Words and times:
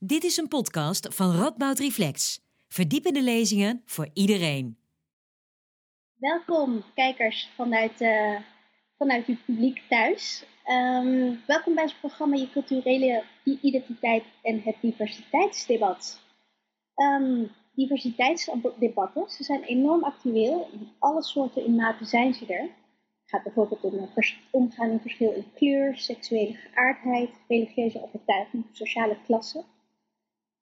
Dit 0.00 0.24
is 0.24 0.36
een 0.36 0.48
podcast 0.48 1.14
van 1.14 1.36
Radboud 1.36 1.78
Reflex. 1.78 2.40
Verdiepende 2.68 3.22
lezingen 3.22 3.82
voor 3.84 4.08
iedereen. 4.12 4.78
Welkom 6.14 6.82
kijkers 6.94 7.50
vanuit, 7.56 8.00
uh, 8.00 8.40
vanuit 8.98 9.26
uw 9.26 9.36
publiek 9.46 9.82
thuis. 9.88 10.44
Ehm, 10.64 11.34
welkom 11.46 11.74
bij 11.74 11.84
het 11.84 12.00
programma 12.00 12.36
Je 12.36 12.50
culturele 12.50 13.24
identiteit 13.44 14.24
en 14.42 14.62
het 14.62 14.76
diversiteitsdebat. 14.80 16.20
Um, 16.94 17.50
diversiteitsdebatten, 17.74 19.28
ze 19.28 19.44
zijn 19.44 19.62
enorm 19.62 20.04
actueel. 20.04 20.68
In 20.72 20.88
alle 20.98 21.22
soorten 21.22 21.64
in 21.64 21.74
mate 21.74 22.04
zijn 22.04 22.34
ze 22.34 22.46
er. 22.46 22.62
Het 22.62 23.30
gaat 23.30 23.42
bijvoorbeeld 23.42 23.84
om 23.84 24.10
het 24.14 24.36
omgaan 24.50 24.90
in 24.90 25.00
verschil 25.00 25.32
in 25.32 25.52
kleur, 25.54 25.98
seksuele 25.98 26.54
geaardheid, 26.54 27.30
religieuze 27.48 28.02
overtuiging, 28.02 28.64
sociale 28.72 29.16
klasse. 29.26 29.64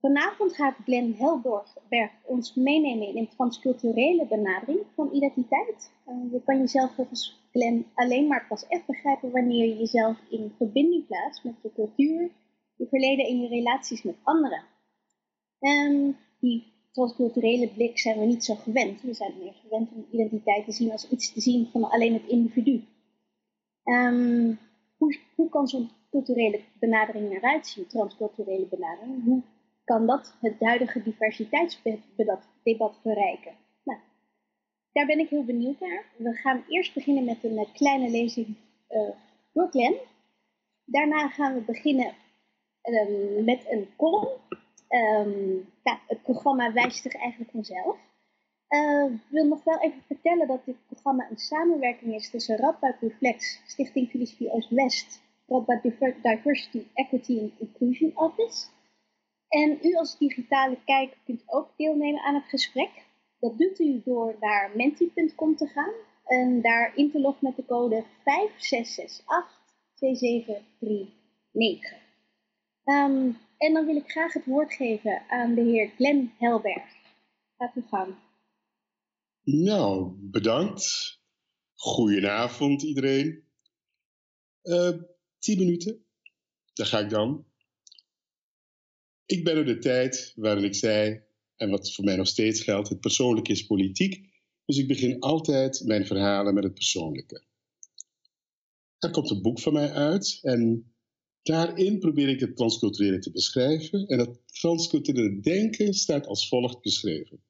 Vanavond 0.06 0.54
gaat 0.54 0.76
Glenn 0.84 1.14
Helborg 1.18 1.76
ons 2.22 2.54
meenemen 2.54 3.08
in 3.08 3.16
een 3.16 3.28
transculturele 3.28 4.26
benadering 4.26 4.80
van 4.94 5.10
identiteit. 5.12 5.92
Uh, 6.08 6.32
je 6.32 6.42
kan 6.44 6.58
jezelf 6.58 6.94
volgens 6.94 7.48
Glenn 7.50 7.86
alleen 7.94 8.26
maar 8.26 8.46
pas 8.48 8.66
echt 8.66 8.86
begrijpen 8.86 9.30
wanneer 9.30 9.66
je 9.66 9.76
jezelf 9.76 10.18
in 10.30 10.54
verbinding 10.56 11.06
plaatst 11.06 11.44
met 11.44 11.54
je 11.62 11.72
cultuur, 11.72 12.30
je 12.76 12.86
verleden 12.86 13.26
en 13.26 13.40
je 13.40 13.48
relaties 13.48 14.02
met 14.02 14.16
anderen. 14.22 14.62
En 15.58 16.16
die 16.40 16.64
transculturele 16.92 17.68
blik 17.68 17.98
zijn 17.98 18.18
we 18.18 18.24
niet 18.24 18.44
zo 18.44 18.54
gewend. 18.54 19.02
We 19.02 19.14
zijn 19.14 19.32
meer 19.38 19.54
gewend 19.54 19.90
om 19.92 20.06
identiteit 20.10 20.64
te 20.64 20.72
zien 20.72 20.92
als 20.92 21.08
iets 21.08 21.32
te 21.32 21.40
zien 21.40 21.68
van 21.72 21.90
alleen 21.90 22.12
het 22.12 22.26
individu. 22.26 22.84
Um, 23.84 24.58
hoe, 24.96 25.18
hoe 25.34 25.48
kan 25.48 25.68
zo'n 25.68 25.90
culturele 26.10 26.60
benadering 26.78 27.32
eruit 27.32 27.66
zien, 27.66 27.86
transculturele 27.86 28.66
benadering? 28.66 29.24
Hoe 29.24 29.42
kan 29.86 30.06
dat 30.06 30.34
het 30.40 30.60
huidige 30.60 31.02
diversiteitsdebat 31.02 32.98
verrijken? 33.02 33.52
Nou, 33.82 33.98
daar 34.92 35.06
ben 35.06 35.18
ik 35.18 35.28
heel 35.28 35.44
benieuwd 35.44 35.80
naar. 35.80 36.04
We 36.16 36.32
gaan 36.32 36.64
eerst 36.68 36.94
beginnen 36.94 37.24
met 37.24 37.44
een 37.44 37.58
eh, 37.58 37.72
kleine 37.72 38.10
lezing 38.10 38.56
uh, 38.90 39.10
door 39.52 39.68
Glenn. 39.70 39.96
Daarna 40.84 41.28
gaan 41.28 41.54
we 41.54 41.60
beginnen 41.60 42.14
uh, 42.82 43.44
met 43.44 43.66
een 43.70 43.88
column. 43.96 44.28
Um, 44.88 45.72
ja, 45.82 46.00
het 46.06 46.22
programma 46.22 46.72
wijst 46.72 47.02
zich 47.02 47.14
eigenlijk 47.14 47.50
vanzelf. 47.50 47.96
Uh, 48.68 49.04
ik 49.04 49.20
wil 49.28 49.46
nog 49.46 49.64
wel 49.64 49.78
even 49.78 50.02
vertellen 50.06 50.46
dat 50.46 50.64
dit 50.64 50.86
programma 50.86 51.26
een 51.30 51.38
samenwerking 51.38 52.14
is 52.14 52.30
tussen 52.30 52.56
Radboud 52.56 52.96
Reflex, 53.00 53.60
Stichting 53.66 54.08
Filosofie 54.08 54.50
Oost-West, 54.50 55.22
Radboud 55.46 55.82
Diversity, 56.22 56.86
Equity 56.94 57.40
and 57.40 57.52
Inclusion 57.58 58.12
Office 58.14 58.66
en 59.48 59.78
u 59.82 59.94
als 59.94 60.18
digitale 60.18 60.78
kijker 60.84 61.18
kunt 61.24 61.42
ook 61.46 61.72
deelnemen 61.76 62.22
aan 62.22 62.34
het 62.34 62.48
gesprek. 62.48 62.90
Dat 63.40 63.58
doet 63.58 63.78
u 63.80 64.02
door 64.04 64.36
naar 64.40 64.72
menti.com 64.74 65.56
te 65.56 65.66
gaan 65.66 65.94
en 66.24 66.60
daar 66.60 66.96
in 66.96 67.10
te 67.10 67.20
loggen 67.20 67.46
met 67.46 67.56
de 67.56 67.64
code 67.64 68.04
56682739. 68.04 68.06
Um, 72.84 73.36
en 73.58 73.72
dan 73.72 73.86
wil 73.86 73.96
ik 73.96 74.10
graag 74.10 74.32
het 74.32 74.44
woord 74.44 74.74
geven 74.74 75.22
aan 75.28 75.54
de 75.54 75.62
heer 75.62 75.88
Glenn 75.96 76.32
Helberg. 76.38 76.94
Gaat 77.56 77.76
u 77.76 77.82
gang. 77.90 78.14
Nou, 79.42 80.12
bedankt. 80.18 81.18
Goedenavond 81.74 82.82
iedereen. 82.82 83.44
Uh, 84.62 84.90
tien 85.38 85.58
minuten, 85.58 86.04
daar 86.72 86.86
ga 86.86 86.98
ik 86.98 87.10
dan. 87.10 87.46
Ik 89.26 89.44
ben 89.44 89.56
er 89.56 89.64
de 89.64 89.78
tijd 89.78 90.32
waarin 90.36 90.64
ik 90.64 90.74
zei, 90.74 91.20
en 91.56 91.70
wat 91.70 91.92
voor 91.92 92.04
mij 92.04 92.16
nog 92.16 92.26
steeds 92.26 92.62
geldt, 92.62 92.88
het 92.88 93.00
persoonlijke 93.00 93.52
is 93.52 93.66
politiek. 93.66 94.28
Dus 94.64 94.78
ik 94.78 94.86
begin 94.86 95.20
altijd 95.20 95.82
mijn 95.84 96.06
verhalen 96.06 96.54
met 96.54 96.64
het 96.64 96.74
persoonlijke. 96.74 97.44
Er 98.98 99.10
komt 99.10 99.30
een 99.30 99.42
boek 99.42 99.60
van 99.60 99.72
mij 99.72 99.90
uit 99.90 100.38
en 100.42 100.92
daarin 101.42 101.98
probeer 101.98 102.28
ik 102.28 102.40
het 102.40 102.56
transculturele 102.56 103.18
te 103.18 103.30
beschrijven. 103.30 104.06
En 104.06 104.18
dat 104.18 104.40
transculturele 104.46 105.40
denken 105.40 105.94
staat 105.94 106.26
als 106.26 106.48
volgt 106.48 106.80
beschreven. 106.80 107.44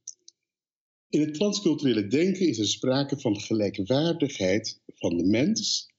In 1.09 1.21
het 1.21 1.35
transculturele 1.35 2.07
denken 2.07 2.49
is 2.49 2.59
er 2.59 2.67
sprake 2.67 3.21
van 3.21 3.41
gelijkwaardigheid 3.41 4.81
van 4.87 5.17
de 5.17 5.25
mens, 5.25 5.91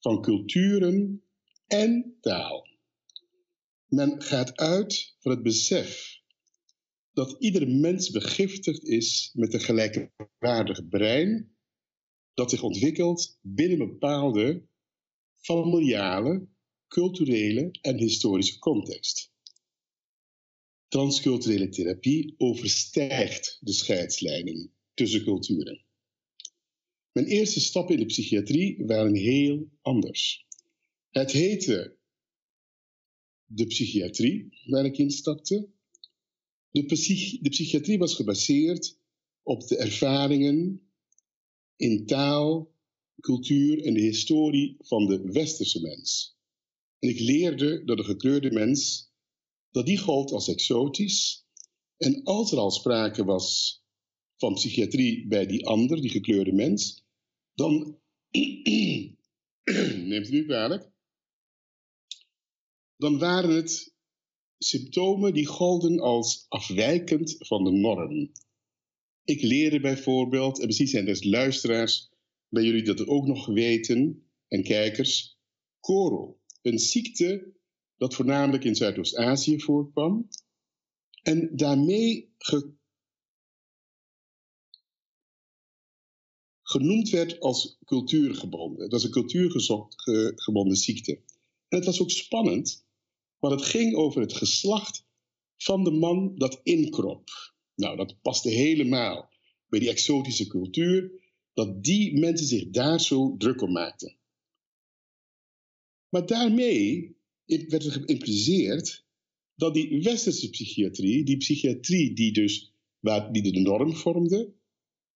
van 0.00 0.22
culturen 0.22 1.22
en 1.66 2.16
taal. 2.20 2.67
Men 3.88 4.22
gaat 4.22 4.56
uit 4.56 5.14
van 5.18 5.30
het 5.30 5.42
besef 5.42 6.20
dat 7.12 7.36
ieder 7.38 7.68
mens 7.68 8.10
begiftigd 8.10 8.84
is 8.84 9.30
met 9.34 9.54
een 9.54 9.60
gelijkwaardig 9.60 10.88
brein 10.88 11.56
dat 12.34 12.50
zich 12.50 12.62
ontwikkelt 12.62 13.38
binnen 13.40 13.78
bepaalde 13.78 14.66
familiale, 15.40 16.48
culturele 16.88 17.70
en 17.80 17.96
historische 17.96 18.58
context. 18.58 19.32
Transculturele 20.88 21.68
therapie 21.68 22.34
overstijgt 22.36 23.58
de 23.60 23.72
scheidslijnen 23.72 24.72
tussen 24.94 25.24
culturen. 25.24 25.84
Mijn 27.12 27.26
eerste 27.26 27.60
stappen 27.60 27.94
in 27.94 28.00
de 28.00 28.06
psychiatrie 28.06 28.86
waren 28.86 29.14
heel 29.14 29.68
anders. 29.80 30.46
Het 31.10 31.30
heette 31.30 31.97
de 33.48 33.66
psychiatrie 33.66 34.48
waar 34.64 34.84
ik 34.84 34.98
instapte. 34.98 35.68
De, 36.70 36.84
psych 36.84 37.38
de 37.40 37.48
psychiatrie 37.48 37.98
was 37.98 38.14
gebaseerd 38.14 38.98
op 39.42 39.66
de 39.66 39.76
ervaringen 39.76 40.90
in 41.76 42.06
taal, 42.06 42.74
cultuur 43.20 43.84
en 43.84 43.94
de 43.94 44.00
historie 44.00 44.76
van 44.78 45.06
de 45.06 45.22
westerse 45.32 45.80
mens. 45.80 46.36
En 46.98 47.08
ik 47.08 47.18
leerde 47.18 47.84
dat 47.84 47.96
de 47.96 48.04
gekleurde 48.04 48.50
mens, 48.50 49.10
dat 49.70 49.86
die 49.86 49.98
gold 49.98 50.32
als 50.32 50.48
exotisch. 50.48 51.46
En 51.96 52.22
als 52.22 52.52
er 52.52 52.58
al 52.58 52.70
sprake 52.70 53.24
was 53.24 53.78
van 54.36 54.54
psychiatrie 54.54 55.28
bij 55.28 55.46
die 55.46 55.66
ander, 55.66 56.00
die 56.00 56.10
gekleurde 56.10 56.52
mens, 56.52 57.04
dan, 57.54 57.98
neemt 60.10 60.28
u 60.28 60.30
nu 60.30 60.44
kwalijk, 60.44 60.90
dan 62.98 63.18
waren 63.18 63.50
het 63.50 63.94
symptomen 64.58 65.34
die 65.34 65.46
golden 65.46 66.00
als 66.00 66.46
afwijkend 66.48 67.36
van 67.38 67.64
de 67.64 67.70
norm. 67.70 68.32
Ik 69.24 69.42
leerde 69.42 69.80
bijvoorbeeld, 69.80 70.60
en 70.60 70.66
misschien 70.66 70.88
zijn 70.88 71.08
er 71.08 71.26
luisteraars 71.28 72.10
bij 72.48 72.62
jullie 72.62 72.82
dat 72.82 73.06
ook 73.06 73.26
nog 73.26 73.46
weten, 73.46 74.28
en 74.48 74.62
kijkers, 74.62 75.38
koro, 75.80 76.40
een 76.62 76.78
ziekte 76.78 77.52
dat 77.96 78.14
voornamelijk 78.14 78.64
in 78.64 78.74
Zuidoost-Azië 78.74 79.60
voorkwam 79.60 80.28
en 81.22 81.56
daarmee 81.56 82.34
genoemd 86.62 87.10
werd 87.10 87.40
als 87.40 87.78
cultuurgebonden. 87.84 88.90
Dat 88.90 88.98
is 88.98 89.04
een 89.04 89.12
cultuurgebonden 89.12 90.76
ziekte. 90.76 91.12
En 91.68 91.76
het 91.76 91.84
was 91.84 92.00
ook 92.00 92.10
spannend, 92.10 92.86
maar 93.40 93.50
het 93.50 93.62
ging 93.62 93.94
over 93.94 94.20
het 94.20 94.32
geslacht 94.32 95.06
van 95.56 95.84
de 95.84 95.90
man 95.90 96.36
dat 96.36 96.60
inkrop. 96.62 97.30
Nou, 97.74 97.96
dat 97.96 98.20
paste 98.22 98.48
helemaal 98.48 99.30
bij 99.68 99.80
die 99.80 99.88
exotische 99.88 100.46
cultuur, 100.46 101.12
dat 101.54 101.84
die 101.84 102.18
mensen 102.18 102.46
zich 102.46 102.68
daar 102.68 103.00
zo 103.00 103.36
druk 103.36 103.62
om 103.62 103.72
maakten. 103.72 104.16
Maar 106.08 106.26
daarmee 106.26 107.16
werd 107.44 107.84
er 107.84 107.92
geïmpliceerd 107.92 109.06
dat 109.54 109.74
die 109.74 110.02
westerse 110.02 110.50
psychiatrie, 110.50 111.24
die 111.24 111.36
psychiatrie 111.36 112.14
die 112.14 112.32
dus 112.32 112.72
waar, 112.98 113.32
die 113.32 113.42
de 113.42 113.60
norm 113.60 113.96
vormde, 113.96 114.54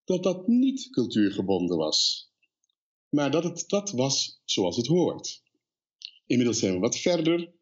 dat 0.04 0.22
dat 0.22 0.48
niet 0.48 0.90
cultuurgebonden 0.90 1.76
was. 1.76 2.30
Maar 3.08 3.30
dat 3.30 3.44
het 3.44 3.64
dat 3.66 3.90
was 3.90 4.40
zoals 4.44 4.76
het 4.76 4.86
hoort. 4.86 5.42
Inmiddels 6.26 6.58
zijn 6.58 6.72
we 6.72 6.78
wat 6.78 6.98
verder 6.98 7.52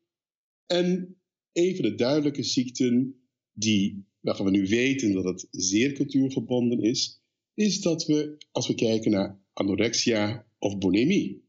en 0.71 1.21
een 1.53 1.77
van 1.77 1.85
de 1.85 1.95
duidelijke 1.95 2.43
ziekten 2.43 3.21
die, 3.53 4.05
waarvan 4.21 4.45
we 4.45 4.51
nu 4.51 4.67
weten 4.67 5.13
dat 5.13 5.25
het 5.25 5.47
zeer 5.51 5.93
cultuurgebonden 5.93 6.81
is, 6.81 7.21
is 7.55 7.81
dat 7.81 8.07
we, 8.07 8.37
als 8.53 8.67
we 8.67 8.75
kijken 8.75 9.11
naar 9.11 9.41
anorexia 9.53 10.47
of 10.59 10.79
bulimie. 10.79 11.45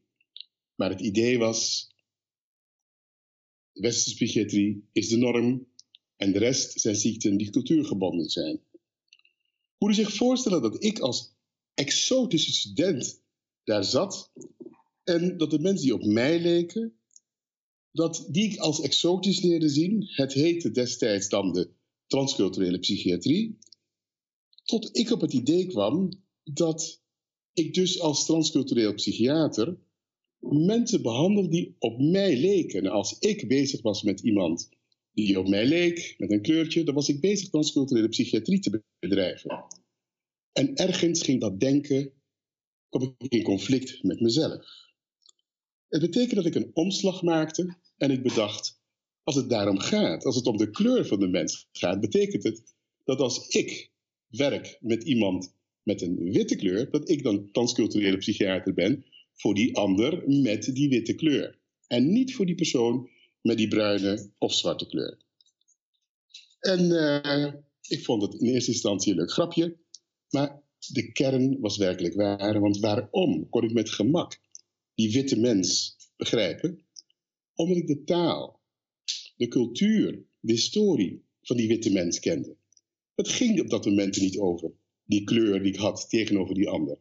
Maar 0.74 0.90
het 0.90 1.00
idee 1.00 1.38
was, 1.38 1.90
de 3.72 3.80
westerse 3.80 4.14
psychiatrie 4.14 4.88
is 4.92 5.08
de 5.08 5.16
norm 5.16 5.68
en 6.16 6.32
de 6.32 6.38
rest 6.38 6.80
zijn 6.80 6.96
ziekten 6.96 7.36
die 7.36 7.50
cultuurgebonden 7.50 8.28
zijn. 8.28 8.60
Moet 9.78 9.90
u 9.90 9.94
zich 9.94 10.14
voorstellen 10.14 10.62
dat 10.62 10.84
ik 10.84 10.98
als 10.98 11.34
exotische 11.74 12.52
student 12.52 13.22
daar 13.64 13.84
zat 13.84 14.32
en 15.04 15.36
dat 15.36 15.50
de 15.50 15.58
mensen 15.58 15.84
die 15.84 15.94
op 15.94 16.04
mij 16.04 16.40
leken 16.40 16.96
dat 17.92 18.26
die 18.30 18.50
ik 18.50 18.58
als 18.58 18.80
exotisch 18.80 19.40
leerde 19.40 19.68
zien. 19.68 20.04
Het 20.06 20.32
heette 20.32 20.70
destijds 20.70 21.28
dan 21.28 21.52
de 21.52 21.70
transculturele 22.06 22.78
psychiatrie. 22.78 23.58
Tot 24.64 24.96
ik 24.96 25.10
op 25.10 25.20
het 25.20 25.32
idee 25.32 25.66
kwam 25.66 26.22
dat 26.42 27.02
ik 27.52 27.74
dus 27.74 28.00
als 28.00 28.26
transcultureel 28.26 28.94
psychiater 28.94 29.78
mensen 30.42 31.02
behandelde 31.02 31.48
die 31.48 31.76
op 31.78 32.00
mij 32.00 32.36
leken. 32.36 32.84
En 32.84 32.90
als 32.90 33.18
ik 33.18 33.48
bezig 33.48 33.82
was 33.82 34.02
met 34.02 34.20
iemand 34.20 34.68
die 35.12 35.38
op 35.38 35.48
mij 35.48 35.66
leek, 35.66 36.14
met 36.18 36.30
een 36.30 36.42
kleurtje, 36.42 36.84
dan 36.84 36.94
was 36.94 37.08
ik 37.08 37.20
bezig 37.20 37.48
transculturele 37.48 38.08
psychiatrie 38.08 38.60
te 38.60 38.82
bedrijven. 38.98 39.64
En 40.52 40.74
ergens 40.74 41.22
ging 41.22 41.40
dat 41.40 41.60
denken, 41.60 42.12
ik 43.18 43.32
in 43.32 43.42
conflict 43.42 44.02
met 44.02 44.20
mezelf. 44.20 44.66
Het 45.88 46.00
betekent 46.00 46.34
dat 46.34 46.46
ik 46.46 46.54
een 46.54 46.70
omslag 46.74 47.22
maakte 47.22 47.76
en 48.02 48.10
ik 48.10 48.22
bedacht, 48.22 48.80
als 49.22 49.34
het 49.34 49.50
daarom 49.50 49.78
gaat, 49.78 50.24
als 50.24 50.36
het 50.36 50.46
om 50.46 50.56
de 50.56 50.70
kleur 50.70 51.06
van 51.06 51.20
de 51.20 51.28
mens 51.28 51.68
gaat, 51.72 52.00
betekent 52.00 52.42
het 52.42 52.62
dat 53.04 53.20
als 53.20 53.48
ik 53.48 53.90
werk 54.28 54.78
met 54.80 55.04
iemand 55.04 55.54
met 55.82 56.02
een 56.02 56.32
witte 56.32 56.56
kleur, 56.56 56.90
dat 56.90 57.08
ik 57.08 57.22
dan 57.22 57.50
transculturele 57.52 58.16
psychiater 58.16 58.74
ben 58.74 59.04
voor 59.32 59.54
die 59.54 59.76
ander 59.76 60.28
met 60.28 60.74
die 60.74 60.88
witte 60.88 61.14
kleur. 61.14 61.58
En 61.86 62.12
niet 62.12 62.34
voor 62.34 62.46
die 62.46 62.54
persoon 62.54 63.08
met 63.40 63.56
die 63.56 63.68
bruine 63.68 64.30
of 64.38 64.54
zwarte 64.54 64.86
kleur. 64.86 65.18
En 66.60 66.80
uh, 66.80 67.52
ik 67.88 68.04
vond 68.04 68.22
het 68.22 68.34
in 68.34 68.46
eerste 68.46 68.70
instantie 68.70 69.12
een 69.12 69.18
leuk 69.18 69.32
grapje, 69.32 69.76
maar 70.30 70.62
de 70.92 71.12
kern 71.12 71.60
was 71.60 71.76
werkelijk 71.76 72.14
waar. 72.14 72.60
Want 72.60 72.78
waarom 72.78 73.48
kon 73.48 73.64
ik 73.64 73.72
met 73.72 73.90
gemak 73.90 74.40
die 74.94 75.12
witte 75.12 75.40
mens 75.40 75.96
begrijpen? 76.16 76.86
Omdat 77.54 77.76
ik 77.76 77.86
de 77.86 78.04
taal, 78.04 78.60
de 79.36 79.48
cultuur, 79.48 80.24
de 80.40 80.52
historie 80.52 81.24
van 81.42 81.56
die 81.56 81.68
witte 81.68 81.90
mens 81.90 82.20
kende. 82.20 82.56
Het 83.14 83.28
ging 83.28 83.60
op 83.60 83.70
dat 83.70 83.84
moment 83.84 84.20
niet 84.20 84.38
over, 84.38 84.72
die 85.04 85.24
kleur 85.24 85.62
die 85.62 85.72
ik 85.72 85.78
had 85.78 86.08
tegenover 86.08 86.54
die 86.54 86.68
ander. 86.68 86.98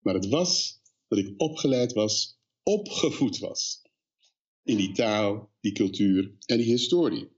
Maar 0.00 0.14
het 0.14 0.28
was 0.28 0.80
dat 1.08 1.18
ik 1.18 1.34
opgeleid 1.36 1.92
was, 1.92 2.38
opgevoed 2.62 3.38
was 3.38 3.82
in 4.62 4.76
die 4.76 4.92
taal, 4.92 5.50
die 5.60 5.72
cultuur 5.72 6.34
en 6.46 6.56
die 6.56 6.66
historie. 6.66 7.28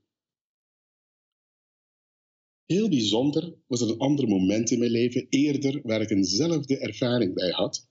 Heel 2.67 2.89
bijzonder 2.89 3.55
was 3.67 3.81
er 3.81 3.89
een 3.89 3.99
ander 3.99 4.29
moment 4.29 4.71
in 4.71 4.79
mijn 4.79 4.91
leven 4.91 5.27
eerder 5.29 5.81
waar 5.83 6.01
ik 6.01 6.11
eenzelfde 6.11 6.79
ervaring 6.79 7.35
bij 7.35 7.51
had. 7.51 7.89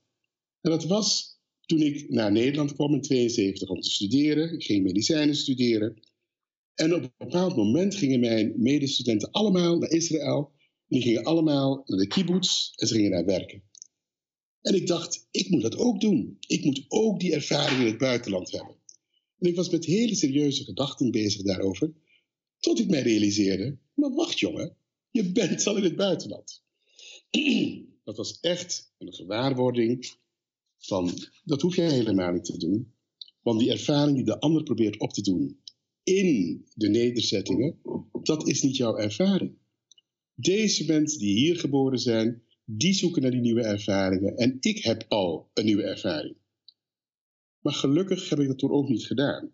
En 0.60 0.70
dat 0.70 0.84
was 0.84 1.31
toen 1.66 1.80
ik 1.80 2.10
naar 2.10 2.32
Nederland 2.32 2.74
kwam 2.74 2.94
in 2.94 3.00
72 3.00 3.68
om 3.68 3.80
te 3.80 3.90
studeren. 3.90 4.52
Ik 4.52 4.64
ging 4.64 4.82
medicijnen 4.82 5.36
studeren. 5.36 6.00
En 6.74 6.94
op 6.94 7.02
een 7.02 7.12
bepaald 7.18 7.56
moment 7.56 7.94
gingen 7.94 8.20
mijn 8.20 8.52
medestudenten 8.56 9.30
allemaal 9.30 9.78
naar 9.78 9.90
Israël. 9.90 10.52
En 10.58 10.98
die 10.98 11.02
gingen 11.02 11.24
allemaal 11.24 11.82
naar 11.86 11.98
de 11.98 12.06
kibbutz 12.06 12.70
en 12.74 12.86
ze 12.86 12.94
gingen 12.94 13.10
daar 13.10 13.24
werken. 13.24 13.62
En 14.62 14.74
ik 14.74 14.86
dacht, 14.86 15.28
ik 15.30 15.48
moet 15.48 15.62
dat 15.62 15.76
ook 15.76 16.00
doen. 16.00 16.36
Ik 16.46 16.64
moet 16.64 16.84
ook 16.88 17.20
die 17.20 17.34
ervaring 17.34 17.80
in 17.80 17.86
het 17.86 17.98
buitenland 17.98 18.50
hebben. 18.50 18.76
En 19.38 19.48
ik 19.48 19.56
was 19.56 19.70
met 19.70 19.84
hele 19.84 20.14
serieuze 20.14 20.64
gedachten 20.64 21.10
bezig 21.10 21.42
daarover. 21.42 21.92
Tot 22.58 22.78
ik 22.78 22.88
mij 22.88 23.02
realiseerde, 23.02 23.78
maar 23.94 24.10
wacht 24.10 24.38
jongen, 24.38 24.76
je 25.10 25.32
bent 25.32 25.66
al 25.66 25.76
in 25.76 25.82
het 25.82 25.96
buitenland. 25.96 26.62
Dat 28.04 28.16
was 28.16 28.40
echt 28.40 28.94
een 28.98 29.12
gewaarwording 29.12 30.14
van, 30.82 31.10
dat 31.44 31.62
hoef 31.62 31.76
jij 31.76 31.90
helemaal 31.90 32.32
niet 32.32 32.44
te 32.44 32.58
doen. 32.58 32.92
Want 33.42 33.60
die 33.60 33.70
ervaring 33.70 34.16
die 34.16 34.24
de 34.24 34.40
ander 34.40 34.62
probeert 34.62 34.98
op 34.98 35.12
te 35.12 35.22
doen 35.22 35.60
in 36.02 36.64
de 36.74 36.88
nederzettingen, 36.88 37.78
dat 38.22 38.48
is 38.48 38.62
niet 38.62 38.76
jouw 38.76 38.96
ervaring. 38.96 39.58
Deze 40.34 40.84
mensen 40.84 41.18
die 41.18 41.34
hier 41.34 41.58
geboren 41.58 41.98
zijn, 41.98 42.42
die 42.64 42.94
zoeken 42.94 43.22
naar 43.22 43.30
die 43.30 43.40
nieuwe 43.40 43.62
ervaringen. 43.62 44.36
En 44.36 44.56
ik 44.60 44.78
heb 44.84 45.04
al 45.08 45.50
een 45.54 45.64
nieuwe 45.64 45.82
ervaring. 45.82 46.36
Maar 47.60 47.72
gelukkig 47.72 48.28
heb 48.28 48.38
ik 48.38 48.46
dat 48.46 48.58
toen 48.58 48.70
ook 48.70 48.88
niet 48.88 49.06
gedaan. 49.06 49.50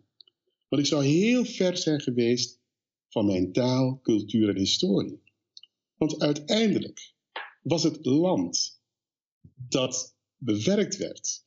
Want 0.69 0.83
ik 0.83 0.89
zou 0.89 1.05
heel 1.05 1.45
ver 1.45 1.77
zijn 1.77 2.01
geweest 2.01 2.61
van 3.09 3.27
mijn 3.27 3.53
taal, 3.53 4.01
cultuur 4.03 4.49
en 4.49 4.57
historie. 4.57 5.23
Want 5.97 6.19
uiteindelijk 6.21 7.15
was 7.63 7.83
het 7.83 8.07
land 8.07 8.81
dat 9.55 10.18
bewerkt 10.39 10.97
werd, 10.97 11.47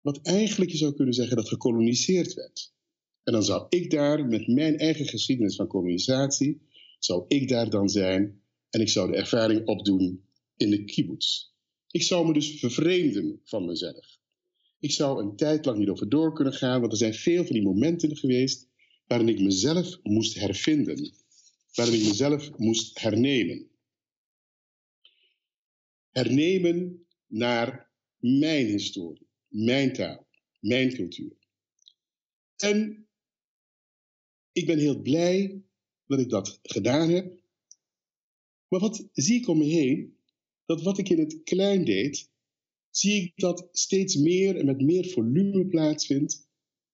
wat 0.00 0.20
eigenlijk 0.22 0.70
je 0.70 0.76
zou 0.76 0.94
kunnen 0.94 1.14
zeggen 1.14 1.36
dat 1.36 1.48
gekoloniseerd 1.48 2.34
werd. 2.34 2.74
En 3.22 3.32
dan 3.32 3.44
zou 3.44 3.66
ik 3.68 3.90
daar 3.90 4.26
met 4.26 4.46
mijn 4.46 4.78
eigen 4.78 5.06
geschiedenis 5.06 5.56
van 5.56 5.66
kolonisatie, 5.66 6.60
zou 6.98 7.24
ik 7.28 7.48
daar 7.48 7.70
dan 7.70 7.88
zijn 7.88 8.40
en 8.70 8.80
ik 8.80 8.88
zou 8.88 9.10
de 9.10 9.16
ervaring 9.16 9.66
opdoen 9.66 10.24
in 10.56 10.70
de 10.70 10.84
kibbutz. 10.84 11.54
Ik 11.90 12.02
zou 12.02 12.26
me 12.26 12.32
dus 12.32 12.58
vervreemden 12.58 13.40
van 13.44 13.66
mezelf. 13.66 14.18
Ik 14.78 14.90
zou 14.92 15.22
een 15.22 15.36
tijd 15.36 15.64
lang 15.64 15.78
niet 15.78 15.88
over 15.88 16.08
door 16.08 16.32
kunnen 16.32 16.52
gaan, 16.52 16.80
want 16.80 16.92
er 16.92 16.98
zijn 16.98 17.14
veel 17.14 17.44
van 17.44 17.52
die 17.52 17.64
momenten 17.64 18.16
geweest 18.16 18.68
waarin 19.06 19.28
ik 19.28 19.40
mezelf 19.40 19.98
moest 20.02 20.34
hervinden, 20.34 21.12
waarin 21.74 21.94
ik 21.94 22.06
mezelf 22.06 22.58
moest 22.58 23.00
hernemen. 23.00 23.70
Hernemen 26.10 27.06
naar 27.26 27.85
mijn 28.26 28.66
historie, 28.66 29.26
mijn 29.48 29.92
taal, 29.92 30.26
mijn 30.60 30.94
cultuur. 30.94 31.36
En 32.56 33.06
ik 34.52 34.66
ben 34.66 34.78
heel 34.78 35.00
blij 35.00 35.62
dat 36.06 36.20
ik 36.20 36.28
dat 36.28 36.58
gedaan 36.62 37.10
heb. 37.10 37.44
Maar 38.68 38.80
wat 38.80 39.08
zie 39.12 39.36
ik 39.36 39.48
om 39.48 39.58
me 39.58 39.64
heen? 39.64 40.16
Dat 40.64 40.82
wat 40.82 40.98
ik 40.98 41.08
in 41.08 41.18
het 41.18 41.42
klein 41.42 41.84
deed, 41.84 42.30
zie 42.90 43.22
ik 43.22 43.32
dat 43.36 43.68
steeds 43.72 44.16
meer 44.16 44.56
en 44.56 44.66
met 44.66 44.80
meer 44.80 45.08
volume 45.08 45.66
plaatsvindt. 45.66 46.48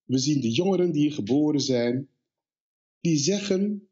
We 0.05 0.19
zien 0.19 0.40
de 0.40 0.50
jongeren 0.50 0.93
die 0.93 1.02
hier 1.02 1.12
geboren 1.12 1.61
zijn, 1.61 2.08
die 3.00 3.17
zeggen, 3.17 3.88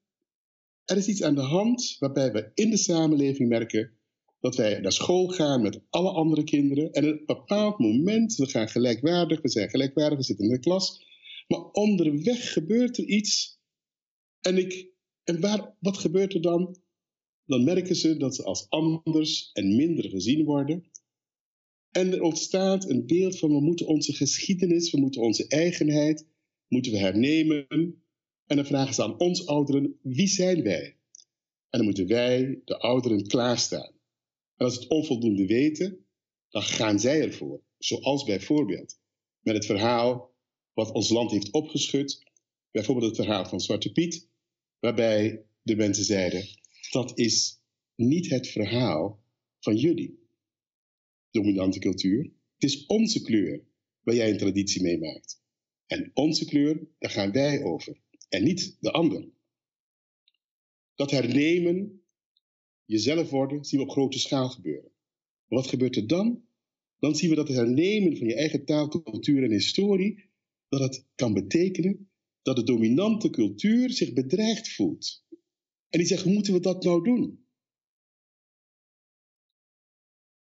er 0.84 0.96
is 0.96 1.08
iets 1.08 1.22
aan 1.22 1.34
de 1.34 1.40
hand 1.40 1.96
waarbij 1.98 2.32
we 2.32 2.50
in 2.54 2.70
de 2.70 2.76
samenleving 2.76 3.48
merken 3.48 3.99
dat 4.40 4.56
wij 4.56 4.80
naar 4.80 4.92
school 4.92 5.28
gaan 5.28 5.62
met 5.62 5.80
alle 5.90 6.10
andere 6.10 6.44
kinderen 6.44 6.92
en 6.92 7.04
op 7.04 7.18
een 7.18 7.24
bepaald 7.26 7.78
moment, 7.78 8.34
we 8.34 8.48
gaan 8.48 8.68
gelijkwaardig, 8.68 9.40
we 9.40 9.48
zijn 9.48 9.70
gelijkwaardig, 9.70 10.18
we 10.18 10.24
zitten 10.24 10.44
in 10.44 10.52
de 10.52 10.58
klas, 10.58 11.04
maar 11.48 11.70
onderweg 11.70 12.52
gebeurt 12.52 12.98
er 12.98 13.04
iets 13.04 13.58
en, 14.40 14.58
ik, 14.58 14.88
en 15.24 15.40
waar, 15.40 15.76
wat 15.80 15.98
gebeurt 15.98 16.34
er 16.34 16.42
dan? 16.42 16.76
Dan 17.44 17.64
merken 17.64 17.96
ze 17.96 18.16
dat 18.16 18.34
ze 18.34 18.44
als 18.44 18.66
anders 18.68 19.50
en 19.52 19.76
minder 19.76 20.08
gezien 20.08 20.44
worden 20.44 20.90
en 21.90 22.12
er 22.12 22.22
ontstaat 22.22 22.88
een 22.88 23.06
beeld 23.06 23.38
van 23.38 23.50
we 23.50 23.60
moeten 23.60 23.86
onze 23.86 24.12
geschiedenis, 24.12 24.90
we 24.90 25.00
moeten 25.00 25.22
onze 25.22 25.46
eigenheid, 25.48 26.26
moeten 26.68 26.92
we 26.92 26.98
hernemen. 26.98 27.66
En 28.46 28.56
dan 28.56 28.66
vragen 28.66 28.94
ze 28.94 29.02
aan 29.02 29.18
ons 29.18 29.46
ouderen, 29.46 29.98
wie 30.02 30.28
zijn 30.28 30.62
wij? 30.62 30.96
En 31.70 31.78
dan 31.78 31.84
moeten 31.84 32.06
wij, 32.06 32.60
de 32.64 32.78
ouderen, 32.78 33.26
klaarstaan. 33.26 33.92
En 34.60 34.66
als 34.66 34.74
het 34.74 34.88
onvoldoende 34.88 35.46
weten, 35.46 36.06
dan 36.48 36.62
gaan 36.62 37.00
zij 37.00 37.20
ervoor. 37.20 37.62
Zoals 37.78 38.24
bijvoorbeeld 38.24 39.00
met 39.40 39.54
het 39.54 39.66
verhaal 39.66 40.34
wat 40.72 40.92
ons 40.92 41.08
land 41.08 41.30
heeft 41.30 41.50
opgeschud. 41.50 42.22
Bijvoorbeeld 42.70 43.16
het 43.16 43.26
verhaal 43.26 43.44
van 43.44 43.60
Zwarte 43.60 43.92
Piet, 43.92 44.28
waarbij 44.78 45.44
de 45.62 45.76
mensen 45.76 46.04
zeiden, 46.04 46.48
dat 46.90 47.18
is 47.18 47.62
niet 47.94 48.30
het 48.30 48.48
verhaal 48.48 49.22
van 49.60 49.76
jullie 49.76 50.18
dominante 51.30 51.78
cultuur. 51.78 52.22
Het 52.54 52.70
is 52.70 52.86
onze 52.86 53.22
kleur 53.22 53.64
waar 54.00 54.14
jij 54.14 54.30
een 54.30 54.38
traditie 54.38 54.82
mee 54.82 54.98
maakt. 54.98 55.42
En 55.86 56.10
onze 56.14 56.44
kleur, 56.44 56.88
daar 56.98 57.10
gaan 57.10 57.32
wij 57.32 57.62
over. 57.62 58.00
En 58.28 58.44
niet 58.44 58.76
de 58.80 58.90
ander. 58.90 59.28
Dat 60.94 61.10
hernemen, 61.10 61.99
jezelf 62.90 63.30
worden, 63.30 63.64
zien 63.64 63.80
we 63.80 63.86
op 63.86 63.92
grote 63.92 64.18
schaal 64.18 64.48
gebeuren. 64.48 64.92
Maar 65.46 65.58
wat 65.58 65.68
gebeurt 65.68 65.96
er 65.96 66.06
dan? 66.06 66.44
Dan 66.98 67.14
zien 67.14 67.30
we 67.30 67.36
dat 67.36 67.48
het 67.48 67.56
hernemen 67.56 68.16
van 68.16 68.26
je 68.26 68.34
eigen 68.34 68.64
taal, 68.64 68.88
cultuur 68.88 69.42
en 69.44 69.50
historie, 69.50 70.30
dat 70.68 70.80
het 70.80 71.06
kan 71.14 71.34
betekenen 71.34 72.10
dat 72.42 72.56
de 72.56 72.62
dominante 72.64 73.30
cultuur 73.30 73.90
zich 73.90 74.12
bedreigd 74.12 74.74
voelt. 74.74 75.24
En 75.88 75.98
die 75.98 76.06
zegt, 76.06 76.24
moeten 76.24 76.52
we 76.52 76.60
dat 76.60 76.84
nou 76.84 77.04
doen? 77.04 77.46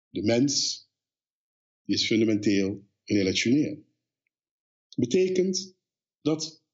De 0.09 0.23
mens 0.23 0.87
is 1.85 2.07
fundamenteel 2.07 2.87
relationeel. 3.05 3.85
Betekent 4.97 5.77
dat 6.21 6.65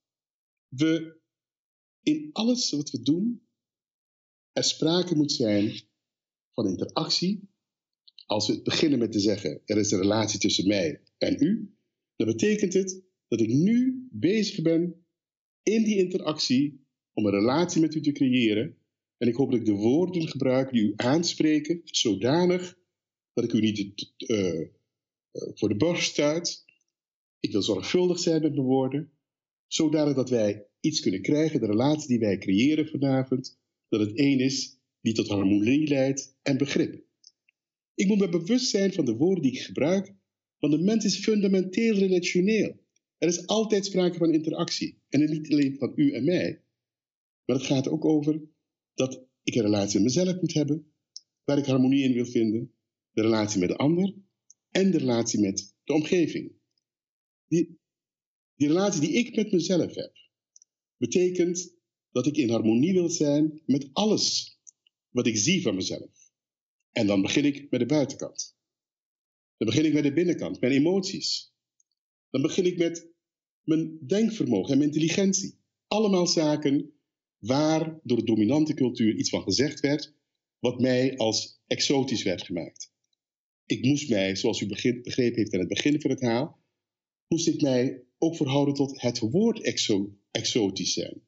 we 0.68 1.20
in 2.02 2.30
alles 2.32 2.70
wat 2.70 2.90
we 2.90 3.02
doen 3.02 3.47
er 4.58 4.64
sprake 4.64 5.14
moet 5.14 5.32
zijn 5.32 5.80
van 6.52 6.68
interactie. 6.68 7.48
Als 8.26 8.48
we 8.48 8.62
beginnen 8.62 8.98
met 8.98 9.12
te 9.12 9.20
zeggen 9.20 9.62
er 9.64 9.76
is 9.76 9.90
een 9.90 10.00
relatie 10.00 10.38
tussen 10.38 10.66
mij 10.66 11.02
en 11.18 11.36
u, 11.42 11.74
dan 12.16 12.26
betekent 12.26 12.72
het 12.72 13.02
dat 13.28 13.40
ik 13.40 13.48
nu 13.48 14.06
bezig 14.10 14.62
ben 14.62 15.06
in 15.62 15.84
die 15.84 15.98
interactie 15.98 16.86
om 17.12 17.26
een 17.26 17.32
relatie 17.32 17.80
met 17.80 17.94
u 17.94 18.00
te 18.00 18.12
creëren. 18.12 18.76
En 19.18 19.28
ik 19.28 19.34
hoop 19.34 19.50
dat 19.50 19.60
ik 19.60 19.66
de 19.66 19.72
woorden 19.72 20.28
gebruik 20.28 20.70
die 20.70 20.82
u 20.82 20.92
aanspreken, 20.96 21.80
zodanig 21.84 22.78
dat 23.32 23.44
ik 23.44 23.52
u 23.52 23.60
niet 23.60 24.12
uh, 24.26 24.68
voor 25.30 25.68
de 25.68 25.76
borst 25.76 26.10
stuit. 26.10 26.64
Ik 27.40 27.52
wil 27.52 27.62
zorgvuldig 27.62 28.18
zijn 28.18 28.42
met 28.42 28.54
mijn 28.54 28.66
woorden, 28.66 29.12
zodanig 29.66 30.14
dat 30.14 30.30
wij 30.30 30.66
iets 30.80 31.00
kunnen 31.00 31.22
krijgen, 31.22 31.60
de 31.60 31.66
relatie 31.66 32.08
die 32.08 32.18
wij 32.18 32.38
creëren 32.38 32.88
vanavond, 32.88 33.58
dat 33.88 34.00
het 34.00 34.16
één 34.16 34.40
is 34.40 34.78
die 35.00 35.14
tot 35.14 35.28
harmonie 35.28 35.88
leidt 35.88 36.37
en 36.42 36.59
begrip. 36.59 37.07
Ik 37.95 38.07
moet 38.07 38.18
me 38.18 38.28
bewust 38.28 38.68
zijn 38.68 38.92
van 38.92 39.04
de 39.04 39.16
woorden 39.16 39.42
die 39.42 39.52
ik 39.52 39.61
gebruik, 39.61 40.14
want 40.59 40.73
de 40.73 40.83
mens 40.83 41.04
is 41.04 41.18
fundamenteel 41.18 41.95
relationeel. 41.95 42.87
Er 43.18 43.28
is 43.28 43.47
altijd 43.47 43.87
sprake 43.87 44.18
van 44.18 44.33
interactie. 44.33 45.02
En 45.09 45.30
niet 45.30 45.50
alleen 45.52 45.76
van 45.78 45.92
u 45.95 46.12
en 46.12 46.25
mij. 46.25 46.62
Maar 47.45 47.57
het 47.57 47.66
gaat 47.66 47.88
ook 47.88 48.04
over 48.04 48.40
dat 48.95 49.26
ik 49.42 49.54
een 49.54 49.62
relatie 49.62 50.00
met 50.00 50.14
mezelf 50.14 50.40
moet 50.40 50.54
hebben, 50.54 50.92
waar 51.45 51.59
ik 51.59 51.64
harmonie 51.64 52.04
in 52.04 52.12
wil 52.12 52.26
vinden, 52.26 52.75
de 53.11 53.23
relatie 53.23 53.61
met 53.61 53.68
de 53.68 53.76
ander 53.76 54.14
en 54.71 54.90
de 54.90 54.99
relatie 54.99 55.40
met 55.40 55.75
de 55.85 55.92
omgeving. 55.92 56.52
Die, 57.49 57.78
die 58.54 58.68
relatie 58.68 59.00
die 59.00 59.12
ik 59.12 59.37
met 59.37 59.52
mezelf 59.52 59.95
heb, 59.95 60.12
betekent 60.97 61.77
dat 62.18 62.26
ik 62.26 62.37
in 62.37 62.50
harmonie 62.50 62.92
wil 62.92 63.08
zijn 63.08 63.62
met 63.66 63.88
alles 63.92 64.56
wat 65.10 65.26
ik 65.26 65.37
zie 65.37 65.62
van 65.62 65.75
mezelf. 65.75 66.30
En 66.92 67.06
dan 67.06 67.22
begin 67.22 67.44
ik 67.44 67.70
met 67.70 67.80
de 67.80 67.87
buitenkant. 67.87 68.56
Dan 69.56 69.68
begin 69.68 69.84
ik 69.84 69.92
met 69.92 70.02
de 70.02 70.12
binnenkant, 70.12 70.60
mijn 70.60 70.72
emoties. 70.72 71.52
Dan 72.30 72.42
begin 72.42 72.66
ik 72.66 72.78
met 72.78 73.08
mijn 73.62 73.98
denkvermogen 74.06 74.72
en 74.72 74.78
mijn 74.78 74.90
intelligentie. 74.90 75.58
Allemaal 75.87 76.26
zaken 76.26 76.92
waar 77.38 78.00
door 78.02 78.16
de 78.16 78.25
dominante 78.25 78.75
cultuur 78.75 79.14
iets 79.14 79.30
van 79.30 79.42
gezegd 79.42 79.80
werd, 79.80 80.14
wat 80.58 80.80
mij 80.80 81.16
als 81.16 81.60
exotisch 81.66 82.22
werd 82.22 82.42
gemaakt. 82.42 82.92
Ik 83.66 83.84
moest 83.84 84.08
mij, 84.08 84.37
zoals 84.37 84.60
u 84.60 84.66
begrepen 84.66 85.12
heeft 85.34 85.52
aan 85.52 85.60
het 85.60 85.68
begin 85.68 86.00
van 86.00 86.10
het 86.10 86.18
verhaal, 86.18 86.58
moest 87.28 87.48
ik 87.48 87.60
mij 87.60 88.02
ook 88.18 88.37
verhouden 88.37 88.75
tot 88.75 89.00
het 89.00 89.18
woord 89.18 89.60
exo 89.60 90.18
exotisch 90.30 90.92
zijn. 90.92 91.26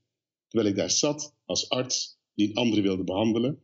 Terwijl 0.50 0.70
ik 0.70 0.76
daar 0.76 0.90
zat 0.90 1.36
als 1.44 1.68
arts 1.68 2.18
die 2.34 2.48
een 2.48 2.54
andere 2.54 2.82
wilde 2.82 3.04
behandelen. 3.04 3.62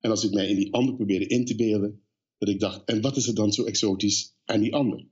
En 0.00 0.10
als 0.10 0.24
ik 0.24 0.32
mij 0.32 0.48
in 0.48 0.56
die 0.56 0.72
ander 0.72 0.94
probeerde 0.94 1.26
in 1.26 1.44
te 1.44 1.54
beelden, 1.54 2.02
dat 2.38 2.48
ik 2.48 2.60
dacht, 2.60 2.84
en 2.84 3.00
wat 3.00 3.16
is 3.16 3.26
er 3.26 3.34
dan 3.34 3.52
zo 3.52 3.64
exotisch 3.64 4.34
aan 4.44 4.60
die 4.60 4.74
ander? 4.74 5.06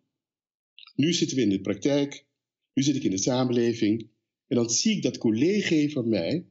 Nu 0.94 1.12
zitten 1.12 1.36
we 1.36 1.42
in 1.42 1.48
de 1.48 1.60
praktijk, 1.60 2.26
nu 2.74 2.82
zit 2.82 2.96
ik 2.96 3.02
in 3.02 3.10
de 3.10 3.18
samenleving, 3.18 4.10
en 4.46 4.56
dan 4.56 4.70
zie 4.70 4.96
ik 4.96 5.02
dat 5.02 5.18
collega's 5.18 5.92
van 5.92 6.08
mij 6.08 6.46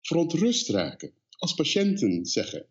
verontrust 0.00 0.68
raken, 0.68 1.12
als 1.28 1.54
patiënten 1.54 2.26
zeggen. 2.26 2.66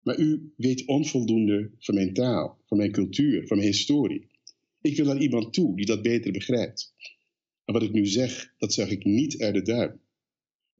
Maar 0.00 0.18
u 0.18 0.52
weet 0.56 0.86
onvoldoende 0.86 1.70
van 1.78 1.94
mijn 1.94 2.12
taal, 2.14 2.62
van 2.66 2.76
mijn 2.76 2.92
cultuur, 2.92 3.46
van 3.46 3.56
mijn 3.56 3.68
historie. 3.68 4.28
Ik 4.80 4.96
wil 4.96 5.06
naar 5.06 5.20
iemand 5.20 5.52
toe 5.52 5.76
die 5.76 5.86
dat 5.86 6.02
beter 6.02 6.32
begrijpt. 6.32 6.94
En 7.64 7.72
wat 7.72 7.82
ik 7.82 7.92
nu 7.92 8.06
zeg, 8.06 8.54
dat 8.58 8.72
zeg 8.72 8.90
ik 8.90 9.04
niet 9.04 9.40
uit 9.40 9.54
de 9.54 9.62
duim. 9.62 10.00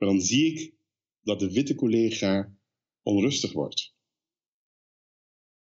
Maar 0.00 0.09
dan 0.09 0.21
zie 0.21 0.52
ik 0.52 0.75
dat 1.23 1.40
de 1.40 1.52
witte 1.52 1.75
collega 1.75 2.57
onrustig 3.02 3.52
wordt. 3.52 3.95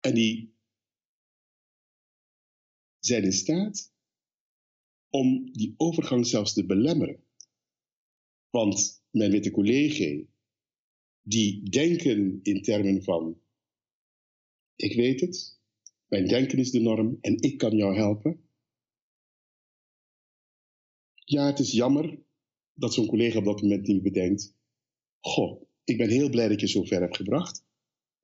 En 0.01 0.15
die 0.15 0.55
zijn 2.99 3.25
in 3.25 3.33
staat 3.33 3.93
om 5.09 5.53
die 5.53 5.75
overgang 5.77 6.27
zelfs 6.27 6.53
te 6.53 6.67
belemmeren. 6.67 7.25
Want 8.51 9.05
mijn 9.11 9.31
witte 9.31 9.51
collega's, 9.51 10.27
die 11.23 11.71
denken 11.71 12.41
in 12.43 12.63
termen 12.63 13.03
van: 13.03 13.41
ik 14.77 14.95
weet 14.95 15.21
het, 15.21 15.61
mijn 16.07 16.27
denken 16.27 16.59
is 16.59 16.71
de 16.71 16.81
norm 16.81 17.19
en 17.21 17.43
ik 17.43 17.59
kan 17.59 17.77
jou 17.77 17.97
helpen. 17.97 18.49
Ja, 21.15 21.47
het 21.47 21.59
is 21.59 21.73
jammer 21.73 22.24
dat 22.75 22.95
zo'n 22.95 23.07
collega 23.07 23.39
op 23.39 23.45
dat 23.45 23.63
moment 23.63 23.87
niet 23.87 24.03
bedenkt: 24.03 24.57
Goh, 25.21 25.63
ik 25.85 25.97
ben 25.97 26.11
heel 26.11 26.31
blij 26.31 26.49
dat 26.49 26.61
je 26.61 26.69
zo 26.69 26.83
ver 26.83 27.01
hebt 27.01 27.17
gebracht. 27.17 27.65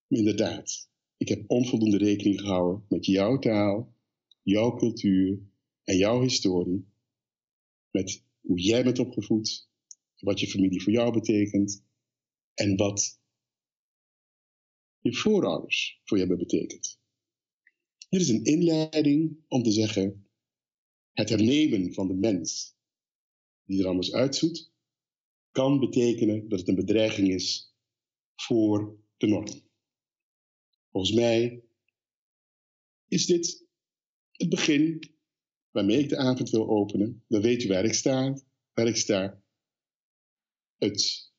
Maar 0.06 0.18
inderdaad, 0.18 0.90
ik 1.16 1.28
heb 1.28 1.50
onvoldoende 1.50 1.98
rekening 1.98 2.40
gehouden 2.40 2.84
met 2.88 3.06
jouw 3.06 3.38
taal, 3.38 3.94
jouw 4.42 4.76
cultuur 4.76 5.40
en 5.84 5.96
jouw 5.96 6.22
historie. 6.22 6.88
Met 7.90 8.24
hoe 8.40 8.60
jij 8.60 8.84
bent 8.84 8.98
opgevoed, 8.98 9.68
wat 10.16 10.40
je 10.40 10.48
familie 10.48 10.82
voor 10.82 10.92
jou 10.92 11.12
betekent 11.12 11.84
en 12.54 12.76
wat 12.76 13.20
je 15.00 15.14
voorouders 15.14 16.00
voor 16.04 16.18
je 16.18 16.26
hebben 16.26 16.46
betekend. 16.46 16.98
Dit 18.08 18.20
is 18.20 18.28
een 18.28 18.44
inleiding 18.44 19.36
om 19.48 19.62
te 19.62 19.72
zeggen: 19.72 20.28
het 21.12 21.28
hernemen 21.28 21.94
van 21.94 22.08
de 22.08 22.14
mens 22.14 22.78
die 23.70 23.80
er 23.80 23.86
anders 23.86 24.12
uitzoet, 24.12 24.72
kan 25.50 25.80
betekenen 25.80 26.48
dat 26.48 26.58
het 26.58 26.68
een 26.68 26.74
bedreiging 26.74 27.28
is 27.28 27.74
voor 28.36 28.98
de 29.16 29.26
norm. 29.26 29.46
Volgens 30.90 31.14
mij 31.14 31.64
is 33.08 33.26
dit 33.26 33.66
het 34.32 34.48
begin 34.48 35.10
waarmee 35.70 35.98
ik 35.98 36.08
de 36.08 36.16
avond 36.16 36.50
wil 36.50 36.68
openen. 36.68 37.24
Dan 37.28 37.40
weet 37.40 37.62
u 37.62 37.68
waar 37.68 37.84
ik 37.84 37.94
sta, 37.94 38.42
waar 38.72 38.86
ik 38.86 38.96
sta. 38.96 39.42
Het 40.76 41.30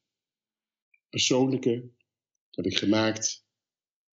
persoonlijke 1.10 1.92
heb 2.50 2.66
ik 2.66 2.78
gemaakt 2.78 3.46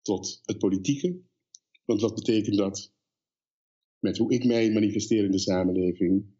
tot 0.02 0.40
het 0.42 0.58
politieke. 0.58 1.22
Want 1.84 2.00
wat 2.00 2.14
betekent 2.14 2.56
dat? 2.56 2.92
Met 3.98 4.18
hoe 4.18 4.32
ik 4.32 4.44
mij 4.44 4.72
manifesteer 4.72 5.24
in 5.24 5.30
de 5.30 5.38
samenleving, 5.38 6.34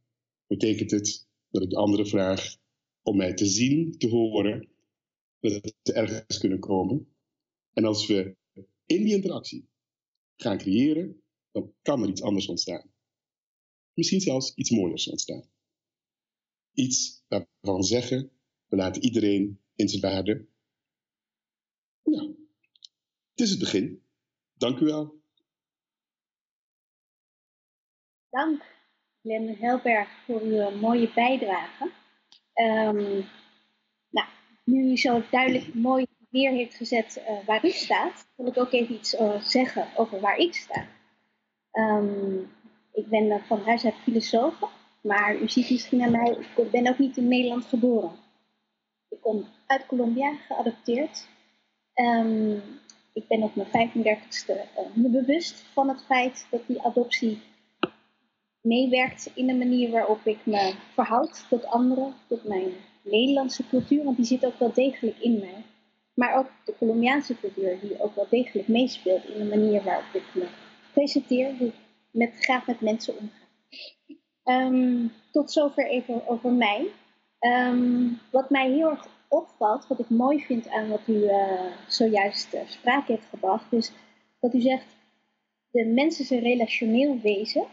betekent 0.47 0.91
het 0.91 1.33
dat 1.55 1.63
ik 1.63 1.71
de 1.71 1.77
andere 1.77 2.07
vraag 2.07 2.57
om 3.03 3.17
mij 3.17 3.35
te 3.35 3.47
zien, 3.47 3.99
te 3.99 4.09
horen, 4.09 4.69
dat 5.41 5.75
ze 5.83 5.93
ergens 5.93 6.39
kunnen 6.39 6.61
komen. 6.61 7.15
En 7.73 7.85
als 7.85 8.07
we 8.07 8.37
in 8.87 9.03
die 9.03 9.15
interactie 9.15 9.69
gaan 10.37 10.59
creëren, 10.59 11.23
dan 11.53 11.75
kan 11.83 12.03
er 12.03 12.09
iets 12.09 12.23
anders 12.23 12.47
ontstaan. 12.47 12.91
Misschien 13.93 14.21
zelfs 14.21 14.55
iets 14.55 14.71
mooiers 14.71 15.09
ontstaan. 15.09 15.51
Iets 16.73 17.25
waarvan 17.29 17.77
we 17.77 17.83
zeggen, 17.83 18.31
we 18.67 18.77
laten 18.77 19.03
iedereen 19.03 19.61
in 19.75 19.89
zijn 19.89 20.03
waarde. 20.03 20.47
Nou, 22.03 22.49
het 23.31 23.41
is 23.41 23.51
het 23.51 23.59
begin. 23.59 24.03
Dank 24.55 24.79
u 24.79 24.85
wel. 24.85 25.23
Dank, 28.31 28.63
Glenn 29.25 29.57
Helberg, 29.61 30.09
voor 30.25 30.41
uw 30.41 30.71
mooie 30.71 31.11
bijdrage. 31.15 31.91
Um, 32.55 33.25
nou, 34.11 34.29
nu 34.65 34.91
u 34.91 34.97
zo 34.97 35.23
duidelijk 35.31 35.75
mooi 35.75 36.07
neer 36.31 36.51
heeft 36.51 36.75
gezet 36.77 37.23
uh, 37.29 37.47
waar 37.47 37.65
u 37.65 37.71
staat, 37.71 38.27
wil 38.37 38.47
ik 38.47 38.59
ook 38.59 38.73
even 38.73 38.95
iets 38.95 39.15
uh, 39.15 39.41
zeggen 39.41 39.89
over 39.97 40.21
waar 40.21 40.37
ik 40.37 40.55
sta. 40.55 40.87
Um, 41.73 42.53
ik 42.93 43.07
ben 43.07 43.41
van 43.47 43.61
huis 43.61 43.85
uit 43.85 43.95
filosoof, 43.95 44.55
maar 45.01 45.37
u 45.37 45.49
ziet 45.49 45.71
misschien 45.71 46.03
aan 46.03 46.11
mij, 46.11 46.37
ik 46.57 46.71
ben 46.71 46.89
ook 46.89 46.99
niet 46.99 47.17
in 47.17 47.29
Nederland 47.29 47.65
geboren. 47.65 48.13
Ik 49.09 49.21
kom 49.21 49.47
uit 49.67 49.87
Colombia, 49.87 50.35
geadopteerd. 50.35 51.29
Um, 51.95 52.63
ik 53.13 53.27
ben 53.29 53.43
op 53.43 53.55
mijn 53.55 53.91
35ste 53.91 54.51
uh, 54.51 54.95
me 54.95 55.09
bewust 55.09 55.65
van 55.73 55.89
het 55.89 56.05
feit 56.05 56.47
dat 56.51 56.67
die 56.67 56.83
adoptie 56.83 57.43
meewerkt 58.65 59.31
in 59.35 59.47
de 59.47 59.55
manier 59.55 59.91
waarop 59.91 60.21
ik 60.25 60.39
me 60.47 60.75
verhoud 60.93 61.47
tot 61.49 61.67
anderen, 61.67 62.15
tot 62.29 62.45
mijn 62.45 62.73
Nederlandse 63.03 63.69
cultuur, 63.69 64.05
want 64.05 64.17
die 64.17 64.27
zit 64.27 64.47
ook 64.47 64.59
wel 64.59 64.73
degelijk 64.73 65.19
in 65.19 65.39
mij. 65.39 65.65
Maar 66.15 66.39
ook 66.39 66.51
de 66.65 66.75
Colombiaanse 66.79 67.39
cultuur, 67.41 67.81
die 67.81 68.03
ook 68.03 68.15
wel 68.15 68.27
degelijk 68.31 68.69
meespeelt 68.69 69.25
in 69.25 69.39
de 69.39 69.57
manier 69.57 69.83
waarop 69.83 70.15
ik 70.15 70.25
me 70.35 70.47
presenteer, 70.93 71.57
hoe 71.59 71.67
ik 71.67 71.75
met, 72.11 72.33
graag 72.39 72.67
met 72.67 72.81
mensen 72.81 73.15
omga. 73.19 73.43
Um, 74.45 75.13
tot 75.31 75.51
zover 75.51 75.87
even 75.87 76.29
over 76.29 76.53
mij. 76.53 76.87
Um, 77.41 78.21
wat 78.31 78.51
mij 78.51 78.71
heel 78.71 78.91
erg 78.91 79.09
opvalt, 79.29 79.87
wat 79.87 79.99
ik 79.99 80.09
mooi 80.09 80.41
vind 80.41 80.69
aan 80.69 80.89
wat 80.89 81.01
u 81.07 81.13
uh, 81.13 81.61
zojuist 81.89 82.55
uh, 82.55 82.61
sprake 82.67 83.13
heeft 83.13 83.27
gebracht, 83.31 83.73
is 83.73 83.93
dat 84.41 84.55
u 84.55 84.61
zegt: 84.61 84.87
de 85.71 85.85
mens 85.85 86.21
is 86.21 86.31
een 86.31 86.41
relationeel 86.41 87.21
wezen. 87.23 87.65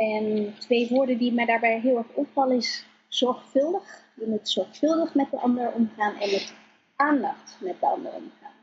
En 0.00 0.54
twee 0.58 0.88
woorden 0.88 1.18
die 1.18 1.32
mij 1.32 1.44
daarbij 1.44 1.80
heel 1.80 1.96
erg 1.96 2.12
opvallen 2.14 2.56
is 2.56 2.86
zorgvuldig. 3.08 4.04
Je 4.14 4.26
moet 4.26 4.48
zorgvuldig 4.48 5.14
met 5.14 5.30
de 5.30 5.36
ander 5.36 5.72
omgaan 5.72 6.14
en 6.14 6.30
met 6.30 6.54
aandacht 6.96 7.56
met 7.60 7.80
de 7.80 7.86
ander 7.86 8.12
omgaan. 8.12 8.58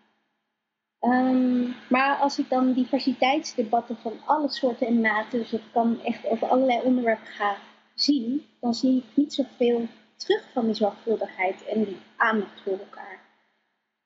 Um, 1.01 1.75
maar 1.89 2.17
als 2.17 2.39
ik 2.39 2.49
dan 2.49 2.73
diversiteitsdebatten 2.73 3.97
van 3.97 4.13
alle 4.25 4.49
soorten 4.49 4.87
en 4.87 5.01
maten, 5.01 5.39
dus 5.39 5.51
het 5.51 5.71
kan 5.71 6.01
echt 6.03 6.27
over 6.27 6.47
allerlei 6.47 6.81
onderwerpen 6.83 7.27
gaan, 7.27 7.57
zien, 7.93 8.45
dan 8.59 8.73
zie 8.73 8.97
ik 8.97 9.05
niet 9.13 9.33
zoveel 9.33 9.87
terug 10.15 10.49
van 10.53 10.65
die 10.65 10.75
zorgvuldigheid 10.75 11.65
en 11.65 11.83
die 11.83 11.97
aandacht 12.15 12.61
voor 12.61 12.79
elkaar. 12.79 13.19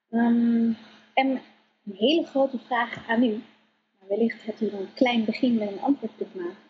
Ehm, 0.09 0.73
en 1.13 1.41
een 1.85 1.95
hele 1.95 2.25
grote 2.25 2.59
vraag 2.59 3.07
aan 3.07 3.23
u, 3.23 3.43
wellicht 4.07 4.45
hebt 4.45 4.61
u 4.61 4.69
een 4.69 4.93
klein 4.93 5.25
begin 5.25 5.55
met 5.55 5.71
een 5.71 5.81
antwoord 5.81 6.17
te 6.17 6.25
maken. 6.33 6.69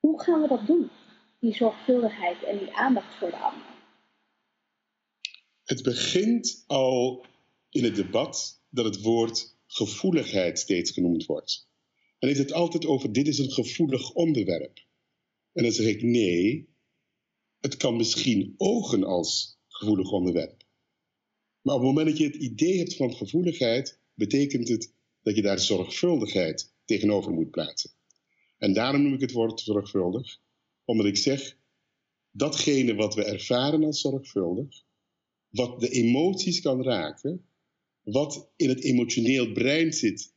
Hoe 0.00 0.22
gaan 0.22 0.42
we 0.42 0.48
dat 0.48 0.66
doen? 0.66 0.90
Die 1.40 1.54
zorgvuldigheid 1.54 2.44
en 2.44 2.58
die 2.58 2.72
aandacht 2.72 3.18
voor 3.18 3.30
de 3.30 3.36
ander. 3.36 3.66
Het 5.64 5.82
begint 5.82 6.64
al 6.66 7.24
in 7.70 7.84
het 7.84 7.96
debat 7.96 8.62
dat 8.70 8.84
het 8.84 9.02
woord 9.02 9.56
gevoeligheid 9.66 10.58
steeds 10.58 10.90
genoemd 10.90 11.26
wordt. 11.26 11.68
En 12.18 12.28
heeft 12.28 12.40
het 12.40 12.52
altijd 12.52 12.86
over 12.86 13.12
dit 13.12 13.26
is 13.26 13.38
een 13.38 13.50
gevoelig 13.50 14.12
onderwerp. 14.12 14.86
En 15.52 15.62
dan 15.62 15.72
zeg 15.72 15.86
ik 15.86 16.02
nee, 16.02 16.68
het 17.60 17.76
kan 17.76 17.96
misschien 17.96 18.54
ogen 18.56 19.04
als 19.04 19.58
gevoelig 19.68 20.10
onderwerp. 20.10 20.64
Maar 21.62 21.74
op 21.74 21.80
het 21.80 21.90
moment 21.90 22.08
dat 22.08 22.18
je 22.18 22.24
het 22.24 22.36
idee 22.36 22.78
hebt 22.78 22.96
van 22.96 23.14
gevoeligheid, 23.14 24.00
betekent 24.14 24.68
het 24.68 24.92
dat 25.22 25.36
je 25.36 25.42
daar 25.42 25.58
zorgvuldigheid 25.58 26.74
tegenover 26.84 27.32
moet 27.32 27.50
plaatsen. 27.50 27.90
En 28.58 28.72
daarom 28.72 29.02
noem 29.02 29.14
ik 29.14 29.20
het 29.20 29.32
woord 29.32 29.60
zorgvuldig, 29.60 30.38
omdat 30.84 31.06
ik 31.06 31.16
zeg, 31.16 31.56
datgene 32.30 32.94
wat 32.94 33.14
we 33.14 33.24
ervaren 33.24 33.84
als 33.84 34.00
zorgvuldig, 34.00 34.82
wat 35.48 35.80
de 35.80 35.88
emoties 35.88 36.60
kan 36.60 36.82
raken, 36.82 37.46
wat 38.02 38.52
in 38.56 38.68
het 38.68 38.82
emotioneel 38.82 39.52
brein 39.52 39.92
zit, 39.92 40.34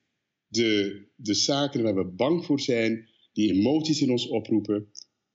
de, 0.48 1.02
de 1.16 1.34
zaken 1.34 1.84
waar 1.84 1.96
we 1.96 2.06
bang 2.06 2.46
voor 2.46 2.60
zijn, 2.60 3.10
die 3.34 3.54
emoties 3.54 4.02
in 4.02 4.12
ons 4.12 4.28
oproepen, 4.28 4.92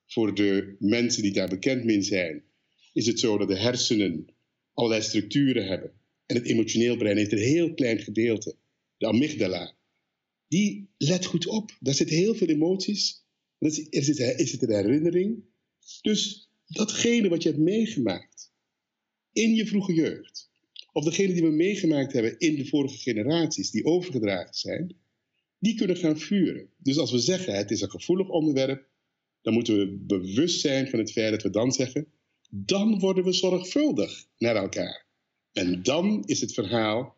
voor 0.07 0.35
de 0.35 0.76
mensen 0.78 1.23
die 1.23 1.33
daar 1.33 1.49
bekend 1.49 1.85
mee 1.85 2.02
zijn, 2.02 2.45
is 2.93 3.07
het 3.07 3.21
zo 3.21 3.38
dat 3.38 3.49
de 3.49 3.59
hersenen 3.59 4.35
allerlei 4.73 5.02
structuren 5.02 5.66
hebben. 5.66 5.93
En 6.26 6.37
het 6.37 6.47
emotioneel 6.47 6.97
brein 6.97 7.16
heeft 7.16 7.33
een 7.33 7.38
heel 7.38 7.75
klein 7.75 7.99
gedeelte, 7.99 8.57
de 8.97 9.07
amygdala. 9.07 9.75
Die 10.49 10.88
let 10.97 11.25
goed 11.25 11.47
op. 11.47 11.76
Daar 11.81 11.95
zitten 11.95 12.17
heel 12.17 12.35
veel 12.35 12.49
emoties. 12.49 13.25
Er 13.59 13.71
zit, 13.71 13.95
er 14.19 14.69
een 14.69 14.85
herinnering. 14.85 15.45
Dus 16.03 16.50
datgene 16.67 17.29
wat 17.29 17.43
je 17.43 17.49
hebt 17.49 17.61
meegemaakt 17.61 18.53
in 19.33 19.55
je 19.55 19.67
vroege 19.67 19.95
jeugd, 19.95 20.50
of 20.93 21.05
degene 21.05 21.33
die 21.33 21.43
we 21.43 21.50
meegemaakt 21.50 22.12
hebben 22.12 22.38
in 22.38 22.57
de 22.57 22.67
vorige 22.67 22.99
generaties, 22.99 23.71
die 23.71 23.85
overgedragen 23.85 24.55
zijn, 24.55 24.97
die 25.59 25.75
kunnen 25.75 25.97
gaan 25.97 26.19
vuren. 26.19 26.71
Dus 26.79 26.99
als 26.99 27.11
we 27.11 27.19
zeggen 27.19 27.55
het 27.55 27.71
is 27.71 27.81
een 27.81 27.91
gevoelig 27.91 28.29
onderwerp, 28.29 28.88
dan 29.43 29.53
moeten 29.55 29.79
we 29.79 29.97
bewust 30.07 30.61
zijn 30.61 30.88
van 30.88 30.99
het 30.99 31.12
feit 31.12 31.31
dat 31.31 31.43
we 31.43 31.50
dan 31.50 31.73
zeggen, 31.73 32.07
dan 32.50 32.99
worden 32.99 33.25
we 33.25 33.33
zorgvuldig 33.33 34.26
naar 34.38 34.57
elkaar. 34.57 35.07
En 35.53 35.83
dan 35.83 36.23
is 36.25 36.41
het 36.41 36.55
verhaal 36.55 37.17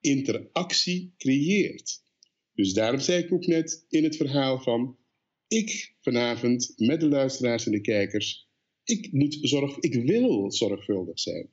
interactie 0.00 1.12
creëert. 1.16 2.02
Dus 2.58 2.72
daarom 2.72 3.00
zei 3.00 3.22
ik 3.22 3.32
ook 3.32 3.46
net 3.46 3.84
in 3.88 4.04
het 4.04 4.16
verhaal 4.16 4.60
van, 4.60 4.96
ik 5.48 5.96
vanavond 6.00 6.72
met 6.76 7.00
de 7.00 7.08
luisteraars 7.08 7.66
en 7.66 7.72
de 7.72 7.80
kijkers, 7.80 8.48
ik, 8.84 9.12
moet 9.12 9.38
zorg, 9.40 9.78
ik 9.78 9.94
wil 9.94 10.52
zorgvuldig 10.52 11.18
zijn. 11.18 11.48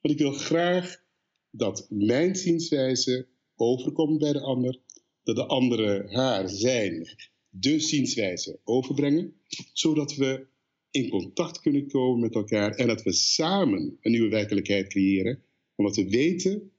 Want 0.00 0.14
ik 0.14 0.20
wil 0.20 0.32
graag 0.32 1.04
dat 1.50 1.86
mijn 1.90 2.36
zienswijze 2.36 3.28
overkomt 3.56 4.18
bij 4.18 4.32
de 4.32 4.40
ander, 4.40 4.80
dat 5.22 5.36
de 5.36 5.46
andere 5.46 6.06
haar, 6.10 6.48
zijn, 6.48 7.08
de 7.48 7.80
zienswijze 7.80 8.60
overbrengen, 8.64 9.34
zodat 9.72 10.14
we 10.14 10.46
in 10.90 11.08
contact 11.08 11.60
kunnen 11.60 11.88
komen 11.88 12.20
met 12.20 12.34
elkaar 12.34 12.74
en 12.74 12.86
dat 12.86 13.02
we 13.02 13.12
samen 13.12 13.98
een 14.00 14.10
nieuwe 14.10 14.28
werkelijkheid 14.28 14.88
creëren, 14.88 15.42
omdat 15.74 15.96
we 15.96 16.08
weten 16.08 16.72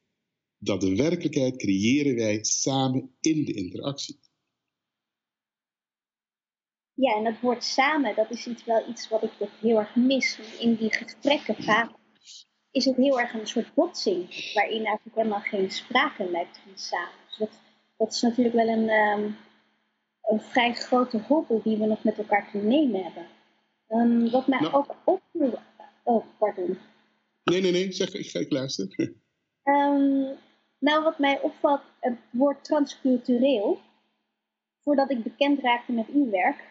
dat 0.63 0.81
de 0.81 0.95
werkelijkheid 0.95 1.57
creëren 1.57 2.15
wij 2.15 2.43
samen 2.43 3.15
in 3.19 3.45
de 3.45 3.53
interactie. 3.53 4.19
Ja, 6.93 7.15
en 7.15 7.23
dat 7.23 7.39
woord 7.41 7.63
samen, 7.63 8.15
dat 8.15 8.31
is 8.31 8.47
iets, 8.47 8.65
wel 8.65 8.89
iets 8.89 9.09
wat 9.09 9.23
ik 9.23 9.31
heel 9.59 9.77
erg 9.77 9.95
mis. 9.95 10.39
In 10.59 10.75
die 10.75 10.93
gesprekken 10.93 11.63
vaak 11.63 11.91
is 12.71 12.85
het 12.85 12.95
heel 12.95 13.19
erg 13.19 13.33
een 13.33 13.47
soort 13.47 13.73
botsing, 13.73 14.53
waarin 14.53 14.85
eigenlijk 14.85 15.15
helemaal 15.15 15.39
geen 15.39 15.71
sprake 15.71 16.31
lijkt 16.31 16.59
van 16.63 16.77
samen. 16.77 17.15
Dus 17.27 17.37
dat, 17.37 17.49
dat 17.97 18.13
is 18.13 18.21
natuurlijk 18.21 18.55
wel 18.55 18.67
een, 18.67 18.89
um, 18.89 19.35
een 20.21 20.41
vrij 20.41 20.73
grote 20.73 21.17
hobbel 21.17 21.61
die 21.63 21.77
we 21.77 21.85
nog 21.85 22.03
met 22.03 22.17
elkaar 22.17 22.51
te 22.51 22.57
nemen 22.57 23.03
hebben. 23.03 23.27
Um, 23.87 24.29
wat 24.29 24.47
mij 24.47 24.59
nou. 24.59 24.73
ook 24.73 24.95
opviel... 25.05 25.59
Oh, 26.03 26.25
pardon. 26.37 26.77
Nee, 27.43 27.61
nee, 27.61 27.71
nee, 27.71 27.91
zeg, 27.91 28.13
ik 28.13 28.29
ga 28.29 28.39
ik 28.39 28.51
luisteren. 28.51 29.15
Um, 29.63 30.37
nou, 30.81 31.03
wat 31.03 31.19
mij 31.19 31.41
opvalt, 31.41 31.81
het 31.99 32.17
woord 32.29 32.63
transcultureel. 32.63 33.79
Voordat 34.83 35.09
ik 35.11 35.23
bekend 35.23 35.59
raakte 35.59 35.91
met 35.91 36.07
uw 36.07 36.29
werk, 36.29 36.63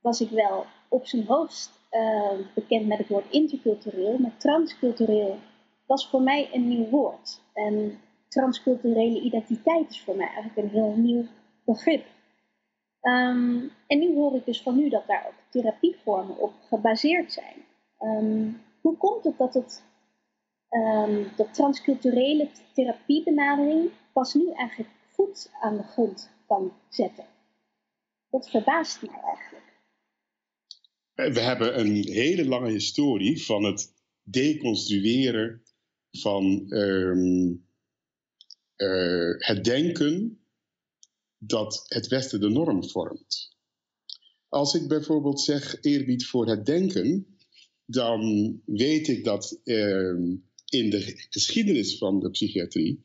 was 0.00 0.20
ik 0.20 0.30
wel 0.30 0.66
op 0.88 1.06
zijn 1.06 1.26
hoogst 1.26 1.70
uh, 1.90 2.32
bekend 2.54 2.86
met 2.86 2.98
het 2.98 3.08
woord 3.08 3.30
intercultureel. 3.30 4.18
Maar 4.18 4.36
transcultureel 4.36 5.38
was 5.86 6.08
voor 6.08 6.22
mij 6.22 6.48
een 6.52 6.68
nieuw 6.68 6.88
woord. 6.88 7.40
En 7.54 8.00
transculturele 8.28 9.20
identiteit 9.20 9.90
is 9.90 10.00
voor 10.00 10.16
mij 10.16 10.26
eigenlijk 10.26 10.56
een 10.56 10.80
heel 10.80 10.94
nieuw 10.96 11.24
begrip. 11.64 12.06
Um, 13.02 13.70
en 13.86 13.98
nu 13.98 14.14
hoor 14.14 14.34
ik 14.34 14.44
dus 14.44 14.62
van 14.62 14.78
u 14.78 14.88
dat 14.88 15.06
daar 15.06 15.24
ook 15.26 15.50
therapievormen 15.50 16.38
op 16.38 16.52
gebaseerd 16.68 17.32
zijn. 17.32 17.64
Um, 18.00 18.62
hoe 18.80 18.96
komt 18.96 19.24
het 19.24 19.38
dat 19.38 19.54
het 19.54 19.84
um, 20.70 21.30
de 21.36 21.48
transculturele 21.52 22.50
therapiebenadering 22.74 23.90
pas 24.12 24.34
nu 24.34 24.52
eigenlijk 24.52 24.90
goed 25.12 25.50
aan 25.60 25.76
de 25.76 25.82
grond 25.82 26.30
kan 26.46 26.72
zetten. 26.88 27.24
Dat 28.30 28.50
verbaast 28.50 29.02
mij 29.02 29.20
eigenlijk. 29.20 29.68
We 31.34 31.40
hebben 31.40 31.80
een 31.80 32.08
hele 32.08 32.44
lange 32.44 32.70
historie 32.70 33.44
van 33.44 33.64
het 33.64 33.92
deconstrueren 34.22 35.62
van 36.10 36.72
um, 36.72 37.66
uh, 38.76 39.34
het 39.38 39.64
denken 39.64 40.40
dat 41.38 41.84
het 41.88 42.06
Westen 42.06 42.40
de 42.40 42.48
norm 42.48 42.88
vormt. 42.88 43.56
Als 44.48 44.74
ik 44.74 44.88
bijvoorbeeld 44.88 45.40
zeg 45.40 45.82
eerbied 45.82 46.26
voor 46.26 46.48
het 46.48 46.66
denken, 46.66 47.38
dan 47.84 48.22
weet 48.64 49.08
ik 49.08 49.24
dat 49.24 49.60
uh, 49.64 50.38
in 50.70 50.90
de 50.90 51.26
geschiedenis 51.30 51.98
van 51.98 52.20
de 52.20 52.30
psychiatrie 52.30 53.04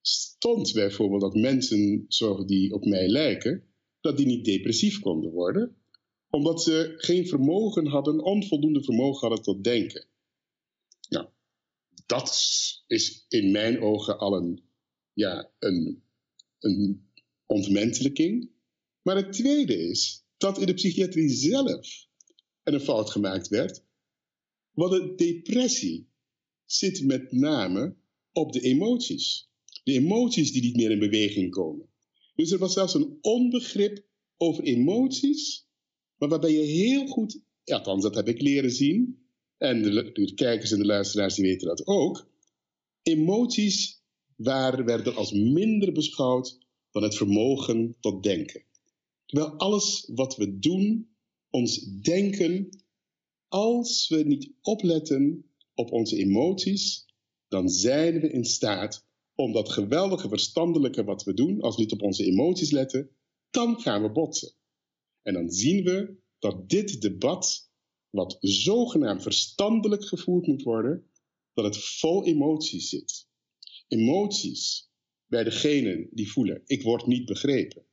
stond 0.00 0.72
bijvoorbeeld 0.72 1.20
dat 1.20 1.34
mensen 1.34 2.04
zo 2.08 2.44
die 2.44 2.72
op 2.72 2.84
mij 2.84 3.08
lijken, 3.08 3.64
dat 4.00 4.16
die 4.16 4.26
niet 4.26 4.44
depressief 4.44 5.00
konden 5.00 5.30
worden, 5.30 5.76
omdat 6.30 6.62
ze 6.62 6.94
geen 6.96 7.26
vermogen 7.26 7.86
hadden, 7.86 8.24
onvoldoende 8.24 8.84
vermogen 8.84 9.28
hadden 9.28 9.44
tot 9.44 9.64
denken. 9.64 10.06
Nou, 11.08 11.28
dat 12.06 12.28
is 12.86 13.24
in 13.28 13.50
mijn 13.50 13.80
ogen 13.80 14.18
al 14.18 14.36
een, 14.36 14.62
ja, 15.12 15.50
een, 15.58 16.02
een 16.58 17.08
ontmenselijking. 17.46 18.50
Maar 19.02 19.16
het 19.16 19.32
tweede 19.32 19.78
is 19.78 20.24
dat 20.36 20.58
in 20.58 20.66
de 20.66 20.74
psychiatrie 20.74 21.28
zelf 21.28 22.06
er 22.62 22.74
een 22.74 22.80
fout 22.80 23.10
gemaakt 23.10 23.48
werd, 23.48 23.84
wat 24.72 24.90
de 24.90 25.14
depressie 25.14 26.08
zit 26.70 27.04
met 27.04 27.32
name 27.32 27.96
op 28.32 28.52
de 28.52 28.60
emoties. 28.60 29.48
De 29.84 29.92
emoties 29.92 30.52
die 30.52 30.62
niet 30.62 30.76
meer 30.76 30.90
in 30.90 30.98
beweging 30.98 31.50
komen. 31.50 31.88
Dus 32.34 32.50
er 32.50 32.58
was 32.58 32.72
zelfs 32.72 32.94
een 32.94 33.18
onbegrip 33.20 34.04
over 34.36 34.64
emoties, 34.64 35.66
maar 36.16 36.28
waarbij 36.28 36.52
je 36.52 36.64
heel 36.64 37.06
goed, 37.06 37.40
althans 37.64 38.02
dat 38.02 38.14
heb 38.14 38.28
ik 38.28 38.40
leren 38.40 38.70
zien, 38.70 39.26
en 39.56 39.82
de, 39.82 40.12
de 40.12 40.34
kijkers 40.34 40.70
en 40.70 40.78
de 40.78 40.84
luisteraars 40.84 41.34
die 41.34 41.44
weten 41.44 41.68
dat 41.68 41.86
ook, 41.86 42.30
emoties 43.02 44.02
waar, 44.36 44.84
werden 44.84 45.14
als 45.14 45.32
minder 45.32 45.92
beschouwd 45.92 46.58
dan 46.90 47.02
het 47.02 47.16
vermogen 47.16 47.96
tot 48.00 48.22
denken. 48.22 48.64
Terwijl 49.26 49.52
alles 49.52 50.10
wat 50.14 50.36
we 50.36 50.58
doen, 50.58 51.08
ons 51.50 52.00
denken, 52.02 52.68
als 53.48 54.08
we 54.08 54.22
niet 54.22 54.52
opletten, 54.60 55.47
op 55.78 55.92
onze 55.92 56.16
emoties, 56.16 57.06
dan 57.48 57.68
zijn 57.68 58.20
we 58.20 58.30
in 58.30 58.44
staat 58.44 59.06
om 59.34 59.52
dat 59.52 59.68
geweldige 59.68 60.28
verstandelijke 60.28 61.04
wat 61.04 61.24
we 61.24 61.34
doen, 61.34 61.60
als 61.60 61.76
we 61.76 61.82
niet 61.82 61.92
op 61.92 62.02
onze 62.02 62.24
emoties 62.24 62.70
letten, 62.70 63.10
dan 63.50 63.80
gaan 63.80 64.02
we 64.02 64.10
botsen. 64.10 64.52
En 65.22 65.34
dan 65.34 65.50
zien 65.50 65.84
we 65.84 66.16
dat 66.38 66.68
dit 66.68 67.00
debat, 67.00 67.70
wat 68.10 68.36
zogenaamd 68.40 69.22
verstandelijk 69.22 70.04
gevoerd 70.04 70.46
moet 70.46 70.62
worden, 70.62 71.10
dat 71.54 71.64
het 71.64 71.78
vol 71.78 72.24
emoties 72.24 72.88
zit. 72.88 73.28
Emoties 73.88 74.90
bij 75.26 75.44
degene 75.44 76.08
die 76.10 76.32
voelen, 76.32 76.62
ik 76.66 76.82
word 76.82 77.06
niet 77.06 77.24
begrepen. 77.24 77.84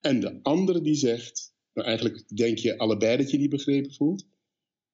En 0.00 0.20
de 0.20 0.42
andere 0.42 0.80
die 0.80 0.94
zegt, 0.94 1.54
nou 1.72 1.86
eigenlijk 1.86 2.36
denk 2.36 2.58
je 2.58 2.78
allebei 2.78 3.16
dat 3.16 3.30
je 3.30 3.38
niet 3.38 3.50
begrepen 3.50 3.94
voelt, 3.94 4.26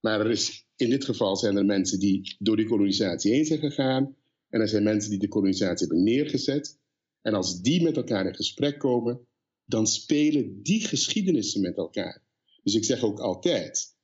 Maar 0.01 0.21
er 0.21 0.31
is, 0.31 0.67
in 0.77 0.91
dit 0.91 1.05
geval 1.05 1.37
zijn 1.37 1.57
er 1.57 1.65
mensen 1.65 1.99
die 1.99 2.37
door 2.39 2.57
die 2.57 2.67
kolonisatie 2.67 3.33
heen 3.33 3.45
zijn 3.45 3.59
gegaan. 3.59 4.17
En 4.49 4.61
er 4.61 4.69
zijn 4.69 4.83
mensen 4.83 5.11
die 5.11 5.19
de 5.19 5.29
kolonisatie 5.29 5.87
hebben 5.87 6.05
neergezet. 6.05 6.79
En 7.23 7.35
als 7.35 7.61
die 7.61 7.83
met 7.83 7.97
elkaar 7.97 8.27
in 8.27 8.35
gesprek 8.35 8.79
komen, 8.79 9.27
dan 9.65 9.87
spelen 9.87 10.63
die 10.63 10.87
geschiedenissen 10.87 11.61
met 11.61 11.77
elkaar. 11.77 12.23
Dus 12.63 12.75
ik 12.75 12.85
zeg 12.85 13.03
ook 13.03 13.21
altijd, 13.21 13.97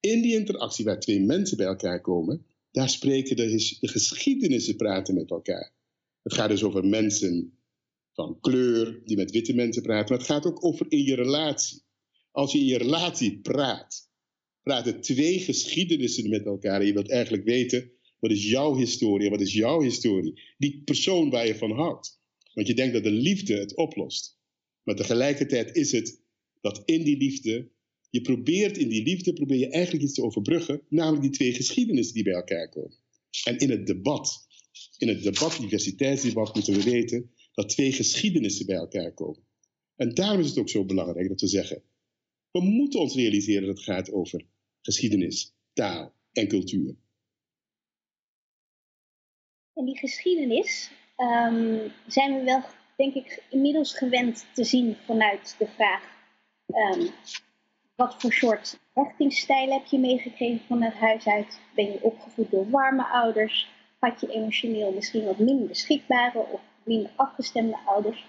in 0.00 0.22
die 0.22 0.34
interactie 0.34 0.84
waar 0.84 1.00
twee 1.00 1.20
mensen 1.20 1.56
bij 1.56 1.66
elkaar 1.66 2.00
komen, 2.00 2.46
daar 2.70 2.88
spreken 2.88 3.36
de, 3.36 3.76
de 3.80 3.88
geschiedenissen 3.88 4.76
praten 4.76 5.14
met 5.14 5.30
elkaar. 5.30 5.72
Het 6.22 6.34
gaat 6.34 6.48
dus 6.48 6.62
over 6.62 6.84
mensen 6.86 7.58
van 8.12 8.40
kleur 8.40 9.02
die 9.04 9.16
met 9.16 9.30
witte 9.30 9.54
mensen 9.54 9.82
praten, 9.82 10.08
maar 10.08 10.18
het 10.18 10.26
gaat 10.26 10.46
ook 10.46 10.64
over 10.64 10.86
in 10.88 11.02
je 11.02 11.14
relatie. 11.14 11.82
Als 12.30 12.52
je 12.52 12.58
in 12.58 12.64
je 12.64 12.78
relatie 12.78 13.40
praat, 13.40 14.07
praten 14.62 15.00
twee 15.00 15.38
geschiedenissen 15.38 16.28
met 16.28 16.44
elkaar 16.44 16.84
je 16.84 16.92
wilt 16.92 17.10
eigenlijk 17.10 17.44
weten, 17.44 17.90
wat 18.18 18.30
is 18.30 18.50
jouw 18.50 18.76
historie 18.76 19.30
wat 19.30 19.40
is 19.40 19.52
jouw 19.52 19.82
historie? 19.82 20.40
Die 20.58 20.82
persoon 20.84 21.30
waar 21.30 21.46
je 21.46 21.56
van 21.56 21.70
houdt. 21.70 22.20
Want 22.54 22.66
je 22.66 22.74
denkt 22.74 22.92
dat 22.92 23.02
de 23.02 23.10
liefde 23.10 23.54
het 23.54 23.76
oplost. 23.76 24.38
Maar 24.82 24.96
tegelijkertijd 24.96 25.76
is 25.76 25.92
het 25.92 26.20
dat 26.60 26.82
in 26.84 27.04
die 27.04 27.16
liefde, 27.16 27.70
je 28.10 28.20
probeert 28.20 28.78
in 28.78 28.88
die 28.88 29.02
liefde, 29.02 29.32
probeer 29.32 29.58
je 29.58 29.68
eigenlijk 29.68 30.04
iets 30.04 30.14
te 30.14 30.22
overbruggen, 30.22 30.82
namelijk 30.88 31.22
die 31.22 31.32
twee 31.32 31.52
geschiedenissen 31.52 32.14
die 32.14 32.24
bij 32.24 32.32
elkaar 32.32 32.68
komen. 32.68 32.96
En 33.44 33.58
in 33.58 33.70
het 33.70 33.86
debat, 33.86 34.46
in 34.96 35.08
het 35.08 35.22
debat, 35.22 35.58
diversiteitsdebat, 35.60 36.54
moeten 36.54 36.74
we 36.74 36.82
weten 36.82 37.30
dat 37.52 37.68
twee 37.68 37.92
geschiedenissen 37.92 38.66
bij 38.66 38.76
elkaar 38.76 39.14
komen. 39.14 39.42
En 39.96 40.14
daarom 40.14 40.40
is 40.40 40.48
het 40.48 40.58
ook 40.58 40.68
zo 40.68 40.84
belangrijk 40.84 41.28
dat 41.28 41.40
we 41.40 41.46
zeggen, 41.46 41.82
we 42.50 42.60
moeten 42.60 43.00
ons 43.00 43.14
realiseren 43.14 43.66
dat 43.66 43.76
het 43.76 43.84
gaat 43.84 44.12
over 44.12 44.44
geschiedenis, 44.82 45.54
taal 45.72 46.12
en 46.32 46.48
cultuur. 46.48 46.94
En 49.74 49.84
die 49.84 49.98
geschiedenis 49.98 50.90
um, 51.16 51.92
zijn 52.06 52.34
we 52.34 52.44
wel 52.44 52.62
denk 52.96 53.14
ik, 53.14 53.42
inmiddels 53.50 53.96
gewend 53.96 54.46
te 54.54 54.64
zien 54.64 54.96
vanuit 55.04 55.54
de 55.58 55.66
vraag: 55.66 56.02
um, 56.66 57.10
wat 57.96 58.14
voor 58.18 58.32
soort 58.32 58.78
hechtingsstijl 58.92 59.72
heb 59.72 59.86
je 59.86 59.98
meegekregen 59.98 60.66
van 60.66 60.82
het 60.82 60.94
huis 60.94 61.26
uit? 61.26 61.60
Ben 61.74 61.84
je 61.84 62.02
opgevoed 62.02 62.50
door 62.50 62.70
warme 62.70 63.06
ouders? 63.06 63.68
Had 63.98 64.20
je 64.20 64.32
emotioneel 64.32 64.92
misschien 64.92 65.24
wat 65.24 65.38
minder 65.38 65.66
beschikbare 65.66 66.38
of 66.38 66.60
minder 66.84 67.10
afgestemde 67.16 67.78
ouders? 67.86 68.24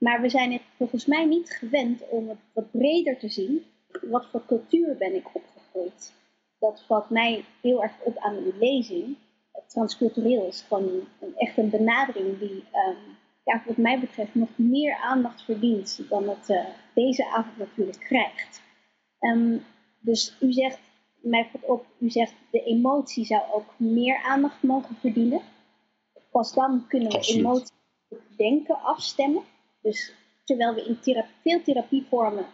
Maar 0.00 0.20
we 0.20 0.28
zijn 0.28 0.52
het 0.52 0.62
volgens 0.76 1.06
mij 1.06 1.24
niet 1.24 1.50
gewend 1.50 2.08
om 2.08 2.28
het 2.28 2.38
wat 2.52 2.70
breder 2.70 3.18
te 3.18 3.28
zien. 3.28 3.64
Wat 4.02 4.26
voor 4.26 4.42
cultuur 4.46 4.96
ben 4.96 5.14
ik 5.14 5.26
opgegroeid? 5.32 6.12
Dat 6.58 6.84
valt 6.86 7.10
mij 7.10 7.44
heel 7.60 7.82
erg 7.82 7.92
op 8.02 8.16
aan 8.18 8.36
uw 8.36 8.52
lezing. 8.58 9.16
Transcultureel 9.66 10.46
is 10.46 10.64
gewoon 10.68 11.06
een, 11.20 11.36
echt 11.36 11.56
een 11.56 11.70
benadering 11.70 12.38
die 12.38 12.50
um, 12.50 12.96
ja, 13.44 13.62
wat 13.66 13.76
mij 13.76 14.00
betreft 14.00 14.34
nog 14.34 14.48
meer 14.56 14.96
aandacht 14.96 15.42
verdient 15.42 16.00
dan 16.08 16.28
het 16.28 16.48
uh, 16.48 16.64
deze 16.94 17.26
avond 17.26 17.56
natuurlijk 17.58 17.98
krijgt. 17.98 18.62
Um, 19.20 19.64
dus 19.98 20.36
u 20.40 20.52
zegt, 20.52 20.80
mij 21.20 21.48
valt 21.52 21.64
op, 21.64 21.86
u 21.98 22.10
zegt 22.10 22.34
de 22.50 22.62
emotie 22.62 23.24
zou 23.24 23.42
ook 23.52 23.74
meer 23.76 24.22
aandacht 24.22 24.62
mogen 24.62 24.96
verdienen. 24.96 25.40
Pas 26.30 26.52
dan 26.52 26.84
kunnen 26.88 27.08
we 27.08 27.16
Absoluut. 27.16 27.44
emotie 27.44 27.74
op 28.08 28.20
denken 28.36 28.82
afstemmen. 28.82 29.42
Dus 29.82 30.14
terwijl 30.44 30.74
we 30.74 30.84
in 30.84 31.20
veel 31.42 31.62
therapievormen 31.62 32.46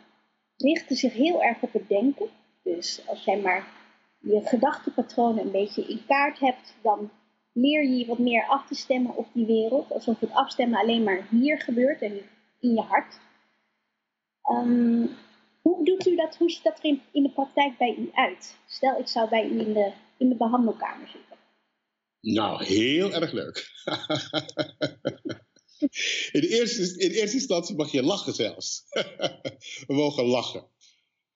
richten 0.57 0.97
zich 0.97 1.13
heel 1.13 1.43
erg 1.43 1.63
op 1.63 1.73
het 1.73 1.89
denken. 1.89 2.29
Dus 2.63 3.03
als 3.07 3.25
jij 3.25 3.41
maar 3.41 3.67
je 4.21 4.41
gedachtenpatronen 4.45 5.45
een 5.45 5.51
beetje 5.51 5.87
in 5.87 6.07
kaart 6.07 6.39
hebt, 6.39 6.75
dan 6.83 7.11
leer 7.53 7.83
je 7.83 7.97
je 7.97 8.07
wat 8.07 8.19
meer 8.19 8.47
af 8.47 8.67
te 8.67 8.75
stemmen 8.75 9.17
op 9.17 9.27
die 9.33 9.47
wereld. 9.47 9.93
Alsof 9.93 10.21
het 10.21 10.33
afstemmen 10.33 10.81
alleen 10.81 11.03
maar 11.03 11.27
hier 11.31 11.61
gebeurt 11.61 12.03
en 12.03 12.21
in 12.61 12.75
je 12.75 12.81
hart. 12.81 13.19
Um, 14.51 15.17
hoe 15.63 15.85
doet 15.85 16.07
u 16.07 16.17
dat? 16.17 16.37
Hoe 16.37 16.51
ziet 16.51 16.63
dat 16.63 16.79
er 16.79 16.85
in, 16.85 17.03
in, 17.13 17.23
de 17.23 17.31
praktijk 17.31 17.79
bij 17.79 17.95
u 17.99 18.11
uit? 18.13 18.57
Stel, 18.67 18.99
ik 18.99 19.09
zou 19.09 19.29
bij 19.29 19.49
u 19.49 19.61
in 19.61 19.73
de, 19.73 19.93
in 20.17 20.29
de 20.29 20.35
behandelkamer 20.35 21.09
zitten. 21.09 21.37
Nou, 22.21 22.65
heel 22.65 23.13
erg 23.13 23.33
leuk. 23.33 23.71
in, 26.33 26.43
eerste 26.43 27.33
instantie 27.33 27.77
mag 27.77 27.93
je 27.93 28.03
lachen 28.03 28.35
zelfs. 28.35 28.85
We 29.87 29.95
mogen 29.95 30.25
lachen. 30.25 30.71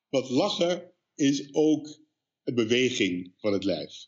Want 0.08 0.28
lachen 0.28 0.92
is 1.14 1.54
ook 1.54 2.00
een 2.44 2.54
beweging 2.54 3.34
van 3.36 3.52
het 3.52 3.64
lijf. 3.64 4.06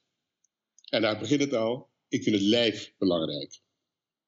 En 0.88 1.02
daar 1.02 1.18
begint 1.18 1.40
het 1.40 1.54
al 1.54 1.92
ik 2.12 2.22
vind 2.22 2.36
het 2.36 2.44
lijf 2.44 2.94
belangrijk. 2.98 3.60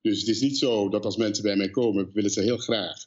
Dus 0.01 0.21
het 0.21 0.29
is 0.29 0.41
niet 0.41 0.59
zo 0.59 0.89
dat 0.89 1.05
als 1.05 1.17
mensen 1.17 1.43
bij 1.43 1.57
mij 1.57 1.71
komen, 1.71 2.13
willen 2.13 2.31
ze 2.31 2.43
heel 2.43 2.59
graag 2.59 3.07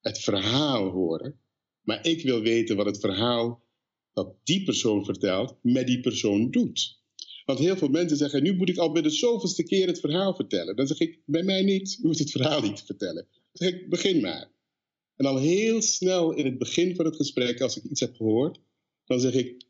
het 0.00 0.18
verhaal 0.18 0.90
horen. 0.90 1.40
Maar 1.80 2.06
ik 2.06 2.22
wil 2.22 2.40
weten 2.40 2.76
wat 2.76 2.86
het 2.86 3.00
verhaal 3.00 3.64
dat 4.12 4.36
die 4.44 4.62
persoon 4.64 5.04
vertelt, 5.04 5.58
met 5.62 5.86
die 5.86 6.00
persoon 6.00 6.50
doet. 6.50 7.01
Want 7.44 7.58
heel 7.58 7.76
veel 7.76 7.88
mensen 7.88 8.16
zeggen, 8.16 8.42
nu 8.42 8.56
moet 8.56 8.68
ik 8.68 8.76
al 8.76 8.92
bij 8.92 9.02
de 9.02 9.10
zoveelste 9.10 9.62
keer 9.62 9.86
het 9.86 10.00
verhaal 10.00 10.34
vertellen. 10.34 10.76
Dan 10.76 10.86
zeg 10.86 10.98
ik, 10.98 11.20
bij 11.26 11.42
mij 11.42 11.62
niet, 11.62 11.92
je 12.00 12.06
hoeft 12.06 12.18
het 12.18 12.30
verhaal 12.30 12.62
niet 12.62 12.76
te 12.76 12.84
vertellen. 12.84 13.26
Dan 13.30 13.68
zeg 13.68 13.72
ik, 13.72 13.90
begin 13.90 14.20
maar. 14.20 14.50
En 15.16 15.26
al 15.26 15.38
heel 15.38 15.82
snel 15.82 16.32
in 16.32 16.44
het 16.44 16.58
begin 16.58 16.96
van 16.96 17.04
het 17.04 17.16
gesprek, 17.16 17.60
als 17.60 17.76
ik 17.76 17.84
iets 17.84 18.00
heb 18.00 18.16
gehoord, 18.16 18.60
dan 19.04 19.20
zeg 19.20 19.32
ik, 19.32 19.66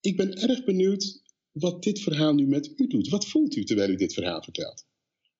ik 0.00 0.16
ben 0.16 0.32
erg 0.32 0.64
benieuwd 0.64 1.22
wat 1.52 1.82
dit 1.82 2.00
verhaal 2.00 2.34
nu 2.34 2.46
met 2.46 2.72
u 2.76 2.86
doet. 2.86 3.08
Wat 3.08 3.26
voelt 3.26 3.56
u 3.56 3.64
terwijl 3.64 3.90
u 3.90 3.96
dit 3.96 4.14
verhaal 4.14 4.42
vertelt? 4.42 4.86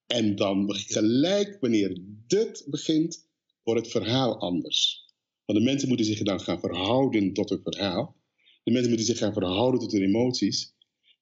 En 0.07 0.37
dan 0.37 0.74
gelijk 0.74 1.57
wanneer 1.61 1.98
dit 2.27 2.64
begint, 2.66 3.29
wordt 3.62 3.81
het 3.81 3.90
verhaal 3.90 4.38
anders. 4.38 5.05
Want 5.44 5.59
de 5.59 5.64
mensen 5.64 5.88
moeten 5.88 6.07
zich 6.07 6.22
dan 6.22 6.40
gaan 6.40 6.61
verhouden 6.61 7.33
tot 7.33 7.50
het 7.50 7.61
verhaal. 7.62 8.16
De 8.62 8.70
mensen 8.70 8.88
moeten 8.88 9.07
zich 9.07 9.18
gaan 9.18 9.33
verhouden 9.33 9.81
tot 9.81 9.92
hun 9.92 10.03
emoties. 10.03 10.73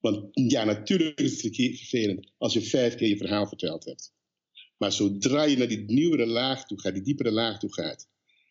Want 0.03 0.29
ja, 0.33 0.65
natuurlijk 0.65 1.21
is 1.21 1.43
het 1.43 1.57
vervelend 1.57 2.33
als 2.39 2.53
je 2.53 2.63
vijf 2.63 2.95
keer 2.95 3.09
je 3.09 3.17
verhaal 3.17 3.47
verteld 3.47 3.85
hebt. 3.85 4.15
Maar 4.77 4.93
zodra 4.93 5.43
je 5.43 5.57
naar 5.57 5.69
die 5.69 5.85
nieuwere 5.87 6.27
laag 6.27 6.67
toe 6.67 6.81
gaat, 6.81 6.95
die 6.95 7.03
diepere 7.03 7.31
laag 7.31 7.59
toe 7.59 7.73
gaat, 7.73 8.09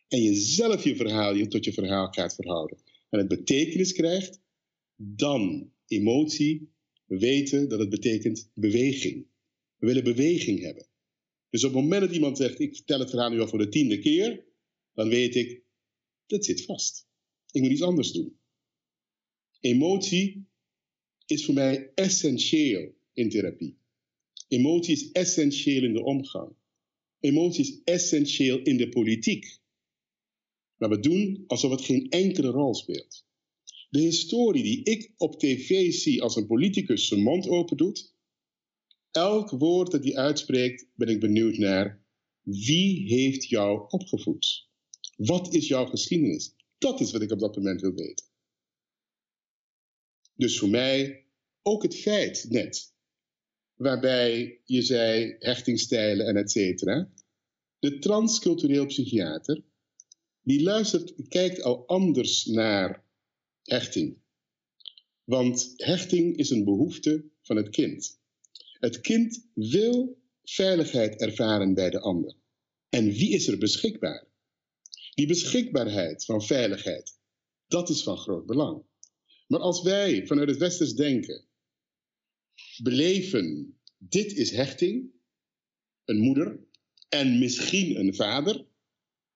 en 0.07 0.21
je 0.21 0.33
zelf 0.35 0.83
je 0.83 0.95
verhaal 0.95 1.35
je 1.35 1.47
tot 1.47 1.65
je 1.65 1.73
verhaal 1.73 2.07
gaat 2.07 2.35
verhouden, 2.35 2.77
en 3.09 3.19
het 3.19 3.27
betekenis 3.27 3.93
krijgt, 3.93 4.41
dan 4.95 5.71
emotie, 5.87 6.69
we 7.05 7.17
weten 7.17 7.69
dat 7.69 7.79
het 7.79 7.89
betekent 7.89 8.51
beweging. 8.53 9.27
We 9.77 9.87
willen 9.87 10.03
beweging 10.03 10.61
hebben. 10.61 10.87
Dus 11.49 11.63
op 11.63 11.73
het 11.73 11.81
moment 11.81 12.01
dat 12.01 12.11
iemand 12.11 12.37
zegt, 12.37 12.59
ik 12.59 12.75
vertel 12.75 12.99
het 12.99 13.09
verhaal 13.09 13.29
nu 13.29 13.39
al 13.39 13.47
voor 13.47 13.59
de 13.59 13.69
tiende 13.69 13.99
keer, 13.99 14.45
dan 14.93 15.09
weet 15.09 15.35
ik, 15.35 15.63
dat 16.25 16.45
zit 16.45 16.65
vast. 16.65 17.07
Ik 17.51 17.61
moet 17.61 17.71
iets 17.71 17.81
anders 17.81 18.11
doen. 18.11 18.39
Emotie 19.59 20.49
is 21.31 21.45
voor 21.45 21.53
mij 21.53 21.91
essentieel 21.95 22.93
in 23.13 23.29
therapie. 23.29 23.77
Emotie 24.47 24.93
is 24.93 25.11
essentieel 25.11 25.83
in 25.83 25.93
de 25.93 26.03
omgang. 26.03 26.55
Emotie 27.19 27.63
is 27.63 27.81
essentieel 27.83 28.61
in 28.61 28.77
de 28.77 28.89
politiek. 28.89 29.59
Maar 30.77 30.89
we 30.89 30.99
doen 30.99 31.43
alsof 31.47 31.71
het 31.71 31.81
geen 31.81 32.09
enkele 32.09 32.49
rol 32.49 32.75
speelt. 32.75 33.25
De 33.89 33.99
historie 33.99 34.63
die 34.63 34.83
ik 34.83 35.13
op 35.17 35.39
tv 35.39 35.91
zie 35.91 36.21
als 36.21 36.35
een 36.35 36.47
politicus 36.47 37.07
zijn 37.07 37.21
mond 37.21 37.47
open 37.47 37.77
doet, 37.77 38.15
elk 39.11 39.49
woord 39.49 39.91
dat 39.91 40.03
hij 40.03 40.15
uitspreekt, 40.15 40.87
ben 40.95 41.07
ik 41.07 41.19
benieuwd 41.19 41.57
naar 41.57 42.05
wie 42.41 43.13
heeft 43.13 43.49
jou 43.49 43.85
opgevoed? 43.89 44.69
Wat 45.15 45.53
is 45.53 45.67
jouw 45.67 45.85
geschiedenis? 45.85 46.55
Dat 46.77 46.99
is 46.99 47.11
wat 47.11 47.21
ik 47.21 47.31
op 47.31 47.39
dat 47.39 47.55
moment 47.55 47.81
wil 47.81 47.93
weten. 47.93 48.30
Dus 50.35 50.59
voor 50.59 50.69
mij 50.69 51.25
ook 51.61 51.83
het 51.83 51.95
feit 51.95 52.45
net, 52.49 52.93
waarbij 53.75 54.61
je 54.65 54.81
zei 54.81 55.35
hechtingstijlen 55.39 56.25
en 56.25 56.35
et 56.35 56.51
cetera. 56.51 57.11
De 57.79 57.99
transcultureel 57.99 58.85
psychiater, 58.85 59.63
die 60.41 60.63
luistert, 60.63 61.13
kijkt 61.27 61.61
al 61.61 61.87
anders 61.87 62.45
naar 62.45 63.05
hechting. 63.63 64.17
Want 65.23 65.73
hechting 65.75 66.37
is 66.37 66.49
een 66.49 66.63
behoefte 66.63 67.25
van 67.41 67.55
het 67.55 67.69
kind. 67.69 68.19
Het 68.79 69.01
kind 69.01 69.49
wil 69.53 70.21
veiligheid 70.43 71.21
ervaren 71.21 71.73
bij 71.73 71.89
de 71.89 71.99
ander. 71.99 72.35
En 72.89 73.05
wie 73.05 73.29
is 73.29 73.47
er 73.47 73.57
beschikbaar? 73.57 74.27
Die 75.13 75.27
beschikbaarheid 75.27 76.25
van 76.25 76.41
veiligheid, 76.41 77.19
dat 77.67 77.89
is 77.89 78.03
van 78.03 78.17
groot 78.17 78.45
belang. 78.45 78.83
Maar 79.51 79.59
als 79.59 79.81
wij 79.81 80.27
vanuit 80.27 80.49
het 80.49 80.57
westers 80.57 80.93
denken 80.93 81.45
beleven, 82.83 83.77
dit 83.97 84.37
is 84.37 84.51
hechting, 84.51 85.11
een 86.05 86.19
moeder 86.19 86.59
en 87.09 87.39
misschien 87.39 87.99
een 87.99 88.15
vader. 88.15 88.65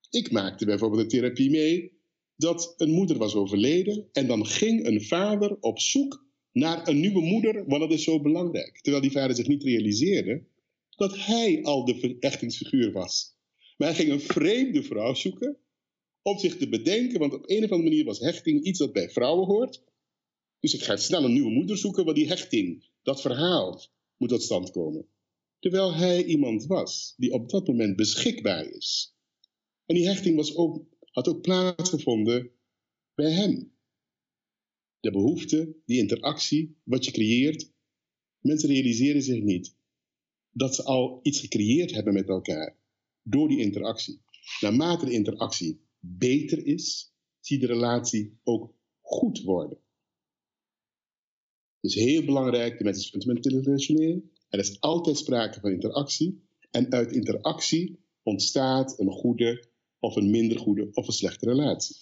Ik 0.10 0.32
maakte 0.32 0.66
bijvoorbeeld 0.66 1.02
een 1.02 1.08
therapie 1.08 1.50
mee 1.50 1.92
dat 2.36 2.74
een 2.78 2.92
moeder 2.92 3.18
was 3.18 3.36
overleden 3.36 4.10
en 4.12 4.28
dan 4.28 4.46
ging 4.46 4.86
een 4.86 5.02
vader 5.02 5.58
op 5.60 5.80
zoek 5.80 6.26
naar 6.52 6.88
een 6.88 7.00
nieuwe 7.00 7.22
moeder, 7.22 7.66
want 7.68 7.82
dat 7.82 7.92
is 7.92 8.04
zo 8.04 8.22
belangrijk. 8.22 8.80
Terwijl 8.82 9.04
die 9.04 9.12
vader 9.12 9.36
zich 9.36 9.48
niet 9.48 9.64
realiseerde 9.64 10.44
dat 10.90 11.26
hij 11.26 11.64
al 11.64 11.86
de 11.86 12.00
verechtingsfiguur 12.00 12.92
was. 12.92 13.38
Maar 13.78 13.88
hij 13.88 13.98
ging 13.98 14.12
een 14.12 14.22
vreemde 14.22 14.84
vrouw 14.84 15.14
zoeken 15.14 15.58
om 16.22 16.40
zich 16.40 16.58
te 16.58 16.70
bedenken, 16.70 17.20
want 17.20 17.34
op 17.34 17.50
een 17.50 17.64
of 17.64 17.72
andere 17.72 17.90
manier 17.90 18.06
was 18.06 18.20
hechting 18.20 18.64
iets 18.64 18.80
dat 18.80 18.94
bij 18.94 19.10
vrouwen 19.10 19.46
hoort. 19.46 19.84
Dus 20.66 20.74
ik 20.74 20.84
ga 20.84 20.98
snel 20.98 21.24
een 21.24 21.34
nieuwe 21.34 21.52
moeder 21.52 21.78
zoeken, 21.78 22.06
want 22.06 22.18
die 22.18 22.28
hechting, 22.28 22.90
dat 23.04 23.22
verhaal, 23.22 23.82
moet 24.18 24.30
tot 24.30 24.44
stand 24.44 24.72
komen. 24.72 25.08
Terwijl 25.60 25.96
hij 25.96 26.26
iemand 26.26 26.66
was 26.66 27.14
die 27.18 27.32
op 27.32 27.50
dat 27.50 27.68
moment 27.68 27.96
beschikbaar 27.96 28.66
is. 28.66 29.16
En 29.86 29.96
die 29.96 30.08
hechting 30.08 30.36
was 30.36 30.56
ook, 30.56 30.86
had 31.12 31.28
ook 31.28 31.42
plaatsgevonden 31.42 32.52
bij 33.16 33.32
hem. 33.32 33.74
De 35.00 35.12
behoefte, 35.12 35.76
die 35.86 36.00
interactie, 36.00 36.78
wat 36.84 37.06
je 37.06 37.12
creëert. 37.12 37.72
Mensen 38.40 38.70
realiseren 38.70 39.22
zich 39.22 39.42
niet 39.42 39.76
dat 40.52 40.76
ze 40.76 40.84
al 40.84 41.20
iets 41.24 41.40
gecreëerd 41.40 41.92
hebben 41.92 42.14
met 42.14 42.30
elkaar 42.30 42.78
door 43.24 43.48
die 43.48 43.60
interactie. 43.60 44.22
Naarmate 44.62 45.06
de 45.06 45.12
interactie 45.12 45.82
beter 46.00 46.66
is, 46.66 47.14
zie 47.40 47.60
de 47.60 47.68
relatie 47.68 48.40
ook 48.44 48.74
goed 49.02 49.42
worden. 49.42 49.84
Is 51.86 51.96
heel 51.96 52.26
belangrijk, 52.26 52.78
de 52.78 52.84
mensen 52.84 53.04
zijn 53.04 53.22
fundamenteel 53.22 53.62
relationeel. 53.62 54.22
Er 54.50 54.60
is 54.60 54.82
altijd 54.82 55.18
sprake 55.18 55.60
van 55.60 55.72
interactie. 55.72 56.44
En 56.72 56.92
uit 56.92 57.12
interactie 57.12 58.00
ontstaat 58.24 59.00
een 59.00 59.12
goede 59.12 59.68
of 60.00 60.16
een 60.16 60.30
minder 60.30 60.60
goede 60.60 60.90
of 60.94 61.08
een 61.08 61.14
slechte 61.14 61.46
relatie. 61.46 61.96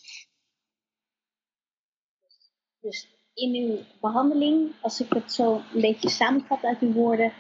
Dus 2.80 3.08
in 3.34 3.56
uw 3.56 3.78
behandeling, 4.02 4.72
als 4.82 5.00
ik 5.00 5.14
het 5.14 5.32
zo 5.32 5.62
een 5.74 5.82
beetje 5.82 6.10
samenvat 6.10 6.64
uit 6.64 6.80
uw 6.80 6.94
woorden, 6.94 7.34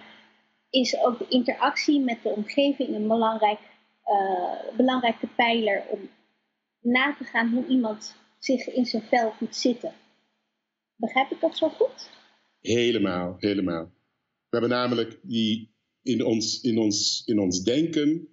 is 0.70 0.98
ook 0.98 1.18
de 1.18 1.28
interactie 1.28 2.00
met 2.00 2.24
de 2.24 2.30
omgeving 2.30 2.96
een 2.96 3.08
belangrijk, 3.08 3.60
uh, 4.06 4.76
belangrijke 4.78 5.28
pijler 5.28 5.84
om 5.90 6.10
na 6.82 7.16
te 7.16 7.24
gaan 7.24 7.54
hoe 7.54 7.68
iemand 7.68 8.16
zich 8.40 8.68
in 8.68 8.86
zijn 8.86 9.04
vel 9.04 9.34
moet 9.40 9.56
zitten. 9.56 9.94
Begrijp 10.96 11.32
ik 11.32 11.40
dat 11.40 11.58
zo 11.58 11.70
goed? 11.70 12.22
Helemaal, 12.64 13.36
helemaal. 13.40 13.86
We 14.50 14.60
hebben 14.60 14.70
namelijk 14.70 15.20
die, 15.24 15.74
in, 16.02 16.26
ons, 16.26 16.62
in, 16.62 16.78
ons, 16.78 17.24
in 17.26 17.40
ons 17.40 17.64
denken 17.64 18.28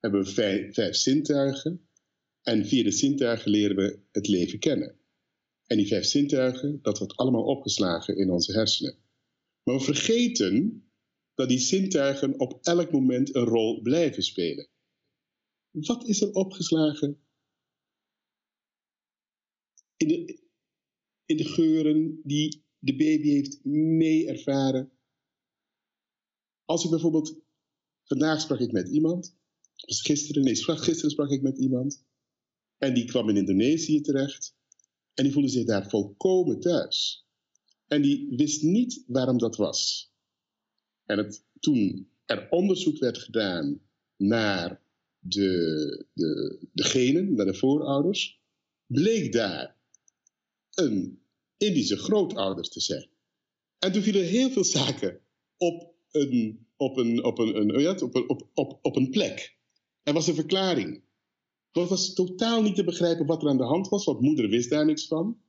hebben 0.00 0.24
we 0.24 0.30
vijf, 0.30 0.74
vijf 0.74 0.96
zintuigen. 0.96 1.88
En 2.42 2.66
via 2.66 2.82
de 2.82 2.90
zintuigen 2.90 3.50
leren 3.50 3.76
we 3.76 3.98
het 4.12 4.28
leven 4.28 4.58
kennen. 4.58 4.98
En 5.66 5.76
die 5.76 5.86
vijf 5.86 6.04
zintuigen, 6.04 6.78
dat 6.82 6.98
wordt 6.98 7.16
allemaal 7.16 7.44
opgeslagen 7.44 8.16
in 8.16 8.30
onze 8.30 8.52
hersenen. 8.52 8.96
Maar 9.62 9.76
we 9.76 9.84
vergeten 9.84 10.84
dat 11.34 11.48
die 11.48 11.58
zintuigen 11.58 12.40
op 12.40 12.58
elk 12.62 12.92
moment 12.92 13.34
een 13.34 13.44
rol 13.44 13.80
blijven 13.82 14.22
spelen. 14.22 14.68
Wat 15.70 16.08
is 16.08 16.20
er 16.20 16.32
opgeslagen 16.32 17.20
in 19.96 20.08
de, 20.08 20.38
in 21.24 21.36
de 21.36 21.44
geuren 21.44 22.20
die 22.22 22.63
de 22.84 22.96
baby 22.96 23.28
heeft 23.28 23.64
mee 23.64 24.28
ervaren? 24.28 24.92
Als 26.64 26.84
ik 26.84 26.90
bijvoorbeeld, 26.90 27.36
vandaag 28.04 28.40
sprak 28.40 28.60
ik 28.60 28.72
met 28.72 28.88
iemand, 28.88 29.36
was 29.86 30.02
gisteren, 30.02 30.42
nee, 30.42 30.56
gisteren 30.56 31.10
sprak 31.10 31.30
ik 31.30 31.42
met 31.42 31.58
iemand, 31.58 32.04
en 32.78 32.94
die 32.94 33.04
kwam 33.04 33.28
in 33.28 33.36
Indonesië 33.36 34.00
terecht, 34.00 34.56
en 35.14 35.24
die 35.24 35.32
voelde 35.32 35.48
zich 35.48 35.64
daar 35.64 35.88
volkomen 35.88 36.60
thuis. 36.60 37.26
En 37.86 38.02
die 38.02 38.36
wist 38.36 38.62
niet 38.62 39.04
waarom 39.06 39.38
dat 39.38 39.56
was. 39.56 40.12
En 41.04 41.18
het, 41.18 41.44
toen 41.60 42.10
er 42.24 42.50
onderzoek 42.50 42.98
werd 42.98 43.18
gedaan 43.18 43.80
naar 44.16 44.82
de, 45.18 46.06
de, 46.12 46.58
de 46.72 46.84
genen, 46.84 47.34
naar 47.34 47.46
de 47.46 47.54
voorouders, 47.54 48.40
bleek 48.86 49.32
daar 49.32 49.76
een 50.74 51.23
Indische 51.66 51.96
grootouders 51.96 52.68
te 52.68 52.80
zijn. 52.80 53.08
En 53.78 53.92
toen 53.92 54.02
vielen 54.02 54.24
heel 54.24 54.50
veel 54.50 54.64
zaken 54.64 55.20
op 55.56 55.94
een, 56.10 56.66
op 56.76 56.96
een, 56.96 57.24
op 57.24 57.38
een, 57.38 58.28
op, 58.82 59.08
plek. 59.10 59.56
Er 60.02 60.12
was 60.12 60.26
een 60.26 60.34
verklaring. 60.34 61.02
Het 61.72 61.88
was 61.88 62.14
totaal 62.14 62.62
niet 62.62 62.74
te 62.74 62.84
begrijpen 62.84 63.26
wat 63.26 63.42
er 63.42 63.48
aan 63.48 63.56
de 63.56 63.64
hand 63.64 63.88
was, 63.88 64.04
want 64.04 64.20
moeder 64.20 64.48
wist 64.48 64.70
daar 64.70 64.86
niks 64.86 65.06
van. 65.06 65.40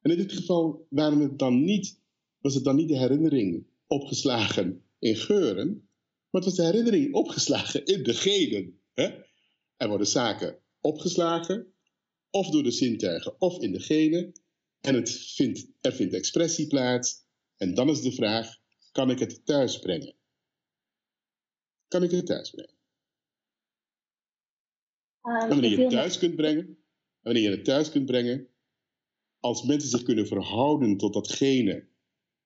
En 0.00 0.10
in 0.10 0.16
dit 0.16 0.32
geval 0.32 0.86
waren 0.90 1.18
het 1.18 1.38
dan 1.38 1.64
niet, 1.64 2.00
was 2.40 2.54
het 2.54 2.64
dan 2.64 2.76
niet 2.76 2.88
de 2.88 2.98
herinnering 2.98 3.66
opgeslagen 3.86 4.82
in 4.98 5.16
geuren, 5.16 5.88
maar 6.30 6.42
het 6.42 6.44
was 6.44 6.54
de 6.54 6.64
herinnering 6.64 7.14
opgeslagen 7.14 7.84
in 7.84 8.02
de 8.02 8.14
genen. 8.14 8.80
Hè? 8.92 9.08
Er 9.76 9.88
worden 9.88 10.06
zaken 10.06 10.58
opgeslagen, 10.80 11.72
of 12.30 12.50
door 12.50 12.62
de 12.62 12.70
zintuigen, 12.70 13.40
of 13.40 13.62
in 13.62 13.72
de 13.72 13.80
genen. 13.80 14.32
En 14.80 14.94
het 14.94 15.10
vindt, 15.10 15.66
er 15.80 15.92
vindt 15.92 16.14
expressie 16.14 16.66
plaats. 16.66 17.26
En 17.56 17.74
dan 17.74 17.88
is 17.88 18.00
de 18.00 18.12
vraag, 18.12 18.58
kan 18.92 19.10
ik 19.10 19.18
het 19.18 19.44
thuis 19.44 19.78
brengen? 19.78 20.14
Kan 21.88 22.02
ik 22.02 22.10
het 22.10 22.26
thuis 22.26 22.50
brengen? 22.50 22.76
Uh, 25.22 25.42
en 25.42 25.48
wanneer 25.48 25.70
je 25.70 25.80
het 25.80 25.90
thuis 25.90 26.18
kunt 26.18 26.36
brengen, 26.36 26.78
wanneer 27.20 27.42
je 27.42 27.50
het 27.50 27.64
thuis 27.64 27.90
kunt 27.90 28.06
brengen, 28.06 28.48
als 29.40 29.62
mensen 29.62 29.90
zich 29.90 30.02
kunnen 30.02 30.26
verhouden 30.26 30.96
tot 30.96 31.12
datgene 31.12 31.88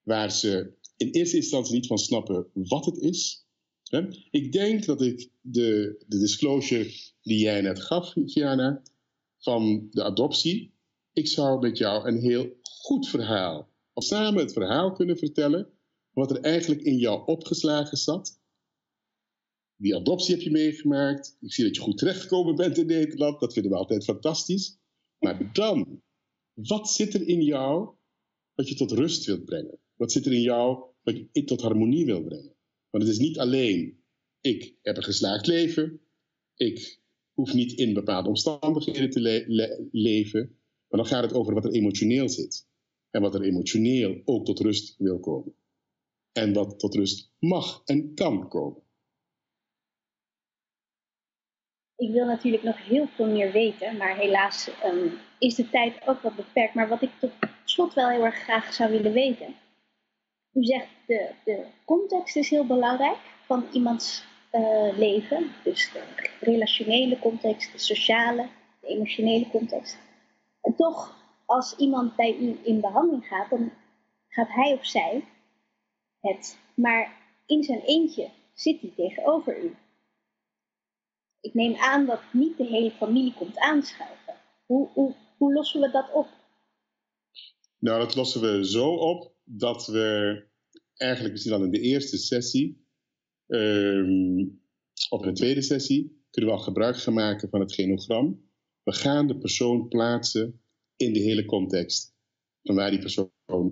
waar 0.03 0.31
ze 0.33 0.75
in 0.97 1.11
eerste 1.11 1.37
instantie 1.37 1.75
niet 1.75 1.87
van 1.87 1.99
snappen 1.99 2.51
wat 2.55 2.85
het 2.85 2.99
is. 2.99 3.47
Hè? 3.83 4.09
Ik 4.31 4.53
denk 4.53 4.85
dat 4.85 5.03
ik 5.03 5.31
de, 5.41 6.03
de 6.07 6.19
disclosure 6.19 6.91
die 7.23 7.39
jij 7.39 7.61
net 7.61 7.81
gaf, 7.81 8.13
Fiana, 8.27 8.83
van 9.39 9.87
de 9.91 10.05
adoptie, 10.05 10.75
ik 11.13 11.29
zou 11.29 11.61
met 11.61 11.79
jou 11.79 12.09
een 12.09 12.19
heel 12.19 12.57
goed 12.63 13.09
verhaal, 13.09 13.69
of 13.93 14.05
samen 14.05 14.43
het 14.43 14.53
verhaal 14.53 14.93
kunnen 14.93 15.19
vertellen, 15.19 15.73
wat 16.13 16.31
er 16.31 16.41
eigenlijk 16.41 16.81
in 16.81 16.97
jou 16.97 17.27
opgeslagen 17.27 17.97
zat. 17.97 18.41
Die 19.77 19.97
adoptie 19.97 20.35
heb 20.35 20.45
je 20.45 20.51
meegemaakt. 20.51 21.37
Ik 21.41 21.53
zie 21.53 21.65
dat 21.65 21.77
je 21.77 21.83
goed 21.83 21.99
terechtgekomen 21.99 22.55
bent 22.55 22.79
in 22.79 22.87
Nederland. 22.87 23.41
Dat 23.41 23.53
vinden 23.53 23.73
we 23.73 23.79
altijd 23.79 24.05
fantastisch. 24.05 24.79
Maar 25.19 25.53
dan, 25.53 26.03
wat 26.53 26.91
zit 26.91 27.15
er 27.15 27.29
in 27.29 27.43
jou 27.43 27.95
wat 28.55 28.69
je 28.69 28.75
tot 28.75 28.93
rust 28.93 29.25
wilt 29.25 29.45
brengen? 29.45 29.79
Wat 29.95 30.13
zit 30.13 30.27
er 30.27 30.33
in 30.33 30.41
jou 30.41 30.85
wat 31.03 31.17
je 31.33 31.45
tot 31.45 31.61
harmonie 31.61 32.05
wil 32.05 32.23
brengen? 32.23 32.55
Want 32.91 33.05
het 33.05 33.13
is 33.13 33.19
niet 33.19 33.39
alleen, 33.39 34.03
ik 34.41 34.77
heb 34.83 34.97
een 34.97 35.03
geslaagd 35.03 35.47
leven. 35.47 36.01
Ik 36.55 37.01
hoef 37.33 37.55
niet 37.55 37.73
in 37.73 37.95
bepaalde 37.95 38.29
omstandigheden 38.29 39.11
te 39.11 39.47
leven. 39.91 40.62
Maar 40.93 41.01
dan 41.01 41.11
gaat 41.11 41.23
het 41.23 41.35
over 41.35 41.55
wat 41.55 41.65
er 41.65 41.73
emotioneel 41.73 42.29
zit. 42.29 42.67
En 43.11 43.23
wat 43.23 43.35
er 43.35 43.43
emotioneel 43.43 44.23
ook 44.25 44.45
tot 44.45 44.61
rust 44.61 44.95
wil 44.99 45.21
komen. 45.21 45.55
En 46.33 46.53
wat 46.53 46.79
tot 46.79 46.95
rust 46.95 47.33
mag 47.39 47.83
en 47.85 48.15
kan 48.15 48.49
komen. 48.49 48.83
Ik 51.97 52.13
wil 52.13 52.27
natuurlijk 52.27 52.63
nog 52.63 52.87
heel 52.87 53.07
veel 53.07 53.27
meer 53.27 53.53
weten, 53.53 53.97
maar 53.97 54.17
helaas 54.17 54.71
um, 54.85 55.13
is 55.39 55.55
de 55.55 55.71
tijd 55.71 56.07
ook 56.07 56.21
wat 56.21 56.37
beperkt. 56.37 56.75
Maar 56.75 56.89
wat 56.89 57.03
ik 57.03 57.11
tot 57.21 57.33
slot 57.65 57.95
wel 57.95 58.09
heel 58.09 58.25
erg 58.25 58.43
graag 58.43 58.75
zou 58.75 58.91
willen 58.91 59.13
weten. 59.13 59.55
U 60.53 60.65
zegt 60.65 60.89
de, 61.07 61.31
de 61.45 61.67
context 61.85 62.37
is 62.37 62.51
heel 62.51 62.67
belangrijk 62.67 63.19
van 63.47 63.65
iemands 63.73 64.25
uh, 64.53 64.99
leven. 64.99 65.51
Dus 65.65 65.93
de 65.93 66.03
relationele 66.41 67.19
context, 67.19 67.73
de 67.73 67.79
sociale, 67.79 68.49
de 68.81 68.87
emotionele 68.87 69.49
context. 69.51 70.02
Toch, 70.77 71.17
als 71.47 71.77
iemand 71.77 72.17
bij 72.17 72.39
u 72.39 72.59
in 72.63 72.81
behandeling 72.81 73.27
gaat, 73.27 73.51
dan 73.51 73.73
gaat 74.29 74.49
hij 74.49 74.73
of 74.73 74.87
zij 74.87 75.25
het. 76.21 76.59
Maar 76.75 77.21
in 77.47 77.63
zijn 77.63 77.81
eentje 77.81 78.31
zit 78.55 78.81
hij 78.81 78.93
tegenover 78.97 79.65
u. 79.65 79.77
Ik 81.41 81.55
neem 81.55 81.75
aan 81.75 82.07
dat 82.07 82.23
niet 82.33 82.57
de 82.57 82.65
hele 82.65 82.91
familie 82.91 83.35
komt 83.35 83.59
aanschuiven. 83.59 84.35
Hoe, 84.67 84.89
hoe, 84.93 85.15
hoe 85.37 85.53
lossen 85.53 85.81
we 85.81 85.91
dat 85.91 86.13
op? 86.13 86.29
Nou, 87.79 87.99
dat 87.99 88.15
lossen 88.15 88.41
we 88.41 88.67
zo 88.67 88.95
op 88.95 89.35
dat 89.45 89.87
we 89.87 90.51
eigenlijk 90.95 91.33
misschien 91.33 91.55
al 91.55 91.65
in 91.65 91.71
de 91.71 91.81
eerste 91.81 92.17
sessie, 92.17 92.87
um, 93.47 94.63
of 95.09 95.21
in 95.23 95.29
de 95.29 95.33
tweede 95.33 95.63
sessie, 95.63 96.27
kunnen 96.31 96.51
we 96.51 96.57
al 96.57 96.63
gebruik 96.63 96.97
gaan 96.97 97.15
maken 97.15 97.49
van 97.49 97.61
het 97.61 97.75
genogram. 97.75 98.51
We 98.83 98.93
gaan 98.93 99.27
de 99.27 99.39
persoon 99.39 99.89
plaatsen 99.89 100.61
in 100.97 101.13
de 101.13 101.21
hele 101.21 101.45
context 101.45 102.15
van 102.63 102.75
waar 102.75 102.91
die 102.91 103.01
persoon 103.01 103.31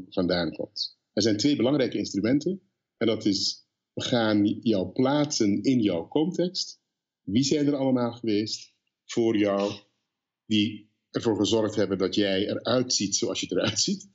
vandaan 0.08 0.52
komt. 0.52 0.98
Er 1.12 1.22
zijn 1.22 1.36
twee 1.36 1.56
belangrijke 1.56 1.98
instrumenten. 1.98 2.62
En 2.96 3.06
dat 3.06 3.24
is, 3.24 3.66
we 3.92 4.02
gaan 4.02 4.46
jou 4.46 4.92
plaatsen 4.92 5.62
in 5.62 5.80
jouw 5.80 6.08
context. 6.08 6.80
Wie 7.22 7.42
zijn 7.42 7.66
er 7.66 7.76
allemaal 7.76 8.12
geweest 8.12 8.74
voor 9.04 9.36
jou 9.36 9.72
die 10.46 10.90
ervoor 11.10 11.36
gezorgd 11.36 11.74
hebben 11.74 11.98
dat 11.98 12.14
jij 12.14 12.48
eruit 12.48 12.92
ziet 12.92 13.16
zoals 13.16 13.40
je 13.40 13.46
eruit 13.50 13.80
ziet. 13.80 14.08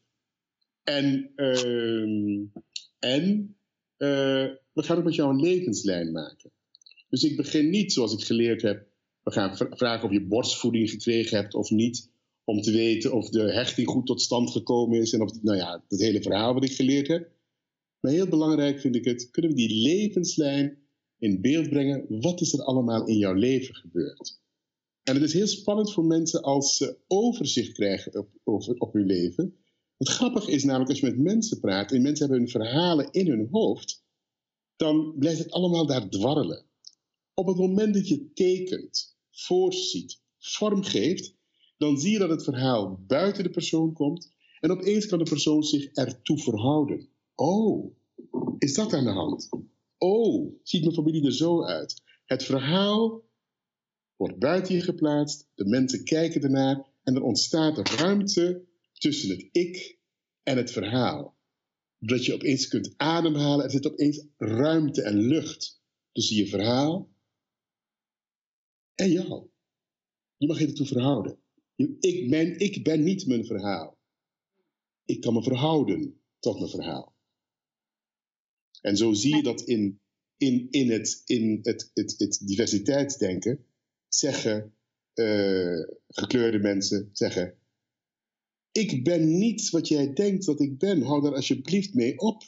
En, 0.84 1.32
ehm, 1.36 2.46
en 3.00 3.56
uh, 3.98 4.48
we 4.74 4.84
gaan 4.84 4.98
ook 4.98 5.04
met 5.04 5.16
jou 5.16 5.30
een 5.30 5.42
levenslijn 5.42 6.12
maken. 6.12 6.52
Dus 7.10 7.24
ik 7.24 7.36
begin 7.36 7.70
niet 7.70 7.94
zoals 7.94 8.14
ik 8.14 8.24
geleerd 8.24 8.62
heb. 8.62 8.88
We 9.26 9.32
gaan 9.32 9.58
vragen 9.58 10.08
of 10.08 10.12
je 10.12 10.26
borstvoeding 10.26 10.90
gekregen 10.90 11.38
hebt 11.38 11.54
of 11.54 11.70
niet. 11.70 12.10
Om 12.44 12.62
te 12.62 12.72
weten 12.72 13.14
of 13.14 13.30
de 13.30 13.54
hechting 13.54 13.88
goed 13.88 14.06
tot 14.06 14.22
stand 14.22 14.52
gekomen 14.52 15.00
is. 15.00 15.14
En 15.14 15.22
of, 15.22 15.42
nou 15.42 15.58
ja, 15.58 15.84
dat 15.88 16.00
hele 16.00 16.22
verhaal 16.22 16.54
wat 16.54 16.64
ik 16.64 16.76
geleerd 16.76 17.08
heb. 17.08 17.32
Maar 18.00 18.12
heel 18.12 18.28
belangrijk 18.28 18.80
vind 18.80 18.96
ik 18.96 19.06
het, 19.06 19.30
kunnen 19.32 19.52
we 19.52 19.58
die 19.58 19.82
levenslijn 19.82 20.78
in 21.18 21.42
beeld 21.42 21.70
brengen. 21.70 22.06
Wat 22.22 22.42
is 22.42 22.54
er 22.54 22.64
allemaal 22.64 23.08
in 23.08 23.18
jouw 23.18 23.34
leven 23.34 23.76
gebeurd? 23.76 24.40
En 25.04 25.14
het 25.14 25.24
is 25.24 25.34
heel 25.34 25.48
spannend 25.48 25.94
voor 25.94 26.06
mensen 26.06 26.42
als 26.42 26.78
ze 26.78 26.98
overzicht 27.08 27.74
krijgen 27.74 28.20
op, 28.20 28.30
over, 28.44 28.76
op 28.78 28.94
hun 28.94 29.06
leven. 29.06 29.56
Het 29.98 30.10
grappige 30.10 30.52
is 30.52 30.64
namelijk 30.64 30.90
als 30.90 31.00
je 31.00 31.06
met 31.06 31.20
mensen 31.20 31.60
praat 31.60 31.92
en 31.92 32.02
mensen 32.02 32.26
hebben 32.26 32.44
hun 32.44 32.62
verhalen 32.62 33.12
in 33.12 33.28
hun 33.28 33.48
hoofd, 33.52 34.04
dan 34.76 35.16
blijft 35.18 35.40
het 35.40 35.52
allemaal 35.52 35.86
daar 35.86 36.10
dwarrelen. 36.10 36.66
Op 37.34 37.48
het 37.48 37.58
moment 37.58 37.94
dat 37.94 38.08
je 38.08 38.34
tekent, 38.34 39.15
voorziet, 39.36 40.22
vormgeeft, 40.38 41.36
dan 41.78 41.98
zie 41.98 42.12
je 42.12 42.20
dat 42.20 42.30
het 42.30 42.44
verhaal 42.44 43.00
buiten 43.08 43.44
de 43.44 43.50
persoon 43.50 43.94
komt 43.94 44.34
en 44.60 44.72
opeens 44.72 45.06
kan 45.06 45.18
de 45.18 45.30
persoon 45.30 45.64
zich 45.64 45.86
ertoe 45.86 46.38
verhouden. 46.38 47.10
Oh, 47.36 47.96
is 48.58 48.74
dat 48.74 48.94
aan 48.94 49.04
de 49.04 49.12
hand? 49.12 49.50
Oh, 49.98 50.60
ziet 50.64 50.82
mijn 50.82 50.94
familie 50.94 51.26
er 51.26 51.34
zo 51.34 51.64
uit? 51.64 52.02
Het 52.26 52.44
verhaal 52.44 53.24
wordt 54.16 54.40
buiten 54.40 54.76
je 54.76 54.82
geplaatst, 54.82 55.48
de 55.56 55.66
mensen 55.66 56.04
kijken 56.04 56.42
ernaar 56.42 56.94
en 57.04 57.16
er 57.16 57.24
ontstaat 57.24 57.90
ruimte 57.90 58.66
tussen 58.94 59.30
het 59.30 59.48
ik 59.52 60.00
en 60.44 60.58
het 60.58 60.72
verhaal. 60.72 61.38
Dat 62.00 62.26
je 62.26 62.34
opeens 62.34 62.68
kunt 62.68 62.94
ademhalen, 62.98 63.66
er 63.66 63.72
zit 63.72 63.88
opeens 63.88 64.26
ruimte 64.38 65.02
en 65.02 65.18
lucht 65.18 65.82
tussen 66.12 66.36
je 66.36 66.48
verhaal 66.48 67.10
en 68.96 69.12
jou. 69.12 69.50
Je 70.38 70.48
mag 70.48 70.60
je 70.60 70.68
ertoe 70.68 70.86
verhouden. 70.86 71.40
Ik 72.00 72.30
ben, 72.30 72.60
ik 72.60 72.84
ben 72.84 73.04
niet 73.04 73.28
mijn 73.28 73.46
verhaal. 73.46 73.98
Ik 75.06 75.22
kan 75.22 75.34
me 75.34 75.44
verhouden 75.44 76.22
tot 76.40 76.58
mijn 76.58 76.70
verhaal. 76.70 77.16
En 78.82 78.98
zo 78.98 79.14
zie 79.14 79.36
je 79.36 79.44
dat 79.44 79.62
in, 79.62 80.00
in, 80.38 80.68
in, 80.70 80.92
het, 80.92 81.22
in 81.26 81.60
het, 81.62 81.92
het, 81.94 82.42
diversiteitsdenken 82.44 83.66
zeggen 84.08 84.76
uh, 85.14 85.88
gekleurde 86.08 86.60
mensen 86.60 87.10
zeggen 87.12 87.60
ik 88.78 89.04
ben 89.04 89.38
niet 89.38 89.70
wat 89.70 89.88
jij 89.88 90.14
denkt 90.14 90.46
dat 90.46 90.60
ik 90.60 90.78
ben. 90.78 91.02
Hou 91.02 91.22
daar 91.22 91.36
alsjeblieft 91.36 91.94
mee 91.94 92.20
op. 92.20 92.44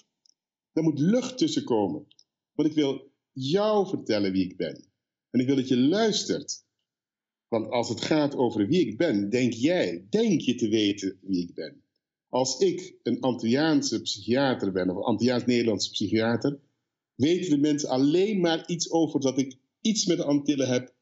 Er 0.71 0.83
moet 0.83 0.99
lucht 0.99 1.38
tussen 1.38 1.63
komen. 1.63 2.07
Want 2.53 2.69
ik 2.69 2.75
wil 2.75 3.12
jou 3.31 3.88
vertellen 3.88 4.31
wie 4.31 4.43
ik 4.43 4.57
ben. 4.57 4.86
En 5.38 5.43
ik 5.43 5.50
wil 5.50 5.56
dat 5.56 5.67
je 5.67 5.78
luistert. 5.78 6.65
Want 7.47 7.69
als 7.69 7.89
het 7.89 8.02
gaat 8.02 8.36
over 8.36 8.67
wie 8.67 8.88
ik 8.88 8.97
ben, 8.97 9.30
denk 9.30 9.54
jij, 9.54 10.06
denk 10.10 10.41
je 10.41 10.56
te 10.56 10.67
weten 10.67 11.19
wie 11.21 11.41
ik 11.41 11.54
ben. 11.54 11.82
Als 12.30 12.60
ik 12.60 12.95
een 13.04 13.21
Antilliaanse 13.21 14.02
psychiater 14.02 14.71
ben, 14.71 14.89
of 14.89 14.95
een 14.95 15.04
Antilliaans-Nederlandse 15.04 15.89
psychiater, 15.89 16.60
weten 17.15 17.50
de 17.50 17.58
mensen 17.58 17.89
alleen 17.89 18.39
maar 18.39 18.67
iets 18.67 18.91
over 18.91 19.19
dat 19.19 19.38
ik 19.38 19.58
iets 19.82 20.06
met 20.06 20.17
de 20.17 20.23
Antillen 20.23 20.67
heb 20.67 20.93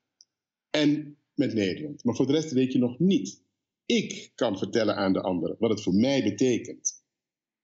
en 0.70 1.18
met 1.34 1.54
Nederland. 1.54 2.04
Maar 2.04 2.16
voor 2.16 2.28
de 2.28 2.34
rest 2.34 2.52
weet 2.52 2.72
je 2.72 2.80
nog 2.80 3.00
niet 3.00 3.42
ik 3.86 4.32
kan 4.36 4.58
vertellen 4.58 4.96
aan 4.96 5.14
de 5.14 5.22
ander 5.22 5.56
wat 5.60 5.70
het 5.70 5.82
voor 5.82 5.94
mij 5.94 6.24
betekent 6.24 7.04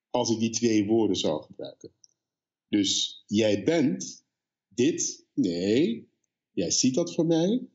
als 0.09 0.29
ik 0.29 0.39
die 0.39 0.49
twee 0.49 0.85
woorden 0.85 1.15
zou 1.15 1.43
gebruiken. 1.43 1.91
Dus 2.67 3.23
jij 3.27 3.63
bent 3.63 4.25
dit, 4.67 5.25
nee, 5.33 6.10
jij 6.51 6.71
ziet 6.71 6.95
dat 6.95 7.13
voor 7.13 7.25
mij. 7.25 7.67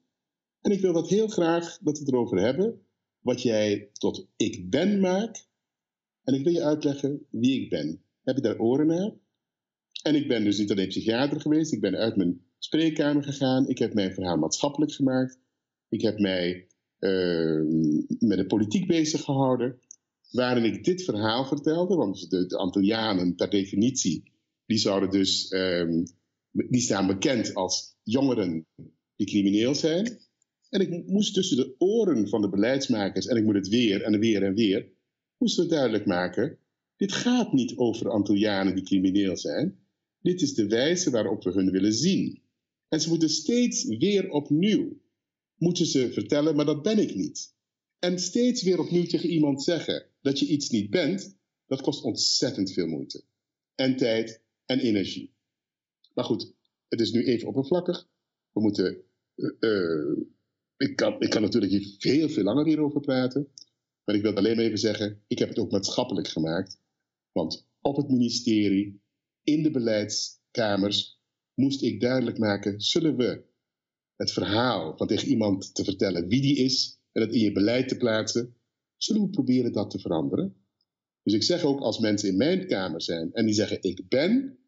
En 0.60 0.70
ik 0.70 0.80
wil 0.80 0.92
dat 0.92 1.08
heel 1.08 1.28
graag 1.28 1.78
dat 1.82 1.98
we 1.98 2.04
het 2.04 2.12
erover 2.12 2.38
hebben, 2.38 2.80
wat 3.20 3.42
jij 3.42 3.90
tot 3.92 4.28
ik 4.36 4.70
ben 4.70 5.00
maakt. 5.00 5.48
En 6.24 6.34
ik 6.34 6.44
wil 6.44 6.52
je 6.52 6.62
uitleggen 6.62 7.26
wie 7.30 7.62
ik 7.62 7.70
ben. 7.70 8.02
Heb 8.22 8.36
je 8.36 8.42
daar 8.42 8.58
oren 8.58 8.86
naar? 8.86 9.12
En 10.02 10.14
ik 10.14 10.28
ben 10.28 10.44
dus 10.44 10.58
niet 10.58 10.70
alleen 10.70 10.88
psychiater 10.88 11.40
geweest, 11.40 11.72
ik 11.72 11.80
ben 11.80 11.96
uit 11.96 12.16
mijn 12.16 12.44
spreekkamer 12.58 13.22
gegaan, 13.22 13.68
ik 13.68 13.78
heb 13.78 13.94
mijn 13.94 14.14
verhaal 14.14 14.36
maatschappelijk 14.36 14.92
gemaakt, 14.92 15.38
ik 15.88 16.02
heb 16.02 16.18
mij 16.18 16.66
Ehm, 16.98 17.96
met 18.18 18.38
de 18.38 18.46
politiek 18.46 18.86
bezig 18.86 19.22
gehouden. 19.22 19.78
Waarin 20.30 20.64
ik 20.64 20.84
dit 20.84 21.04
verhaal 21.04 21.44
vertelde, 21.44 21.94
want 21.94 22.30
de, 22.30 22.46
de 22.46 22.56
Antillianen 22.56 23.34
per 23.34 23.50
definitie, 23.50 24.32
die 24.66 24.78
zouden 24.78 25.10
dus, 25.10 25.48
ehm, 25.48 26.04
die 26.68 26.80
staan 26.80 27.06
bekend 27.06 27.54
als 27.54 27.96
jongeren 28.02 28.66
die 29.16 29.26
crimineel 29.26 29.74
zijn. 29.74 30.18
En 30.68 30.80
ik 30.80 31.06
moest 31.06 31.34
tussen 31.34 31.56
de 31.56 31.74
oren 31.78 32.28
van 32.28 32.40
de 32.40 32.48
beleidsmakers, 32.48 33.26
en 33.26 33.36
ik 33.36 33.44
moet 33.44 33.54
het 33.54 33.68
weer 33.68 34.02
en 34.02 34.18
weer 34.18 34.42
en 34.42 34.54
weer, 34.54 34.92
moesten 35.38 35.64
we 35.64 35.70
duidelijk 35.70 36.06
maken, 36.06 36.58
dit 36.96 37.12
gaat 37.12 37.52
niet 37.52 37.76
over 37.76 38.10
Antillianen 38.10 38.74
die 38.74 38.84
crimineel 38.84 39.36
zijn. 39.36 39.78
Dit 40.20 40.42
is 40.42 40.54
de 40.54 40.66
wijze 40.66 41.10
waarop 41.10 41.42
we 41.42 41.50
hun 41.50 41.70
willen 41.70 41.94
zien. 41.94 42.42
En 42.88 43.00
ze 43.00 43.08
moeten 43.08 43.30
steeds 43.30 43.84
weer 43.84 44.30
opnieuw 44.30 45.04
moeten 45.56 45.86
ze 45.86 46.12
vertellen, 46.12 46.56
maar 46.56 46.64
dat 46.64 46.82
ben 46.82 46.98
ik 46.98 47.14
niet. 47.14 47.54
En 47.98 48.18
steeds 48.18 48.62
weer 48.62 48.78
opnieuw 48.78 49.06
tegen 49.06 49.28
iemand 49.28 49.62
zeggen 49.62 50.06
dat 50.20 50.38
je 50.38 50.46
iets 50.46 50.70
niet 50.70 50.90
bent, 50.90 51.38
dat 51.66 51.80
kost 51.80 52.02
ontzettend 52.02 52.72
veel 52.72 52.86
moeite. 52.86 53.24
En 53.74 53.96
tijd 53.96 54.42
en 54.64 54.80
energie. 54.80 55.35
Maar 56.16 56.24
goed, 56.24 56.54
het 56.88 57.00
is 57.00 57.10
nu 57.10 57.24
even 57.24 57.48
oppervlakkig. 57.48 58.08
We 58.52 58.60
moeten. 58.60 59.02
Uh, 59.60 60.26
ik, 60.76 60.96
kan, 60.96 61.20
ik 61.20 61.30
kan 61.30 61.42
natuurlijk 61.42 61.72
hier 61.72 61.94
veel, 61.98 62.28
veel 62.28 62.44
langer 62.44 62.66
hierover 62.66 63.00
praten. 63.00 63.52
Maar 64.04 64.14
ik 64.14 64.22
wil 64.22 64.34
alleen 64.34 64.56
maar 64.56 64.64
even 64.64 64.78
zeggen: 64.78 65.22
ik 65.26 65.38
heb 65.38 65.48
het 65.48 65.58
ook 65.58 65.70
maatschappelijk 65.70 66.28
gemaakt. 66.28 66.80
Want 67.32 67.68
op 67.80 67.96
het 67.96 68.08
ministerie, 68.08 69.02
in 69.42 69.62
de 69.62 69.70
beleidskamers, 69.70 71.20
moest 71.54 71.82
ik 71.82 72.00
duidelijk 72.00 72.38
maken: 72.38 72.80
zullen 72.80 73.16
we 73.16 73.44
het 74.16 74.32
verhaal 74.32 74.96
van 74.96 75.06
tegen 75.06 75.28
iemand 75.28 75.74
te 75.74 75.84
vertellen 75.84 76.28
wie 76.28 76.40
die 76.40 76.56
is 76.56 77.00
en 77.12 77.22
het 77.22 77.32
in 77.32 77.40
je 77.40 77.52
beleid 77.52 77.88
te 77.88 77.96
plaatsen, 77.96 78.56
zullen 78.96 79.22
we 79.22 79.30
proberen 79.30 79.72
dat 79.72 79.90
te 79.90 79.98
veranderen. 79.98 80.56
Dus 81.22 81.34
ik 81.34 81.42
zeg 81.42 81.62
ook 81.62 81.80
als 81.80 81.98
mensen 81.98 82.28
in 82.28 82.36
mijn 82.36 82.66
kamer 82.66 83.02
zijn 83.02 83.32
en 83.32 83.44
die 83.44 83.54
zeggen 83.54 83.82
ik 83.82 84.08
ben, 84.08 84.58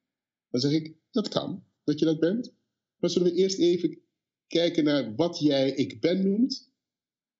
dan 0.50 0.60
zeg 0.60 0.72
ik 0.72 0.96
dat 1.10 1.28
kan, 1.28 1.64
dat 1.84 1.98
je 1.98 2.04
dat 2.04 2.20
bent. 2.20 2.54
Maar 2.98 3.10
zullen 3.10 3.32
we 3.32 3.38
eerst 3.38 3.58
even 3.58 3.98
kijken 4.46 4.84
naar 4.84 5.14
wat 5.14 5.38
jij 5.38 5.70
ik 5.70 6.00
ben 6.00 6.22
noemt, 6.30 6.70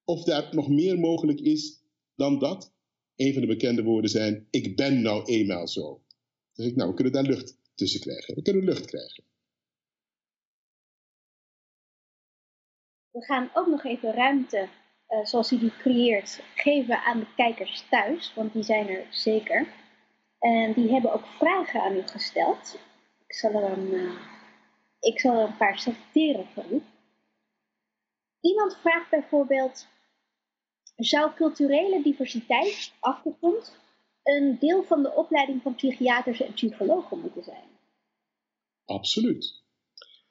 of 0.03 0.23
daar 0.23 0.55
nog 0.55 0.69
meer 0.69 0.99
mogelijk 0.99 1.39
is 1.39 1.83
dan 2.15 2.39
dat. 2.39 2.73
Een 3.15 3.33
van 3.33 3.41
de 3.41 3.47
bekende 3.47 3.83
woorden 3.83 4.09
zijn 4.09 4.47
ik 4.49 4.75
ben 4.75 5.01
nou 5.01 5.25
eenmaal 5.25 5.67
zo. 5.67 6.03
Dan 6.53 6.65
ik 6.65 6.75
nou, 6.75 6.89
we 6.89 6.95
kunnen 6.95 7.13
daar 7.13 7.23
lucht 7.23 7.57
tussen 7.75 7.99
krijgen. 7.99 8.35
We 8.35 8.41
kunnen 8.41 8.63
lucht 8.63 8.85
krijgen. 8.85 9.23
We 13.11 13.25
gaan 13.25 13.49
ook 13.53 13.67
nog 13.67 13.83
even 13.83 14.13
ruimte, 14.13 14.69
uh, 15.09 15.25
zoals 15.25 15.49
hij 15.49 15.59
die 15.59 15.77
creëert, 15.77 16.43
geven 16.55 17.03
aan 17.03 17.19
de 17.19 17.33
kijkers 17.35 17.85
thuis, 17.89 18.33
want 18.35 18.53
die 18.53 18.63
zijn 18.63 18.87
er 18.87 19.07
zeker. 19.11 19.73
En 20.39 20.73
die 20.73 20.91
hebben 20.91 21.13
ook 21.13 21.25
vragen 21.25 21.81
aan 21.81 21.95
u 21.95 22.01
gesteld. 22.01 22.79
Ik 23.29 23.35
zal 23.35 23.53
er 23.53 23.77
een, 23.77 23.93
uh, 23.93 24.11
ik 24.99 25.19
zal 25.19 25.39
er 25.39 25.47
een 25.47 25.57
paar 25.57 25.79
selecteren 25.79 26.47
u. 26.71 26.81
Iemand 28.41 28.77
vraagt 28.77 29.09
bijvoorbeeld: 29.09 29.87
Zou 30.95 31.33
culturele 31.33 32.03
diversiteit, 32.03 32.93
achtergrond, 32.99 33.77
een 34.23 34.57
deel 34.59 34.83
van 34.83 35.03
de 35.03 35.13
opleiding 35.13 35.61
van 35.61 35.75
psychiaters 35.75 36.41
en 36.41 36.53
psychologen 36.53 37.19
moeten 37.19 37.43
zijn? 37.43 37.67
Absoluut. 38.85 39.63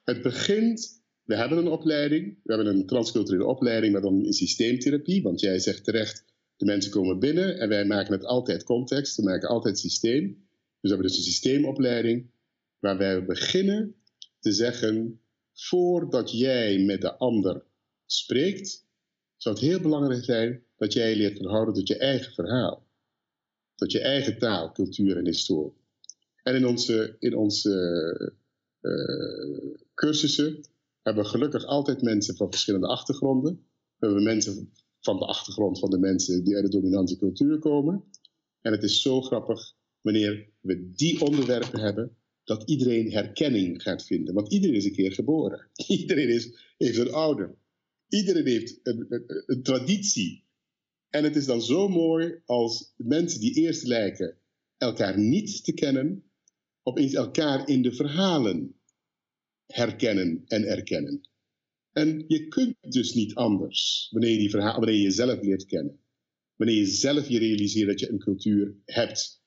Het 0.03 0.21
begint 0.21 1.03
we 1.23 1.35
hebben 1.35 1.57
een 1.57 1.67
opleiding, 1.67 2.39
we 2.43 2.53
hebben 2.53 2.75
een 2.75 2.85
transculturele 2.85 3.45
opleiding, 3.45 3.93
maar 3.93 4.01
dan 4.01 4.25
in 4.25 4.33
systeemtherapie. 4.33 5.21
Want 5.21 5.39
jij 5.39 5.59
zegt 5.59 5.83
terecht, 5.83 6.25
de 6.55 6.65
mensen 6.65 6.91
komen 6.91 7.19
binnen 7.19 7.59
en 7.59 7.69
wij 7.69 7.85
maken 7.85 8.13
het 8.13 8.25
altijd 8.25 8.63
context, 8.63 9.15
we 9.15 9.23
maken 9.23 9.49
altijd 9.49 9.79
systeem. 9.79 10.23
Dus 10.25 10.37
we 10.81 10.87
hebben 10.89 11.07
dus 11.07 11.17
een 11.17 11.23
systeemopleiding 11.23 12.31
waar 12.79 12.97
wij 12.97 13.25
beginnen 13.25 13.95
te 14.39 14.51
zeggen, 14.51 15.21
voordat 15.53 16.31
jij 16.31 16.79
met 16.79 17.01
de 17.01 17.17
ander 17.17 17.65
spreekt, 18.05 18.87
zou 19.37 19.55
het 19.55 19.63
heel 19.63 19.79
belangrijk 19.79 20.23
zijn 20.23 20.63
dat 20.77 20.93
jij 20.93 21.15
leert 21.15 21.37
verhouden 21.37 21.73
tot 21.73 21.87
je 21.87 21.97
eigen 21.97 22.33
verhaal. 22.33 22.87
Tot 23.75 23.91
je 23.91 23.99
eigen 23.99 24.37
taal, 24.37 24.71
cultuur 24.71 25.17
en 25.17 25.25
historie. 25.25 25.77
En 26.43 26.55
in 26.55 26.65
onze, 26.65 27.15
in 27.19 27.35
onze 27.35 28.33
uh, 28.81 29.75
cursussen 29.93 30.61
hebben 31.01 31.23
we 31.23 31.29
gelukkig 31.29 31.65
altijd 31.65 32.01
mensen 32.01 32.35
van 32.35 32.49
verschillende 32.49 32.87
achtergronden. 32.87 33.65
We 33.97 34.05
hebben 34.05 34.23
mensen 34.23 34.73
van 34.99 35.19
de 35.19 35.25
achtergrond 35.25 35.79
van 35.79 35.89
de 35.89 35.99
mensen 35.99 36.43
die 36.43 36.55
uit 36.55 36.63
de 36.63 36.71
dominante 36.71 37.17
cultuur 37.17 37.59
komen. 37.59 38.03
En 38.61 38.71
het 38.71 38.83
is 38.83 39.01
zo 39.01 39.21
grappig 39.21 39.75
wanneer 40.01 40.49
we 40.59 40.91
die 40.91 41.21
onderwerpen 41.21 41.79
hebben, 41.79 42.17
dat 42.49 42.69
iedereen 42.69 43.11
herkenning 43.11 43.81
gaat 43.81 44.05
vinden. 44.05 44.33
Want 44.33 44.51
iedereen 44.51 44.75
is 44.75 44.85
een 44.85 44.91
keer 44.91 45.13
geboren. 45.13 45.69
Iedereen 45.87 46.29
is, 46.29 46.73
heeft 46.77 46.97
een 46.97 47.11
ouder. 47.11 47.55
Iedereen 48.07 48.45
heeft 48.45 48.79
een, 48.83 49.05
een, 49.45 49.63
traditie. 49.63 50.43
En 51.09 51.23
het 51.23 51.35
is 51.35 51.45
dan 51.45 51.61
zo 51.61 51.87
mooi 51.87 52.41
als 52.45 52.93
mensen 52.97 53.39
die 53.39 53.53
eerst 53.53 53.83
lijken 53.83 54.37
elkaar 54.77 55.19
niet 55.19 55.63
te 55.63 55.73
kennen, 55.73 56.23
opeens 56.83 57.13
elkaar 57.13 57.67
in 57.67 57.81
de 57.81 57.93
verhalen 57.93 58.75
herkennen 59.65 60.43
en 60.47 60.63
erkennen. 60.63 61.29
En 61.91 62.23
je 62.27 62.47
kunt 62.47 62.75
dus 62.81 63.13
niet 63.13 63.33
anders 63.33 64.07
wanneer 64.11 64.41
je, 64.41 64.49
verhaal, 64.49 64.75
wanneer 64.75 64.95
je 64.95 65.01
jezelf 65.01 65.41
leert 65.41 65.65
kennen. 65.65 65.99
Wanneer 66.55 66.77
je 66.77 66.85
zelf 66.85 67.27
je 67.27 67.39
realiseert 67.39 67.87
dat 67.87 67.99
je 67.99 68.09
een 68.09 68.19
cultuur 68.19 68.75
hebt. 68.85 69.38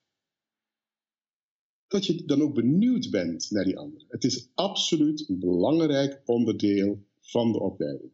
Dat 1.92 2.06
je 2.06 2.24
dan 2.24 2.42
ook 2.42 2.54
benieuwd 2.54 3.10
bent 3.10 3.50
naar 3.50 3.64
die 3.64 3.78
anderen. 3.78 4.06
Het 4.08 4.24
is 4.24 4.48
absoluut 4.54 5.28
een 5.28 5.38
belangrijk 5.38 6.22
onderdeel 6.24 7.06
van 7.20 7.52
de 7.52 7.60
opleiding. 7.60 8.12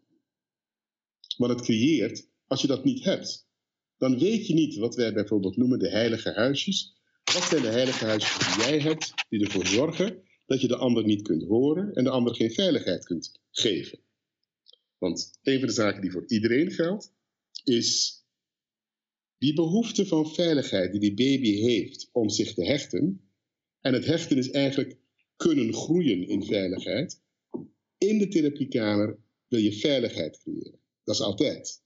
Want 1.36 1.52
het 1.52 1.60
creëert, 1.60 2.28
als 2.46 2.60
je 2.60 2.66
dat 2.66 2.84
niet 2.84 3.04
hebt, 3.04 3.48
dan 3.96 4.18
weet 4.18 4.46
je 4.46 4.54
niet 4.54 4.76
wat 4.76 4.94
wij 4.94 5.12
bijvoorbeeld 5.12 5.56
noemen 5.56 5.78
de 5.78 5.90
heilige 5.90 6.32
huisjes. 6.32 6.96
Wat 7.24 7.42
zijn 7.42 7.62
de 7.62 7.68
heilige 7.68 8.04
huisjes 8.04 8.38
die 8.38 8.64
jij 8.64 8.78
hebt, 8.78 9.14
die 9.28 9.44
ervoor 9.44 9.66
zorgen 9.66 10.22
dat 10.46 10.60
je 10.60 10.68
de 10.68 10.76
ander 10.76 11.04
niet 11.04 11.22
kunt 11.22 11.42
horen 11.42 11.92
en 11.94 12.04
de 12.04 12.10
ander 12.10 12.34
geen 12.34 12.52
veiligheid 12.52 13.04
kunt 13.04 13.40
geven? 13.50 13.98
Want 14.98 15.38
een 15.42 15.58
van 15.58 15.68
de 15.68 15.74
zaken 15.74 16.00
die 16.00 16.10
voor 16.10 16.24
iedereen 16.26 16.70
geldt, 16.70 17.12
is 17.64 18.22
die 19.38 19.54
behoefte 19.54 20.06
van 20.06 20.34
veiligheid 20.34 20.92
die 20.92 21.00
die 21.00 21.14
baby 21.14 21.52
heeft 21.52 22.08
om 22.12 22.28
zich 22.28 22.54
te 22.54 22.64
hechten. 22.64 23.27
En 23.88 23.94
het 23.94 24.06
hechten 24.06 24.36
is 24.36 24.50
eigenlijk 24.50 24.96
kunnen 25.36 25.74
groeien 25.74 26.28
in 26.28 26.44
veiligheid. 26.44 27.22
In 27.98 28.18
de 28.18 28.28
therapiekamer 28.28 29.18
wil 29.46 29.60
je 29.60 29.72
veiligheid 29.72 30.38
creëren. 30.38 30.80
Dat 31.04 31.14
is 31.14 31.20
altijd. 31.20 31.82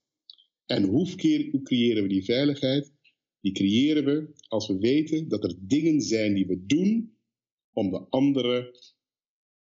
En 0.65 0.83
hoe, 0.83 1.15
creëren 1.63 2.03
we 2.03 2.07
die 2.07 2.23
veiligheid? 2.23 2.93
Die 3.39 3.51
creëren 3.51 4.05
we 4.05 4.33
als 4.47 4.67
we 4.67 4.77
weten 4.77 5.27
dat 5.27 5.43
er 5.43 5.55
dingen 5.59 6.01
zijn 6.01 6.33
die 6.33 6.45
we 6.45 6.65
doen 6.65 7.17
om 7.73 7.89
de 7.89 7.99
anderen 8.09 8.71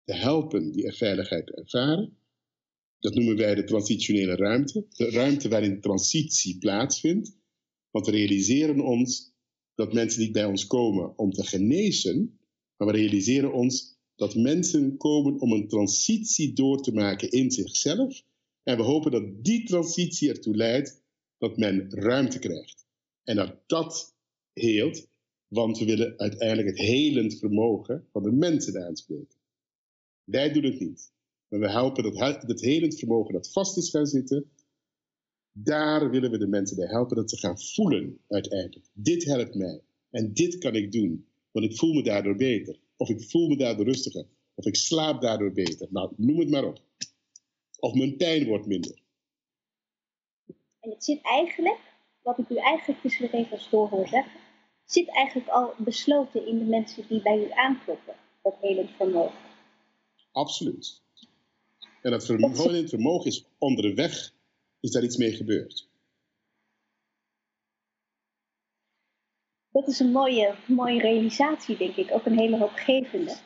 te 0.05 0.15
helpen 0.15 0.73
die 0.73 0.87
er 0.87 0.95
veiligheid 0.95 1.51
ervaren. 1.51 2.17
Dat 2.99 3.15
noemen 3.15 3.37
wij 3.37 3.55
de 3.55 3.65
transitionele 3.65 4.37
ruimte. 4.37 4.87
De 4.89 5.11
ruimte 5.11 5.49
waarin 5.49 5.81
transitie 5.81 6.59
plaatsvindt. 6.59 7.37
Want 7.91 8.07
we 8.07 8.13
realiseren 8.13 8.81
ons 8.81 9.34
dat 9.75 9.93
mensen 9.93 10.21
niet 10.21 10.33
bij 10.33 10.45
ons 10.45 10.67
komen 10.67 11.19
om 11.19 11.31
te 11.31 11.45
genezen, 11.45 12.39
maar 12.77 12.89
we 12.89 12.95
realiseren 12.95 13.53
ons 13.53 13.99
dat 14.15 14.35
mensen 14.35 14.97
komen 14.97 15.41
om 15.41 15.53
een 15.53 15.69
transitie 15.69 16.53
door 16.53 16.83
te 16.83 16.93
maken 16.93 17.31
in 17.31 17.51
zichzelf. 17.51 18.23
En 18.63 18.77
we 18.77 18.83
hopen 18.83 19.11
dat 19.11 19.45
die 19.45 19.65
transitie 19.65 20.29
ertoe 20.29 20.57
leidt 20.57 21.03
dat 21.39 21.57
men 21.57 21.91
ruimte 21.91 22.39
krijgt. 22.39 22.87
En 23.25 23.37
dat 23.37 23.63
dat 23.67 24.15
heelt, 24.53 25.07
want 25.49 25.79
we 25.79 25.85
willen 25.85 26.19
uiteindelijk 26.19 26.69
het 26.69 26.79
helend 26.79 27.39
vermogen 27.39 28.09
van 28.13 28.23
de 28.23 28.33
mensen 28.33 28.87
aanspreken. 28.87 29.39
Wij 30.25 30.53
doen 30.53 30.65
het 30.65 30.81
niet. 30.81 31.13
Maar 31.49 31.61
we 31.61 31.71
helpen 31.71 32.03
dat 32.03 32.43
het 32.43 32.61
helend 32.61 32.99
vermogen 32.99 33.33
dat 33.33 33.53
vast 33.53 33.77
is 33.77 33.91
gaan 33.91 34.07
zitten, 34.07 34.51
daar 35.57 36.11
willen 36.11 36.31
we 36.31 36.39
de 36.39 36.47
mensen 36.47 36.77
bij 36.77 36.87
helpen 36.87 37.17
dat 37.17 37.31
ze 37.31 37.39
gaan 37.39 37.59
voelen 37.59 38.19
uiteindelijk. 38.29 38.87
Dit 38.93 39.25
helpt 39.25 39.55
mij. 39.55 39.81
En 40.11 40.33
dit 40.33 40.59
kan 40.59 40.75
ik 40.75 40.93
doen. 40.93 41.27
Want 41.51 41.67
ik 41.67 41.77
voel 41.77 41.93
me 41.93 42.03
daardoor 42.03 42.37
beter. 42.37 42.79
Of 42.97 43.09
ik 43.09 43.23
voel 43.23 43.49
me 43.49 43.57
daardoor 43.57 43.85
rustiger. 43.85 44.27
Of 44.55 44.67
ik 44.67 44.77
slaap 44.77 45.21
daardoor 45.21 45.53
beter. 45.53 45.89
Nou, 45.91 46.13
noem 46.17 46.39
het 46.39 46.51
maar 46.51 46.65
op. 46.65 46.81
Of 47.79 47.95
mijn 47.95 48.17
pijn 48.17 48.47
wordt 48.47 48.67
minder. 48.67 49.03
En 50.81 50.91
het 50.91 51.05
zit 51.05 51.23
eigenlijk, 51.23 51.81
wat 52.23 52.39
ik 52.39 52.49
u 52.49 52.57
eigenlijk 52.57 53.01
tussen 53.01 53.31
de 53.31 53.37
regels 53.37 53.71
door 53.71 53.89
hoor 53.89 54.09
zeggen, 54.09 54.41
zit 54.85 55.09
eigenlijk 55.09 55.49
al 55.49 55.75
besloten 55.79 56.47
in 56.47 56.59
de 56.59 56.65
mensen 56.65 57.07
die 57.09 57.23
bij 57.23 57.39
u 57.39 57.51
aankloppen. 57.51 58.15
Dat 58.43 58.57
helend 58.61 58.91
vermogen. 58.97 59.39
Absoluut. 60.33 61.03
En 62.03 62.11
dat 62.11 62.25
vermogen, 62.25 62.75
het 62.75 62.91
vermogen 62.91 63.31
is 63.31 63.45
onderweg, 63.59 64.33
is 64.85 64.91
daar 64.91 65.03
iets 65.03 65.17
mee 65.17 65.33
gebeurd. 65.33 65.89
Dat 69.71 69.89
is 69.89 69.99
een 70.01 70.13
mooie, 70.13 70.55
mooie 70.67 71.01
realisatie, 71.01 71.77
denk 71.77 71.97
ik. 71.97 72.11
Ook 72.13 72.27
een 72.27 72.39
hele 72.39 72.59
hoopgevende. 72.59 73.37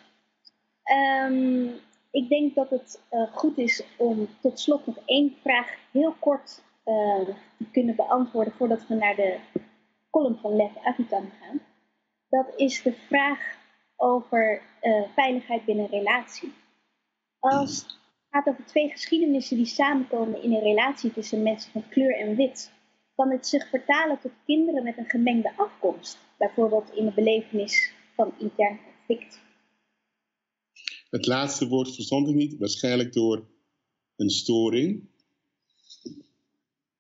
Um, 1.28 1.80
ik 2.10 2.28
denk 2.28 2.54
dat 2.54 2.70
het 2.70 3.02
uh, 3.10 3.32
goed 3.32 3.58
is 3.58 3.82
om 3.96 4.28
tot 4.40 4.60
slot 4.60 4.86
nog 4.86 4.98
één 5.04 5.36
vraag 5.42 5.76
heel 5.90 6.12
kort 6.12 6.62
uh, 6.84 7.28
te 7.58 7.70
kunnen 7.72 7.96
beantwoorden 7.96 8.52
voordat 8.52 8.86
we 8.86 8.94
naar 8.94 9.16
de 9.16 9.38
column 10.10 10.38
van 10.38 10.56
Lev 10.56 10.76
Avitan 10.76 11.30
gaan. 11.40 11.60
Dat 12.28 12.52
is 12.56 12.82
de 12.82 12.92
vraag 12.92 13.56
over 13.96 14.62
uh, 14.82 15.02
veiligheid 15.14 15.64
binnen 15.64 15.86
relatie. 15.86 16.52
Als 17.38 17.97
gaat 18.38 18.54
over 18.54 18.64
twee 18.64 18.88
geschiedenissen 18.88 19.56
die 19.56 19.66
samenkomen 19.66 20.42
in 20.42 20.52
een 20.52 20.62
relatie 20.62 21.12
tussen 21.12 21.42
mensen 21.42 21.72
van 21.72 21.88
kleur 21.88 22.18
en 22.18 22.36
wit. 22.36 22.72
Kan 23.14 23.30
het 23.30 23.46
zich 23.46 23.68
vertalen 23.68 24.18
tot 24.20 24.32
kinderen 24.44 24.82
met 24.82 24.98
een 24.98 25.08
gemengde 25.08 25.52
afkomst, 25.56 26.18
bijvoorbeeld 26.36 26.90
in 26.94 27.04
de 27.04 27.12
belevenis 27.12 27.92
van 28.14 28.34
intern 28.38 28.80
conflict? 28.84 29.40
Het 31.10 31.26
laatste 31.26 31.68
woord 31.68 31.94
verstond 31.94 32.28
ik 32.28 32.34
niet, 32.34 32.58
waarschijnlijk 32.58 33.12
door 33.12 33.46
een 34.16 34.30
storing. 34.30 35.08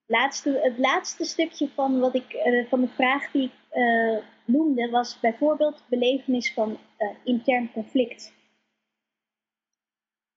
Laatste, 0.06 0.60
het 0.62 0.78
laatste 0.78 1.24
stukje 1.24 1.68
van, 1.68 1.98
wat 1.98 2.14
ik, 2.14 2.32
uh, 2.32 2.68
van 2.68 2.80
de 2.80 2.88
vraag 2.88 3.30
die 3.30 3.42
ik 3.42 3.76
uh, 3.76 4.18
noemde 4.44 4.90
was 4.90 5.20
bijvoorbeeld 5.20 5.84
belevenis 5.88 6.52
van 6.52 6.78
uh, 6.98 7.08
intern 7.24 7.72
conflict. 7.72 8.32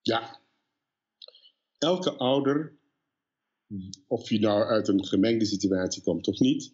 Ja, 0.01 0.40
elke 1.83 2.11
ouder, 2.11 2.77
of 4.07 4.29
je 4.29 4.39
nou 4.39 4.63
uit 4.63 4.87
een 4.87 5.05
gemengde 5.05 5.45
situatie 5.45 6.01
komt 6.01 6.27
of 6.27 6.39
niet, 6.39 6.73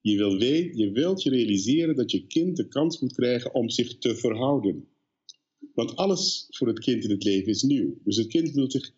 je, 0.00 0.16
wil 0.16 0.42
je 0.76 0.90
wilt 0.92 1.22
je 1.22 1.30
realiseren 1.30 1.96
dat 1.96 2.10
je 2.10 2.26
kind 2.26 2.56
de 2.56 2.68
kans 2.68 3.00
moet 3.00 3.14
krijgen 3.14 3.54
om 3.54 3.70
zich 3.70 3.98
te 3.98 4.16
verhouden. 4.16 4.88
Want 5.74 5.96
alles 5.96 6.46
voor 6.48 6.66
het 6.66 6.78
kind 6.78 7.04
in 7.04 7.10
het 7.10 7.24
leven 7.24 7.48
is 7.48 7.62
nieuw. 7.62 7.98
Dus 8.04 8.16
het 8.16 8.26
kind 8.26 8.50
wil 8.50 8.70
zich, 8.70 8.90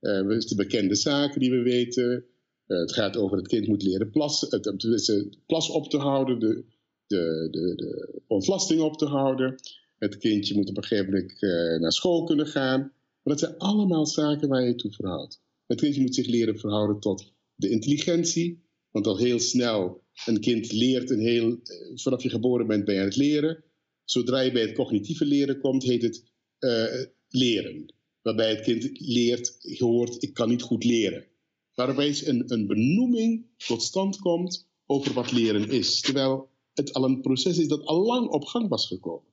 uh, 0.00 0.28
de 0.28 0.54
bekende 0.56 0.94
zaken 0.94 1.40
die 1.40 1.50
we 1.50 1.62
weten. 1.62 2.24
Uh, 2.66 2.78
het 2.78 2.92
gaat 2.92 3.16
over 3.16 3.36
het 3.36 3.48
kind 3.48 3.66
moet 3.66 3.82
leren 3.82 4.10
plassen, 4.10 4.48
het, 4.50 4.64
het 4.64 5.38
plas 5.46 5.70
op 5.70 5.90
te 5.90 5.96
houden, 5.96 6.38
de, 6.38 6.64
de, 7.06 7.48
de, 7.50 7.74
de 7.74 8.20
ontlasting 8.26 8.80
op 8.80 8.96
te 8.96 9.06
houden. 9.06 9.54
Het 9.98 10.16
kindje 10.16 10.54
moet 10.54 10.68
op 10.68 10.76
een 10.76 10.84
gegeven 10.84 11.12
moment 11.12 11.42
uh, 11.42 11.80
naar 11.80 11.92
school 11.92 12.24
kunnen 12.24 12.46
gaan. 12.46 12.92
Maar 13.22 13.36
dat 13.36 13.38
zijn 13.38 13.58
allemaal 13.58 14.06
zaken 14.06 14.48
waar 14.48 14.66
je 14.66 14.74
toe 14.74 14.92
verhoudt. 14.92 15.42
Het 15.66 15.80
kindje 15.80 16.00
moet 16.00 16.14
zich 16.14 16.26
leren 16.26 16.58
verhouden 16.58 17.00
tot 17.00 17.32
de 17.54 17.70
intelligentie. 17.70 18.62
Want 18.90 19.06
al 19.06 19.18
heel 19.18 19.38
snel, 19.38 20.04
een 20.26 20.40
kind 20.40 20.72
leert 20.72 21.10
een 21.10 21.20
heel, 21.20 21.50
eh, 21.62 21.92
vanaf 21.94 22.22
je 22.22 22.28
geboren 22.28 22.66
bent 22.66 22.84
ben 22.84 22.94
je 22.94 23.00
aan 23.00 23.06
het 23.06 23.16
leren. 23.16 23.64
Zodra 24.04 24.40
je 24.40 24.52
bij 24.52 24.62
het 24.62 24.72
cognitieve 24.72 25.24
leren 25.24 25.60
komt, 25.60 25.82
heet 25.82 26.02
het 26.02 26.24
uh, 26.58 27.04
leren. 27.28 27.94
Waarbij 28.22 28.50
het 28.50 28.60
kind 28.60 29.00
leert, 29.00 29.76
hoort, 29.78 30.22
ik 30.22 30.34
kan 30.34 30.48
niet 30.48 30.62
goed 30.62 30.84
leren. 30.84 31.26
Waarbij 31.74 32.26
een, 32.26 32.52
een 32.52 32.66
benoeming 32.66 33.46
tot 33.66 33.82
stand 33.82 34.18
komt 34.18 34.68
over 34.86 35.14
wat 35.14 35.32
leren 35.32 35.70
is. 35.70 36.00
Terwijl 36.00 36.50
het 36.72 36.92
al 36.92 37.04
een 37.04 37.20
proces 37.20 37.58
is 37.58 37.68
dat 37.68 37.84
al 37.84 38.04
lang 38.06 38.28
op 38.28 38.44
gang 38.44 38.68
was 38.68 38.86
gekomen. 38.86 39.32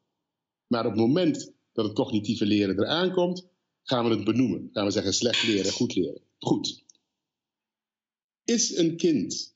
Maar 0.68 0.86
op 0.86 0.92
het 0.92 1.00
moment 1.00 1.54
dat 1.74 1.86
het 1.86 1.94
cognitieve 1.94 2.46
leren 2.46 2.80
eraan 2.80 3.12
komt, 3.12 3.48
gaan 3.84 4.10
we 4.10 4.16
het 4.16 4.24
benoemen. 4.24 4.70
Gaan 4.72 4.86
we 4.86 4.92
zeggen 4.92 5.14
slecht 5.14 5.48
leren, 5.48 5.72
goed 5.72 5.96
leren. 5.96 6.22
Goed. 6.38 6.84
Is 8.44 8.78
een 8.78 8.98
kind 8.98 9.56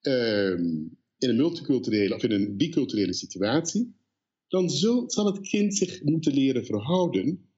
um, 0.00 0.98
in 1.18 1.28
een 1.28 1.36
multiculturele 1.36 2.14
of 2.14 2.22
in 2.22 2.30
een 2.30 2.56
biculturele 2.56 3.12
situatie, 3.12 3.94
dan 4.48 4.70
zal 4.70 5.26
het 5.26 5.40
kind 5.40 5.76
zich 5.76 6.02
moeten 6.02 6.34
leren 6.34 6.64
verhouden 6.64 7.50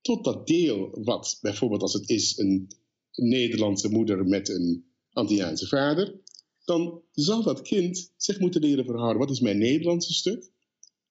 tot 0.00 0.24
dat 0.24 0.46
deel 0.46 1.02
wat 1.02 1.38
bijvoorbeeld 1.40 1.82
als 1.82 1.92
het 1.92 2.08
is 2.08 2.38
een 2.38 2.70
Nederlandse 3.12 3.88
moeder 3.88 4.24
met 4.26 4.48
een 4.48 4.84
Antilliaanse 5.12 5.66
vader, 5.66 6.20
dan 6.64 7.02
zal 7.12 7.42
dat 7.42 7.62
kind 7.62 8.12
zich 8.16 8.38
moeten 8.38 8.60
leren 8.60 8.84
verhouden. 8.84 9.18
Wat 9.18 9.30
is 9.30 9.40
mijn 9.40 9.58
Nederlandse 9.58 10.12
stuk? 10.12 10.50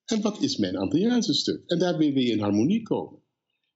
En 0.05 0.21
wat 0.21 0.41
is 0.41 0.57
mijn 0.57 0.75
Antilliaanse 0.75 1.33
stuk? 1.33 1.63
En 1.65 1.79
daarmee 1.79 2.13
weer 2.13 2.31
in 2.31 2.39
harmonie 2.39 2.81
komen. 2.81 3.20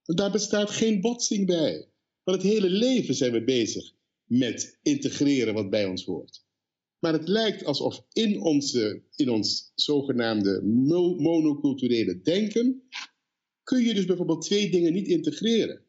Daar 0.06 0.30
bestaat 0.30 0.70
geen 0.70 1.00
botsing 1.00 1.46
bij. 1.46 1.88
Want 2.22 2.42
het 2.42 2.52
hele 2.52 2.70
leven 2.70 3.14
zijn 3.14 3.32
we 3.32 3.44
bezig 3.44 3.92
met 4.24 4.78
integreren 4.82 5.54
wat 5.54 5.70
bij 5.70 5.84
ons 5.84 6.04
hoort. 6.04 6.44
Maar 6.98 7.12
het 7.12 7.28
lijkt 7.28 7.64
alsof 7.64 8.04
in, 8.12 8.40
onze, 8.40 9.02
in 9.14 9.30
ons 9.30 9.72
zogenaamde 9.74 10.62
monoculturele 11.18 12.20
denken 12.20 12.82
kun 13.62 13.84
je 13.84 13.94
dus 13.94 14.04
bijvoorbeeld 14.04 14.42
twee 14.42 14.70
dingen 14.70 14.92
niet 14.92 15.06
integreren. 15.06 15.80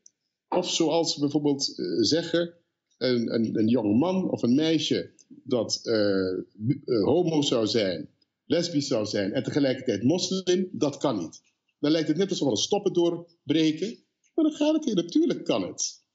Of 0.49 0.71
zoals 0.71 1.17
bijvoorbeeld 1.17 1.73
uh, 1.77 2.03
zeggen, 2.03 2.53
een, 2.97 3.33
een, 3.33 3.57
een 3.59 3.67
jong 3.67 3.99
man 3.99 4.31
of 4.31 4.41
een 4.41 4.55
meisje 4.55 5.11
dat 5.43 5.79
uh, 5.83 6.37
homo 6.85 7.41
zou 7.41 7.67
zijn, 7.67 8.09
lesbisch 8.45 8.87
zou 8.87 9.05
zijn 9.05 9.33
en 9.33 9.43
tegelijkertijd 9.43 10.03
moslim, 10.03 10.69
dat 10.71 10.97
kan 10.97 11.17
niet. 11.17 11.41
Dan 11.79 11.91
lijkt 11.91 12.07
het 12.07 12.17
net 12.17 12.29
alsof 12.29 12.49
we 12.49 12.57
stoppen 12.57 12.93
doorbreken, 12.93 13.97
maar 14.37 14.45
dan 14.45 14.55
gaat 14.55 14.85
het. 14.85 14.95
Natuurlijk 14.95 15.43
kan 15.43 15.61
het. 15.61 16.05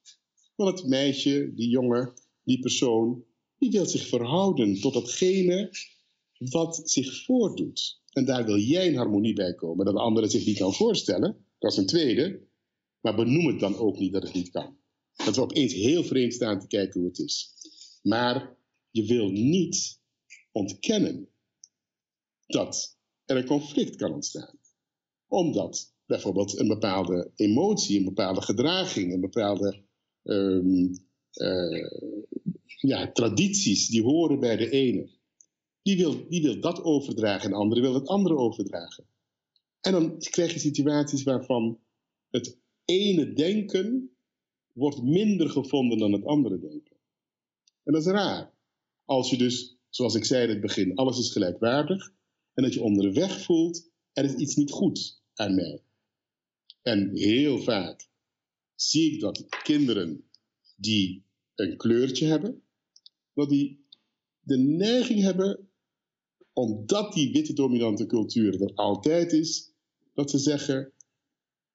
Want 0.55 0.79
het 0.79 0.89
meisje, 0.89 1.53
die 1.55 1.69
jongen, 1.69 2.13
die 2.43 2.59
persoon, 2.59 3.25
die 3.59 3.71
wil 3.71 3.87
zich 3.87 4.07
verhouden 4.07 4.81
tot 4.81 4.95
datgene 4.95 5.71
wat 6.39 6.91
zich 6.91 7.25
voordoet. 7.25 8.01
En 8.13 8.25
daar 8.25 8.45
wil 8.45 8.59
jij 8.59 8.87
in 8.87 8.97
harmonie 8.97 9.35
bij 9.35 9.55
komen. 9.55 9.85
Dat 9.85 9.95
de 9.95 10.01
andere 10.01 10.29
zich 10.29 10.47
niet 10.47 10.59
kan 10.59 10.75
voorstellen, 10.75 11.47
dat 11.59 11.73
is 11.73 11.79
een 11.79 11.87
tweede. 11.87 12.49
Maar 13.01 13.15
benoem 13.15 13.47
het 13.47 13.61
dan 13.61 13.77
ook 13.77 13.99
niet 13.99 14.13
dat 14.13 14.23
het 14.23 14.35
niet 14.35 14.51
kan. 14.51 14.77
Dat 15.25 15.37
we 15.37 15.43
opeens 15.43 15.73
heel 15.73 16.05
vreemd 16.05 16.35
staan 16.35 16.61
te 16.61 16.67
kijken 16.67 17.01
hoe 17.01 17.09
het 17.09 17.19
is. 17.19 17.55
Maar 18.03 18.57
je 18.91 19.05
wil 19.05 19.31
niet 19.31 20.01
ontkennen 20.53 21.29
dat 22.47 22.99
er 23.25 23.37
een 23.37 23.47
conflict 23.47 23.97
kan 23.97 24.13
ontstaan. 24.13 24.59
Omdat 25.27 25.92
bijvoorbeeld 26.13 26.59
een 26.59 26.69
bepaalde 26.69 27.31
emotie, 27.37 27.99
een 27.99 28.05
bepaalde 28.05 28.43
gedraging, 28.43 29.13
een 29.13 29.21
bepaalde 29.21 29.83
um, 30.23 30.93
ja, 32.81 33.13
tradities 33.13 33.89
die 33.89 34.03
horen 34.03 34.41
bij 34.41 34.57
de 34.57 34.71
ene, 34.71 35.11
die 35.83 35.97
wil, 35.97 36.29
die 36.29 36.43
wil 36.43 36.61
dat 36.61 36.83
overdragen 36.83 37.45
en 37.45 37.51
de 37.51 37.57
andere 37.57 37.81
wil 37.81 37.95
het 37.95 38.07
andere 38.07 38.37
overdragen. 38.37 39.05
En 39.81 39.93
dan 39.93 40.19
krijg 40.19 40.53
je 40.53 40.59
situaties 40.59 41.23
waarvan 41.23 41.79
het 42.31 42.59
ene 42.85 43.33
denken 43.33 44.17
wordt 44.73 45.03
minder 45.03 45.51
gevonden 45.51 45.99
dan 45.99 46.13
het 46.13 46.25
andere 46.25 46.59
denken. 46.59 46.97
En 47.83 47.93
dat 47.93 48.07
is 48.07 48.13
raar. 48.13 48.55
Als 49.05 49.31
je 49.31 49.37
dus, 49.37 49.79
zoals 49.89 50.15
ik 50.15 50.25
zei 50.25 50.43
in 50.43 50.51
het 50.51 50.61
begin, 50.61 50.95
alles 50.95 51.19
is 51.19 51.33
gelijkwaardig 51.33 52.13
en 52.55 52.63
dat 52.63 52.75
je 52.75 52.83
onderweg 52.83 53.41
voelt, 53.41 53.91
er 54.13 54.25
is 54.25 54.35
iets 54.35 54.55
niet 54.55 54.71
goed 54.71 55.23
aan 55.35 55.55
mij. 55.55 55.83
En 56.83 57.17
heel 57.17 57.59
vaak 57.59 58.09
zie 58.75 59.13
ik 59.13 59.21
dat 59.21 59.47
kinderen 59.63 60.29
die 60.77 61.25
een 61.55 61.77
kleurtje 61.77 62.27
hebben, 62.27 62.63
dat 63.33 63.49
die 63.49 63.87
de 64.41 64.59
neiging 64.59 65.21
hebben, 65.21 65.69
omdat 66.53 67.13
die 67.13 67.33
witte 67.33 67.53
dominante 67.53 68.07
cultuur 68.07 68.63
er 68.63 68.75
altijd 68.75 69.33
is, 69.33 69.73
dat 70.15 70.31
ze 70.31 70.39
zeggen, 70.39 70.93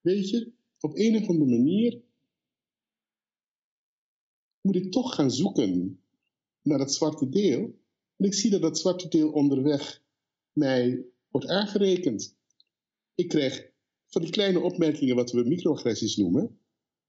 weet 0.01 0.30
je, 0.30 0.51
op 0.80 0.95
een 0.95 1.16
of 1.16 1.28
andere 1.28 1.49
manier 1.49 2.01
moet 4.62 4.76
ik 4.76 4.91
toch 4.91 5.16
gaan 5.16 5.32
zoeken 5.32 6.01
naar 6.62 6.78
dat 6.78 6.93
zwarte 6.93 7.30
deel. 7.30 7.80
En 8.16 8.26
ik 8.26 8.34
zie 8.34 8.49
dat 8.49 8.62
dat 8.62 8.80
zwarte 8.80 9.08
deel 9.08 9.32
onderweg 9.32 10.03
mij 10.51 11.05
wordt 11.30 11.47
aangerekend. 11.47 12.36
Ik 13.16 13.28
krijg 13.28 13.72
van 14.08 14.22
die 14.22 14.32
kleine 14.32 14.60
opmerkingen, 14.60 15.16
wat 15.16 15.32
we 15.32 15.43
microagressies 15.43 16.16
noemen, 16.16 16.60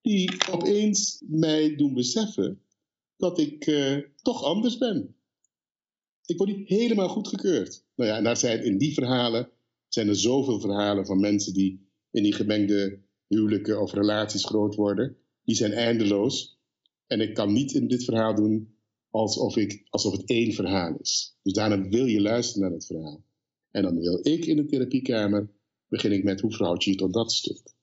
die 0.01 0.51
opeens 0.51 1.23
mij 1.27 1.77
doen 1.77 1.95
beseffen 1.95 2.63
dat 3.17 3.39
ik 3.39 3.67
uh, 3.67 3.99
toch 4.23 4.43
anders 4.43 4.79
ben. 4.79 5.17
Ik 6.25 6.39
word 6.39 6.57
niet 6.57 6.69
helemaal 6.69 7.09
goedgekeurd. 7.09 7.85
Nou 7.95 8.11
ja, 8.11 8.17
en 8.17 8.25
daar 8.25 8.37
zijn 8.37 8.65
in 8.65 8.79
die 8.79 8.95
verhalen 8.95 9.51
zijn 9.89 10.09
er 10.09 10.17
zoveel 10.17 10.61
verhalen 10.61 11.07
van 11.07 11.21
mensen 11.21 11.55
die 11.55 11.89
in 12.11 12.23
die 12.23 12.33
gemengde 12.33 13.03
huwelijken 13.27 13.81
of 13.81 13.93
relaties 13.93 14.45
groot 14.45 14.75
worden. 14.75 15.17
Die 15.45 15.57
zijn 15.57 15.73
eindeloos. 15.73 16.61
En 17.07 17.21
ik 17.21 17.35
kan 17.35 17.53
niet 17.53 17.73
in 17.73 17.89
dit 17.89 18.05
verhaal 18.05 18.35
doen 18.35 18.77
alsof, 19.11 19.57
ik, 19.57 19.87
alsof 19.89 20.13
het 20.13 20.25
één 20.25 20.53
verhaal 20.53 20.97
is. 21.01 21.39
Dus 21.43 21.53
daarom 21.53 21.91
wil 21.91 22.07
je 22.07 22.21
luisteren 22.21 22.63
naar 22.63 22.73
het 22.73 22.87
verhaal. 22.87 23.25
En 23.71 23.83
dan 23.83 24.01
wil 24.01 24.19
ik 24.23 24.45
in 24.45 24.57
de 24.57 24.67
therapiekamer, 24.67 25.51
begin 25.89 26.13
ik 26.13 26.25
met 26.25 26.41
hoe 26.41 26.53
verhoud 26.53 26.85
je 26.85 26.91
je 26.91 26.97
tot 26.97 27.13
dat 27.13 27.33
stuk. 27.33 27.75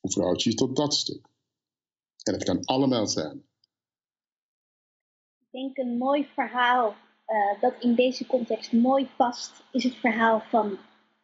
Hoe 0.00 0.10
verhoud 0.10 0.42
je 0.42 0.50
je 0.50 0.56
tot 0.56 0.76
dat 0.76 0.94
stuk. 0.94 1.26
En 2.22 2.32
het 2.32 2.44
kan 2.44 2.64
allemaal 2.64 3.06
zijn. 3.06 3.44
Ik 5.38 5.46
denk 5.50 5.76
een 5.76 5.98
mooi 5.98 6.28
verhaal 6.34 6.94
uh, 7.26 7.60
dat 7.60 7.74
in 7.80 7.94
deze 7.94 8.26
context 8.26 8.72
mooi 8.72 9.08
past, 9.16 9.64
is 9.72 9.84
het 9.84 9.94
verhaal 9.94 10.40
van 10.40 10.78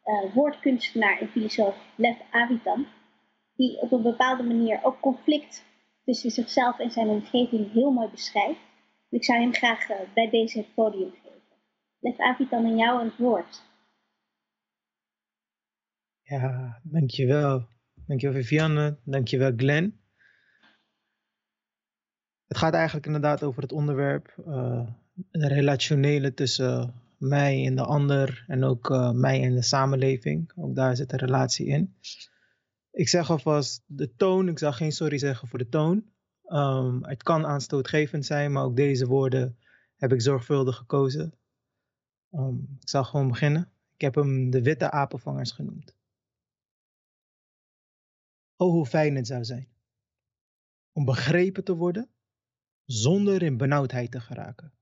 uh, 0.05 0.33
woordkunstenaar 0.33 1.19
en 1.19 1.27
filosoof 1.27 1.75
Lev 1.95 2.19
Avitan. 2.31 2.85
Die 3.55 3.81
op 3.81 3.91
een 3.91 4.01
bepaalde 4.01 4.43
manier 4.43 4.79
ook 4.83 4.99
conflict 4.99 5.63
tussen 6.05 6.31
zichzelf 6.31 6.79
en 6.79 6.91
zijn 6.91 7.07
omgeving 7.07 7.71
heel 7.71 7.91
mooi 7.91 8.07
beschrijft. 8.09 8.59
Ik 9.09 9.23
zou 9.23 9.39
hem 9.39 9.53
graag 9.53 9.89
uh, 9.89 9.97
bij 10.13 10.29
deze 10.29 10.65
podium 10.75 11.11
geven. 11.11 11.41
Lev 11.99 12.19
Avitan, 12.19 12.65
aan 12.65 12.77
jou 12.77 13.03
het 13.03 13.17
woord. 13.17 13.61
Ja, 16.33 16.79
dankjewel. 16.83 17.67
Dankjewel 18.07 18.41
Vivianne, 18.41 18.97
dankjewel 19.03 19.53
Glenn. 19.55 19.99
Het 22.47 22.57
gaat 22.57 22.73
eigenlijk 22.73 23.05
inderdaad 23.05 23.43
over 23.43 23.61
het 23.61 23.71
onderwerp, 23.71 24.35
uh, 24.47 24.89
relationele 25.31 26.33
tussen 26.33 26.93
mij 27.17 27.65
en 27.65 27.75
de 27.75 27.83
ander 27.83 28.45
en 28.47 28.63
ook 28.63 28.89
uh, 28.89 29.11
mij 29.11 29.43
en 29.43 29.55
de 29.55 29.61
samenleving. 29.61 30.51
Ook 30.55 30.75
daar 30.75 30.95
zit 30.95 31.11
een 31.11 31.19
relatie 31.19 31.67
in. 31.67 31.95
Ik 32.91 33.09
zeg 33.09 33.29
alvast 33.29 33.83
de 33.85 34.15
toon, 34.15 34.47
ik 34.47 34.59
zal 34.59 34.73
geen 34.73 34.91
sorry 34.91 35.17
zeggen 35.17 35.47
voor 35.47 35.59
de 35.59 35.69
toon. 35.69 36.05
Um, 36.45 37.05
het 37.05 37.23
kan 37.23 37.45
aanstootgevend 37.45 38.25
zijn, 38.25 38.51
maar 38.51 38.63
ook 38.63 38.75
deze 38.75 39.07
woorden 39.07 39.57
heb 39.95 40.13
ik 40.13 40.21
zorgvuldig 40.21 40.75
gekozen. 40.75 41.33
Um, 42.31 42.77
ik 42.81 42.89
zal 42.89 43.03
gewoon 43.03 43.27
beginnen. 43.27 43.71
Ik 43.93 44.01
heb 44.01 44.15
hem 44.15 44.49
de 44.49 44.61
witte 44.61 44.91
apenvangers 44.91 45.51
genoemd. 45.51 46.01
Oh, 48.55 48.71
hoe 48.71 48.85
fijn 48.85 49.15
het 49.15 49.27
zou 49.27 49.43
zijn 49.43 49.73
om 50.93 51.05
begrepen 51.05 51.63
te 51.63 51.75
worden 51.75 52.09
zonder 52.85 53.43
in 53.43 53.57
benauwdheid 53.57 54.11
te 54.11 54.19
geraken. 54.19 54.73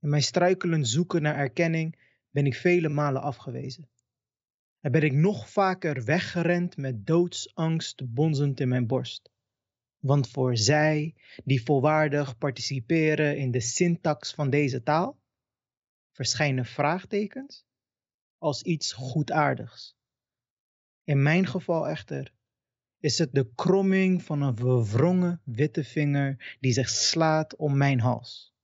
In 0.00 0.08
mijn 0.08 0.22
struikelen 0.22 0.86
zoeken 0.86 1.22
naar 1.22 1.36
erkenning 1.36 1.98
ben 2.30 2.46
ik 2.46 2.54
vele 2.54 2.88
malen 2.88 3.22
afgewezen. 3.22 3.88
En 4.80 4.92
ben 4.92 5.02
ik 5.02 5.12
nog 5.12 5.50
vaker 5.50 6.04
weggerend 6.04 6.76
met 6.76 7.06
doodsangst 7.06 8.12
bonzend 8.12 8.60
in 8.60 8.68
mijn 8.68 8.86
borst. 8.86 9.30
Want 9.98 10.30
voor 10.30 10.56
zij 10.56 11.14
die 11.44 11.62
volwaardig 11.62 12.38
participeren 12.38 13.38
in 13.38 13.50
de 13.50 13.60
syntax 13.60 14.34
van 14.34 14.50
deze 14.50 14.82
taal, 14.82 15.18
verschijnen 16.12 16.64
vraagtekens 16.64 17.64
als 18.38 18.62
iets 18.62 18.92
goedaardigs. 18.92 19.96
In 21.04 21.22
mijn 21.22 21.46
geval 21.46 21.88
echter 21.88 22.32
is 23.00 23.18
het 23.18 23.32
de 23.32 23.50
kromming 23.54 24.22
van 24.22 24.42
een 24.42 24.56
verwrongen 24.56 25.40
witte 25.44 25.84
vinger 25.84 26.56
die 26.60 26.72
zich 26.72 26.88
slaat 26.88 27.56
om 27.56 27.76
mijn 27.76 28.00
hals. 28.00 28.54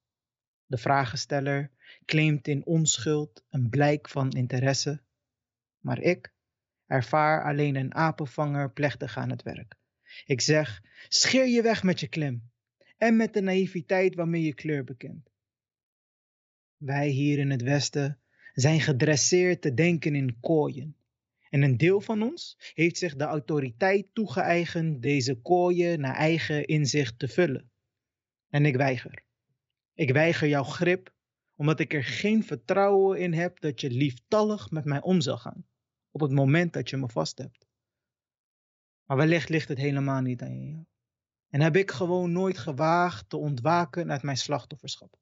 De 0.66 0.78
vragensteller 0.78 1.70
claimt 2.04 2.48
in 2.48 2.66
onschuld 2.66 3.44
een 3.50 3.68
blijk 3.68 4.08
van 4.08 4.30
interesse, 4.30 5.02
maar 5.78 6.00
ik 6.00 6.32
ervaar 6.86 7.44
alleen 7.44 7.76
een 7.76 7.94
apenvanger 7.94 8.72
plechtig 8.72 9.16
aan 9.16 9.30
het 9.30 9.42
werk. 9.42 9.74
Ik 10.24 10.40
zeg: 10.40 10.82
scheer 11.08 11.46
je 11.46 11.62
weg 11.62 11.82
met 11.82 12.00
je 12.00 12.08
klim 12.08 12.50
en 12.96 13.16
met 13.16 13.34
de 13.34 13.40
naïviteit 13.40 14.14
waarmee 14.14 14.42
je 14.42 14.54
kleur 14.54 14.84
bekent. 14.84 15.30
Wij 16.76 17.08
hier 17.08 17.38
in 17.38 17.50
het 17.50 17.62
Westen 17.62 18.20
zijn 18.54 18.80
gedresseerd 18.80 19.62
te 19.62 19.74
denken 19.74 20.14
in 20.14 20.40
kooien. 20.40 20.96
En 21.52 21.62
een 21.62 21.76
deel 21.76 22.00
van 22.00 22.22
ons 22.22 22.72
heeft 22.74 22.98
zich 22.98 23.16
de 23.16 23.24
autoriteit 23.24 24.06
toegeëigend 24.12 25.02
deze 25.02 25.34
kooien 25.34 26.00
naar 26.00 26.14
eigen 26.14 26.66
inzicht 26.66 27.18
te 27.18 27.28
vullen. 27.28 27.70
En 28.48 28.66
ik 28.66 28.76
weiger. 28.76 29.24
Ik 29.94 30.12
weiger 30.12 30.48
jouw 30.48 30.62
grip, 30.62 31.14
omdat 31.56 31.80
ik 31.80 31.94
er 31.94 32.04
geen 32.04 32.44
vertrouwen 32.44 33.20
in 33.20 33.32
heb 33.32 33.60
dat 33.60 33.80
je 33.80 33.90
lieftallig 33.90 34.70
met 34.70 34.84
mij 34.84 35.02
om 35.02 35.20
zal 35.20 35.38
gaan, 35.38 35.66
op 36.10 36.20
het 36.20 36.30
moment 36.30 36.72
dat 36.72 36.90
je 36.90 36.96
me 36.96 37.08
vast 37.08 37.38
hebt. 37.38 37.66
Maar 39.04 39.16
wellicht 39.16 39.48
ligt 39.48 39.68
het 39.68 39.78
helemaal 39.78 40.20
niet 40.20 40.42
aan 40.42 40.68
jou. 40.68 40.84
En 41.48 41.60
heb 41.60 41.76
ik 41.76 41.90
gewoon 41.90 42.32
nooit 42.32 42.58
gewaagd 42.58 43.28
te 43.28 43.36
ontwaken 43.36 44.10
uit 44.10 44.22
mijn 44.22 44.36
slachtofferschap. 44.36 45.18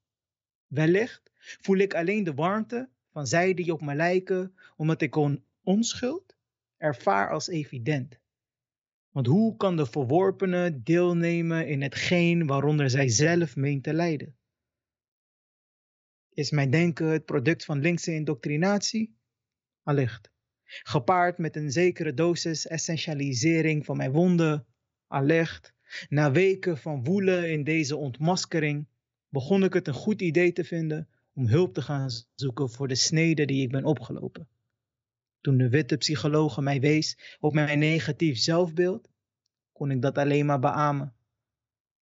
Wellicht 0.67 1.31
voel 1.37 1.77
ik 1.77 1.95
alleen 1.95 2.25
de 2.25 2.35
warmte 2.35 2.89
van 3.13 3.27
zij 3.27 3.55
die 3.55 3.73
op 3.73 3.81
me 3.81 3.95
lijken, 3.95 4.55
omdat 4.77 5.03
ik 5.03 5.17
on 5.17 5.45
onschuld 5.71 6.37
ervaar 6.77 7.31
als 7.31 7.49
evident. 7.49 8.21
Want 9.11 9.27
hoe 9.27 9.57
kan 9.57 9.77
de 9.77 9.87
verworpene 9.87 10.83
deelnemen 10.83 11.69
in 11.69 11.83
hetgeen 11.83 12.47
waaronder 12.47 12.91
zij 12.91 13.09
zelf 13.09 13.57
meent 13.57 13.83
te 13.83 13.93
lijden? 13.93 14.37
Is 16.29 16.51
mijn 16.51 16.71
denken 16.71 17.07
het 17.07 17.25
product 17.25 17.65
van 17.65 17.81
linkse 17.81 18.15
indoctrinatie? 18.15 19.17
Allicht. 19.83 20.31
Gepaard 20.65 21.39
met 21.39 21.57
een 21.57 21.71
zekere 21.71 22.15
dosis 22.15 22.67
essentialisering 22.67 23.85
van 23.85 23.97
mijn 23.97 24.13
wonden? 24.13 24.67
Allicht. 25.07 25.75
Na 26.09 26.31
weken 26.31 26.79
van 26.79 27.05
woelen 27.05 27.51
in 27.51 27.65
deze 27.65 27.97
ontmaskering 27.97 28.87
begon 29.29 29.65
ik 29.65 29.73
het 29.73 29.87
een 29.89 29.95
goed 29.95 30.21
idee 30.23 30.53
te 30.53 30.65
vinden 30.65 31.09
om 31.33 31.47
hulp 31.47 31.75
te 31.75 31.83
gaan 31.83 32.11
zoeken 32.35 32.71
voor 32.71 32.89
de 32.89 32.95
snede 32.95 33.45
die 33.45 33.63
ik 33.63 33.71
ben 33.71 33.85
opgelopen. 33.85 34.49
Toen 35.41 35.57
de 35.57 35.69
witte 35.69 35.97
psycholoog 35.97 36.61
mij 36.61 36.81
wees 36.81 37.37
op 37.41 37.53
mijn 37.53 37.79
negatief 37.79 38.39
zelfbeeld, 38.39 39.09
kon 39.73 39.91
ik 39.91 40.03
dat 40.03 40.19
alleen 40.19 40.47
maar 40.47 40.59
beamen. 40.59 41.15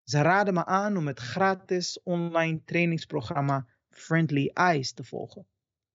Ze 0.02 0.22
raadden 0.22 0.54
me 0.54 0.64
aan 0.64 0.96
om 0.96 1.06
het 1.06 1.18
gratis 1.18 2.02
online 2.02 2.64
trainingsprogramma 2.64 3.66
Friendly 3.90 4.50
Eyes 4.52 4.92
te 4.92 5.04
volgen. 5.04 5.46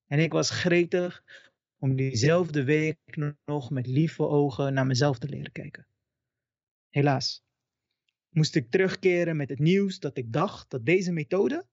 En 0.08 0.20
ik 0.20 0.32
was 0.32 0.50
gretig 0.50 1.24
om 1.78 1.96
diezelfde 1.96 2.64
week 2.64 2.98
nog 3.46 3.70
met 3.70 3.88
lieve 3.88 4.24
ogen 4.24 4.74
naar 4.74 4.86
mezelf 4.86 5.20
te 5.20 5.30
leren 5.30 5.52
kijken. 5.52 5.88
Helaas 6.90 7.44
moest 8.30 8.56
ik 8.56 8.72
terugkeren 8.72 9.36
met 9.36 9.50
het 9.50 9.60
nieuws 9.60 10.00
dat 10.00 10.18
ik 10.18 10.34
dacht 10.34 10.70
dat 10.70 10.86
deze 10.86 11.12
methode 11.12 11.66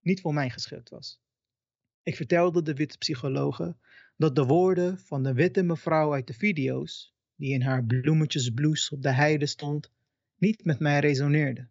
niet 0.00 0.20
voor 0.20 0.34
mij 0.34 0.50
geschikt 0.50 0.88
was. 0.88 1.20
Ik 2.02 2.16
vertelde 2.16 2.62
de 2.62 2.74
witte 2.74 2.98
psychologe 2.98 3.76
dat 4.16 4.34
de 4.34 4.44
woorden 4.44 4.98
van 4.98 5.22
de 5.22 5.32
witte 5.32 5.62
mevrouw 5.62 6.12
uit 6.12 6.26
de 6.26 6.34
video's, 6.34 7.14
die 7.36 7.52
in 7.52 7.62
haar 7.62 7.84
bloemetjesblouse 7.84 8.94
op 8.94 9.02
de 9.02 9.12
heide 9.12 9.46
stond, 9.46 9.90
niet 10.36 10.64
met 10.64 10.78
mij 10.78 10.98
resoneerden. 10.98 11.70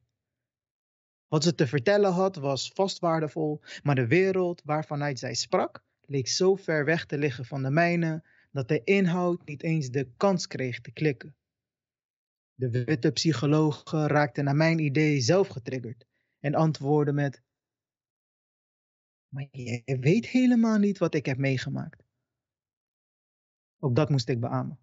Wat 1.28 1.44
ze 1.44 1.56
te 1.56 1.68
vertellen 1.68 2.12
had 2.12 2.36
was 2.36 2.72
vast 2.74 3.00
waardevol, 3.00 3.62
maar 3.84 3.96
de 3.96 4.08
wereld 4.08 4.62
waarvanuit 4.64 5.20
zij 5.20 5.34
sprak 5.34 5.84
leek 6.12 6.28
zo 6.28 6.56
ver 6.56 6.86
weg 6.86 7.06
te 7.06 7.18
liggen 7.18 7.46
van 7.46 7.64
de 7.64 7.70
mijne 7.70 8.24
dat 8.52 8.68
de 8.68 8.84
inhoud 8.84 9.46
niet 9.46 9.64
eens 9.64 9.90
de 9.90 10.12
kans 10.18 10.48
kreeg 10.48 10.82
te 10.82 10.92
klikken. 10.92 11.36
De 12.56 12.70
witte 12.70 13.12
psycholoog 13.12 13.92
raakte 13.92 14.42
naar 14.42 14.56
mijn 14.56 14.80
idee 14.80 15.22
zelf 15.22 15.48
getriggerd 15.48 16.06
en 16.40 16.56
antwoordde 16.56 17.14
met: 17.14 17.42
Maar 19.28 19.48
je 19.52 19.98
weet 20.00 20.28
helemaal 20.28 20.78
niet 20.78 20.98
wat 20.98 21.14
ik 21.14 21.26
heb 21.26 21.38
meegemaakt. 21.38 22.04
Ook 23.84 23.96
dat 23.96 24.10
moest 24.10 24.30
ik 24.30 24.40
beamen. 24.40 24.80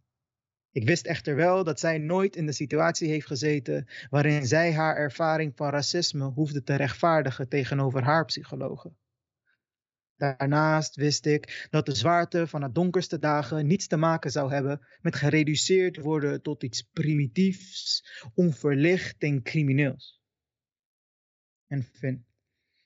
Ik 0.70 0.86
wist 0.86 1.06
echter 1.06 1.36
wel 1.36 1.64
dat 1.64 1.80
zij 1.80 1.98
nooit 1.98 2.36
in 2.36 2.46
de 2.46 2.52
situatie 2.52 3.08
heeft 3.08 3.26
gezeten 3.26 3.88
waarin 4.10 4.46
zij 4.46 4.74
haar 4.74 4.96
ervaring 4.96 5.52
van 5.56 5.70
racisme 5.70 6.24
hoefde 6.24 6.62
te 6.62 6.74
rechtvaardigen 6.74 7.48
tegenover 7.48 8.02
haar 8.02 8.24
psychologen. 8.24 8.96
Daarnaast 10.16 10.96
wist 10.96 11.26
ik 11.26 11.68
dat 11.70 11.86
de 11.86 11.94
zwaarte 11.94 12.46
van 12.46 12.60
de 12.60 12.72
donkerste 12.72 13.18
dagen 13.18 13.66
niets 13.66 13.86
te 13.86 13.96
maken 13.96 14.30
zou 14.30 14.52
hebben 14.52 14.86
met 15.00 15.16
gereduceerd 15.16 15.96
worden 15.96 16.42
tot 16.42 16.62
iets 16.62 16.82
primitiefs, 16.82 18.04
onverlicht 18.34 19.22
en 19.22 19.42
crimineels. 19.42 20.22
En 21.66 21.82
Finn, 21.82 22.26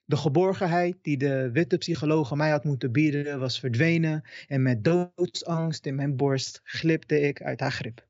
de 0.05 0.17
geborgenheid 0.17 0.97
die 1.03 1.17
de 1.17 1.51
witte 1.53 1.77
psycholoog 1.79 2.35
mij 2.35 2.51
had 2.51 2.65
moeten 2.65 2.93
bieden 2.93 3.39
was 3.39 3.61
verdwenen 3.61 4.23
en 4.49 4.63
met 4.63 4.85
doodsangst 4.85 5.87
in 5.87 5.95
mijn 5.95 6.17
borst 6.17 6.61
glipte 6.65 7.21
ik 7.21 7.43
uit 7.43 7.61
haar 7.61 7.73
grip. 7.73 8.07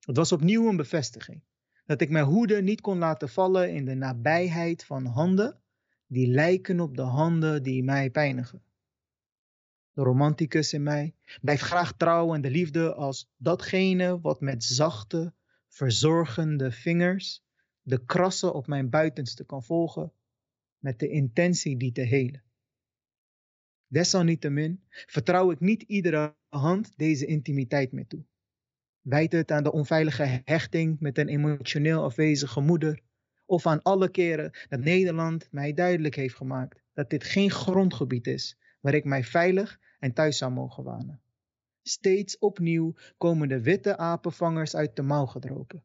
Het 0.00 0.16
was 0.16 0.32
opnieuw 0.32 0.68
een 0.68 0.76
bevestiging 0.76 1.42
dat 1.86 2.00
ik 2.00 2.10
mijn 2.10 2.24
hoede 2.24 2.62
niet 2.62 2.80
kon 2.80 2.98
laten 2.98 3.28
vallen 3.28 3.74
in 3.74 3.84
de 3.84 3.94
nabijheid 3.94 4.84
van 4.84 5.06
handen 5.06 5.60
die 6.06 6.26
lijken 6.26 6.80
op 6.80 6.96
de 6.96 7.02
handen 7.02 7.62
die 7.62 7.84
mij 7.84 8.10
pijnigen. 8.10 8.62
De 9.92 10.02
romanticus 10.02 10.72
in 10.72 10.82
mij 10.82 11.14
blijft 11.40 11.62
graag 11.62 11.92
trouw 11.96 12.34
aan 12.34 12.40
de 12.40 12.50
liefde 12.50 12.94
als 12.94 13.30
datgene 13.36 14.20
wat 14.20 14.40
met 14.40 14.64
zachte, 14.64 15.32
verzorgende 15.68 16.70
vingers 16.70 17.44
de 17.82 18.04
krassen 18.04 18.54
op 18.54 18.66
mijn 18.66 18.90
buitenste 18.90 19.44
kan 19.44 19.62
volgen 19.62 20.12
met 20.86 20.98
de 20.98 21.08
intentie 21.08 21.76
die 21.76 21.92
te 21.92 22.00
helen. 22.00 22.42
Desalniettemin 23.86 24.82
vertrouw 24.88 25.50
ik 25.50 25.60
niet 25.60 25.82
iedere 25.82 26.36
hand 26.48 26.92
deze 26.96 27.26
intimiteit 27.26 27.92
meer 27.92 28.06
toe. 28.06 28.24
Wijd 29.00 29.32
het 29.32 29.50
aan 29.50 29.62
de 29.62 29.72
onveilige 29.72 30.42
hechting 30.44 31.00
met 31.00 31.18
een 31.18 31.28
emotioneel 31.28 32.02
afwezige 32.02 32.60
moeder, 32.60 33.00
of 33.44 33.66
aan 33.66 33.82
alle 33.82 34.10
keren 34.10 34.50
dat 34.68 34.80
Nederland 34.80 35.48
mij 35.50 35.72
duidelijk 35.72 36.14
heeft 36.14 36.34
gemaakt 36.34 36.82
dat 36.92 37.10
dit 37.10 37.24
geen 37.24 37.50
grondgebied 37.50 38.26
is 38.26 38.58
waar 38.80 38.94
ik 38.94 39.04
mij 39.04 39.24
veilig 39.24 39.80
en 39.98 40.12
thuis 40.12 40.38
zou 40.38 40.52
mogen 40.52 40.84
wanen. 40.84 41.20
Steeds 41.82 42.38
opnieuw 42.38 42.94
komen 43.16 43.48
de 43.48 43.60
witte 43.60 43.96
apenvangers 43.96 44.76
uit 44.76 44.96
de 44.96 45.02
mouw 45.02 45.26
gedropen. 45.26 45.84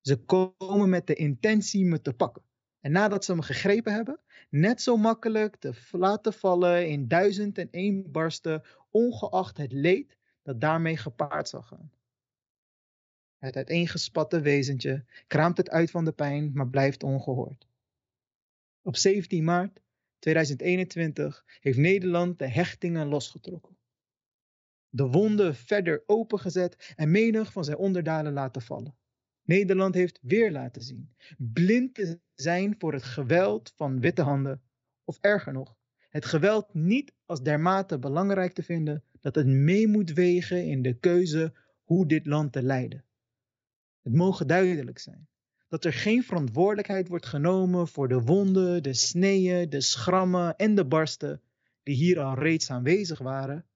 Ze 0.00 0.16
komen 0.16 0.88
met 0.88 1.06
de 1.06 1.14
intentie 1.14 1.84
me 1.84 2.00
te 2.00 2.12
pakken. 2.12 2.47
En 2.88 2.94
nadat 2.94 3.24
ze 3.24 3.34
me 3.34 3.42
gegrepen 3.42 3.92
hebben, 3.92 4.20
net 4.50 4.82
zo 4.82 4.96
makkelijk 4.96 5.56
te 5.56 5.72
laten 5.90 6.32
vallen 6.32 6.88
in 6.88 7.08
duizend 7.08 7.58
en 7.58 7.70
één 7.70 8.10
barsten, 8.10 8.62
ongeacht 8.90 9.56
het 9.56 9.72
leed 9.72 10.16
dat 10.42 10.60
daarmee 10.60 10.96
gepaard 10.96 11.48
zal 11.48 11.62
gaan. 11.62 11.92
Het 13.38 13.56
uiteengespatte 13.56 14.40
wezentje 14.40 15.04
kraamt 15.26 15.56
het 15.56 15.70
uit 15.70 15.90
van 15.90 16.04
de 16.04 16.12
pijn, 16.12 16.50
maar 16.54 16.68
blijft 16.68 17.02
ongehoord. 17.02 17.66
Op 18.82 18.96
17 18.96 19.44
maart 19.44 19.80
2021 20.18 21.44
heeft 21.60 21.78
Nederland 21.78 22.38
de 22.38 22.48
hechtingen 22.48 23.06
losgetrokken. 23.06 23.76
De 24.88 25.06
wonden 25.06 25.54
verder 25.54 26.02
opengezet 26.06 26.92
en 26.96 27.10
menig 27.10 27.52
van 27.52 27.64
zijn 27.64 27.76
onderdalen 27.76 28.32
laten 28.32 28.62
vallen. 28.62 28.96
Nederland 29.48 29.94
heeft 29.94 30.18
weer 30.22 30.52
laten 30.52 30.82
zien 30.82 31.10
blind 31.38 31.94
te 31.94 32.20
zijn 32.34 32.74
voor 32.78 32.92
het 32.92 33.02
geweld 33.02 33.72
van 33.76 34.00
witte 34.00 34.22
handen, 34.22 34.62
of 35.04 35.18
erger 35.20 35.52
nog, 35.52 35.76
het 36.08 36.24
geweld 36.24 36.74
niet 36.74 37.14
als 37.26 37.42
dermate 37.42 37.98
belangrijk 37.98 38.52
te 38.52 38.62
vinden 38.62 39.04
dat 39.20 39.34
het 39.34 39.46
mee 39.46 39.88
moet 39.88 40.12
wegen 40.12 40.66
in 40.66 40.82
de 40.82 40.98
keuze 40.98 41.52
hoe 41.82 42.06
dit 42.06 42.26
land 42.26 42.52
te 42.52 42.62
leiden. 42.62 43.04
Het 44.02 44.14
mogen 44.14 44.46
duidelijk 44.46 44.98
zijn 44.98 45.28
dat 45.68 45.84
er 45.84 45.92
geen 45.92 46.22
verantwoordelijkheid 46.22 47.08
wordt 47.08 47.26
genomen 47.26 47.88
voor 47.88 48.08
de 48.08 48.20
wonden, 48.20 48.82
de 48.82 48.94
sneeën, 48.94 49.70
de 49.70 49.80
schrammen 49.80 50.56
en 50.56 50.74
de 50.74 50.84
barsten 50.84 51.42
die 51.82 51.94
hier 51.94 52.20
al 52.20 52.34
reeds 52.34 52.70
aanwezig 52.70 53.18
waren 53.18 53.66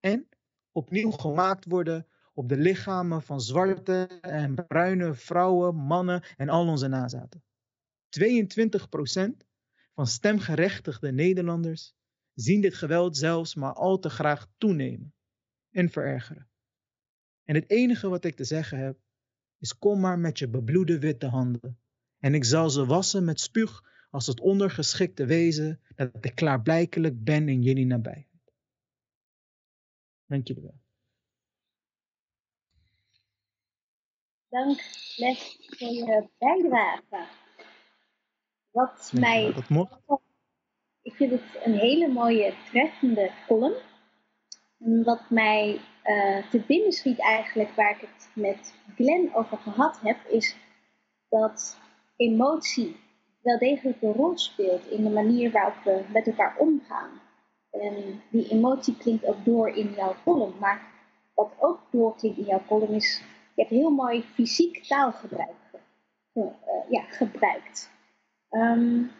en 0.00 0.28
opnieuw 0.72 1.10
gemaakt 1.10 1.64
worden 1.64 2.06
op 2.40 2.48
de 2.48 2.56
lichamen 2.56 3.22
van 3.22 3.40
zwarte 3.40 4.18
en 4.20 4.54
bruine 4.54 5.14
vrouwen, 5.14 5.74
mannen 5.74 6.22
en 6.36 6.48
al 6.48 6.66
onze 6.66 6.88
nazaten. 6.88 7.42
22% 8.20 9.46
van 9.94 10.06
stemgerechtigde 10.06 11.12
Nederlanders 11.12 11.94
zien 12.34 12.60
dit 12.60 12.74
geweld 12.74 13.16
zelfs 13.16 13.54
maar 13.54 13.72
al 13.72 13.98
te 13.98 14.10
graag 14.10 14.46
toenemen 14.58 15.14
en 15.70 15.90
verergeren. 15.90 16.48
En 17.44 17.54
het 17.54 17.70
enige 17.70 18.08
wat 18.08 18.24
ik 18.24 18.36
te 18.36 18.44
zeggen 18.44 18.78
heb 18.78 18.98
is 19.58 19.78
kom 19.78 20.00
maar 20.00 20.18
met 20.18 20.38
je 20.38 20.48
bebloede 20.48 20.98
witte 20.98 21.26
handen. 21.26 21.78
En 22.18 22.34
ik 22.34 22.44
zal 22.44 22.70
ze 22.70 22.86
wassen 22.86 23.24
met 23.24 23.40
spuug 23.40 23.84
als 24.10 24.26
het 24.26 24.40
ondergeschikte 24.40 25.26
wezen 25.26 25.80
dat 25.94 26.24
ik 26.24 26.34
klaarblijkelijk 26.34 27.24
ben 27.24 27.48
in 27.48 27.62
jullie 27.62 27.86
nabijheid. 27.86 28.54
Dank 30.26 30.46
jullie 30.46 30.62
wel. 30.62 30.80
Dank 34.50 34.80
Les 35.16 35.58
voor 35.66 35.88
je 35.88 36.28
bijdrage. 36.38 37.26
Wat 38.70 39.12
mij. 39.14 39.54
Dat. 39.68 40.20
Ik 41.02 41.14
vind 41.14 41.30
het 41.30 41.42
een 41.64 41.74
hele 41.74 42.08
mooie, 42.08 42.54
treffende 42.70 43.30
column. 43.46 43.74
Wat 45.04 45.30
mij 45.30 45.80
uh, 46.04 46.50
te 46.50 46.60
binnen 46.66 46.92
schiet 46.92 47.20
eigenlijk, 47.20 47.70
waar 47.74 47.90
ik 47.90 48.00
het 48.00 48.28
met 48.34 48.74
Glenn 48.94 49.34
over 49.34 49.58
gehad 49.58 50.00
heb, 50.00 50.16
is 50.28 50.56
dat 51.28 51.78
emotie 52.16 52.96
wel 53.42 53.58
degelijk 53.58 54.02
een 54.02 54.12
rol 54.12 54.38
speelt 54.38 54.86
in 54.86 55.04
de 55.04 55.10
manier 55.10 55.50
waarop 55.50 55.84
we 55.84 56.04
met 56.12 56.26
elkaar 56.26 56.56
omgaan. 56.58 57.10
En 57.70 58.22
die 58.30 58.48
emotie 58.48 58.96
klinkt 58.96 59.24
ook 59.24 59.44
door 59.44 59.68
in 59.68 59.92
jouw 59.92 60.14
column. 60.24 60.58
Maar 60.58 60.82
wat 61.34 61.52
ook 61.58 61.80
doorklinkt 61.90 62.38
in 62.38 62.44
jouw 62.44 62.62
column 62.66 62.94
is, 62.94 63.22
je 63.60 63.66
hebt 63.66 63.80
heel 63.80 63.90
mooi 63.90 64.22
fysiek 64.22 64.84
taalgebruik 64.86 65.56
uh, 66.32 66.44
ja, 66.90 67.02
gebruikt. 67.02 67.90
Um, 68.50 69.10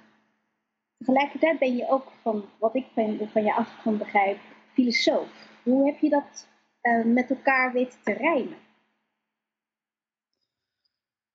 tegelijkertijd 0.99 1.59
ben 1.59 1.77
je 1.77 1.89
ook 1.89 2.13
van, 2.23 2.45
wat 2.59 2.75
ik 2.75 2.87
van, 2.95 3.29
van 3.33 3.45
je 3.45 3.55
achtergrond 3.55 3.99
begrijp, 3.99 4.39
filosoof. 4.73 5.61
Hoe 5.63 5.87
heb 5.87 6.01
je 6.01 6.09
dat 6.09 6.49
uh, 6.83 7.05
met 7.05 7.31
elkaar 7.31 7.73
weten 7.73 7.99
te 8.03 8.13
rijmen? 8.13 8.57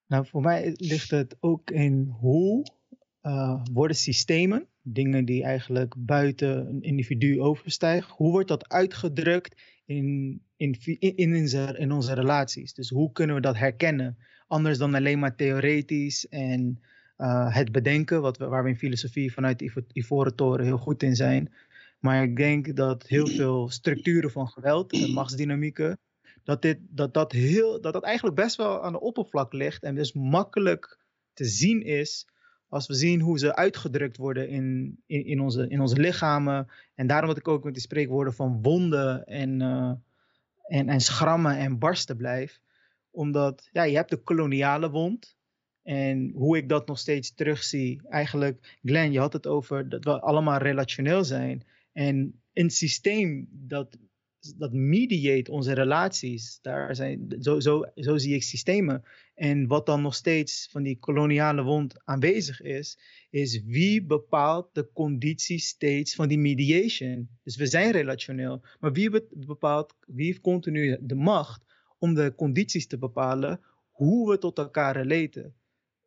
Nou, 0.08 0.28
voor 0.28 0.42
mij 0.42 0.74
ligt 0.76 1.12
het 1.12 1.38
ook 1.40 1.72
in 1.72 2.16
hoe 2.20 2.66
uh, 3.22 3.64
worden 3.74 3.98
systemen, 3.98 4.68
dingen 4.82 5.26
die 5.26 5.44
eigenlijk 5.44 5.96
buiten 5.98 6.68
een 6.68 6.82
individu 6.82 7.42
overstijgen, 7.42 8.16
hoe 8.16 8.32
wordt 8.32 8.48
dat 8.48 8.70
uitgedrukt 8.70 9.75
in, 9.86 10.42
in, 10.58 10.76
in, 11.00 11.16
in, 11.16 11.76
in 11.76 11.92
onze 11.92 12.14
relaties? 12.14 12.74
Dus 12.74 12.90
hoe 12.90 13.12
kunnen 13.12 13.36
we 13.36 13.42
dat 13.42 13.58
herkennen? 13.58 14.18
Anders 14.48 14.78
dan 14.78 14.94
alleen 14.94 15.20
maar 15.20 15.36
theoretisch 15.36 16.28
en 16.28 16.80
uh, 17.18 17.56
het 17.56 17.72
bedenken, 17.72 18.22
wat 18.22 18.38
we, 18.38 18.46
waar 18.46 18.64
we 18.64 18.70
in 18.70 18.78
filosofie 18.78 19.34
vanuit 19.34 19.60
de 19.60 19.86
Ivoren 19.94 20.36
Toren 20.36 20.66
heel 20.66 20.78
goed 20.78 21.04
in 21.04 21.16
zijn. 21.16 21.54
Maar 22.00 22.24
ik 22.24 22.36
denk 22.36 22.76
dat 22.76 23.08
heel 23.08 23.28
veel 23.28 23.70
structuren 23.70 24.32
van 24.32 24.48
geweld 24.48 24.94
en 24.94 25.12
machtsdynamieken, 25.12 26.00
dat, 26.44 26.62
dit, 26.62 26.78
dat, 26.90 27.14
dat, 27.14 27.32
heel, 27.32 27.82
dat 27.82 27.94
dat 27.94 28.04
eigenlijk 28.04 28.36
best 28.36 28.56
wel 28.56 28.84
aan 28.84 28.92
de 28.92 29.00
oppervlak 29.00 29.54
ligt 29.54 29.84
en 29.84 29.96
dus 29.96 30.14
makkelijk 30.14 31.00
te 31.34 31.46
zien 31.46 31.82
is 31.84 32.28
als 32.70 32.88
we 32.88 32.94
zien 32.94 33.22
hoe 33.22 33.40
ze 33.40 33.56
uitgedrukt 33.56 34.18
worden 34.18 34.50
in, 34.50 34.98
in, 35.06 35.26
in, 35.26 35.40
onze, 35.40 35.68
in 35.68 35.82
onze 35.82 36.00
lichamen. 36.00 36.68
En 36.96 37.08
daarom 37.08 37.28
wat 37.28 37.38
ik 37.38 37.48
ook 37.48 37.64
met 37.64 37.74
die 37.74 37.82
spreekwoorden 37.82 38.34
van 38.34 38.62
wonden 38.62 39.26
en, 39.26 39.60
uh, 39.60 39.92
en, 40.68 40.90
en 40.90 41.02
schrammen 41.02 41.58
en 41.58 41.80
barsten 41.80 42.18
blijf. 42.18 42.60
Omdat 43.12 43.70
ja, 43.72 43.84
je 43.84 43.96
hebt 43.96 44.10
de 44.10 44.18
koloniale 44.18 44.90
wond. 44.90 45.36
En 45.84 46.32
hoe 46.36 46.58
ik 46.58 46.70
dat 46.70 46.88
nog 46.88 47.00
steeds 47.00 47.34
terugzie. 47.34 48.02
Eigenlijk, 48.10 48.78
Glenn, 48.84 49.12
je 49.12 49.20
had 49.20 49.34
het 49.34 49.48
over 49.48 49.90
dat 49.90 50.04
we 50.04 50.20
allemaal 50.20 50.58
relationeel 50.58 51.24
zijn. 51.24 51.64
En 51.94 52.42
een 52.54 52.70
systeem 52.70 53.48
dat 53.52 53.98
dat 54.54 54.74
mediate 54.74 55.52
onze 55.52 55.74
relaties. 55.74 56.60
Daar 56.62 56.96
zijn, 56.96 57.36
zo, 57.40 57.60
zo, 57.60 57.86
zo 57.96 58.18
zie 58.18 58.36
ik 58.36 58.44
systemen. 58.44 59.04
En 59.36 59.68
wat 59.68 59.86
dan 59.86 60.02
nog 60.02 60.16
steeds 60.16 60.68
van 60.72 60.84
die 60.84 61.00
koloniale 61.00 61.64
wond 61.64 62.06
aanwezig 62.06 62.62
is, 62.62 63.00
is 63.30 63.64
wie 63.64 64.06
bepaalt 64.06 64.70
de 64.74 64.90
condities 64.94 65.68
steeds 65.68 66.16
van 66.16 66.28
die 66.28 66.40
mediation. 66.40 67.30
Dus 67.44 67.56
we 67.56 67.66
zijn 67.66 67.92
relationeel, 67.92 68.62
maar 68.80 68.92
wie 68.92 69.10
bepaalt, 69.30 69.94
wie 70.08 70.26
heeft 70.26 70.42
continu 70.42 70.98
de 71.02 71.16
macht 71.16 71.66
om 71.98 72.14
de 72.14 72.34
condities 72.36 72.88
te 72.88 72.98
bepalen 72.98 73.60
hoe 73.90 74.30
we 74.30 74.38
tot 74.38 74.58
elkaar 74.58 74.96
relaten. 74.96 75.54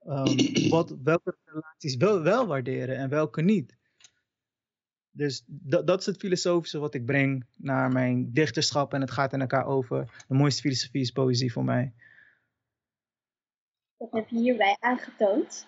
Um, 0.07 0.69
wat, 0.69 0.97
welke 1.03 1.37
relaties 1.45 1.97
wel, 1.97 2.23
wel 2.23 2.47
waarderen 2.47 2.97
en 2.97 3.09
welke 3.09 3.43
niet. 3.43 3.78
Dus 5.11 5.45
dat, 5.47 6.01
is 6.01 6.07
het 6.07 6.17
filosofische 6.17 6.79
wat 6.79 6.95
ik 6.95 7.05
breng 7.05 7.47
naar 7.57 7.93
mijn 7.93 8.33
dichterschap 8.33 8.93
en 8.93 9.01
het 9.01 9.11
gaat 9.11 9.33
in 9.33 9.41
elkaar 9.41 9.67
over. 9.67 10.25
De 10.29 10.35
mooiste 10.35 10.61
filosofie 10.61 11.01
is 11.01 11.11
poëzie 11.11 11.53
voor 11.53 11.65
mij. 11.65 11.93
Dat 13.97 14.13
heb 14.13 14.29
je 14.29 14.39
hierbij 14.39 14.77
aangetoond. 14.81 15.67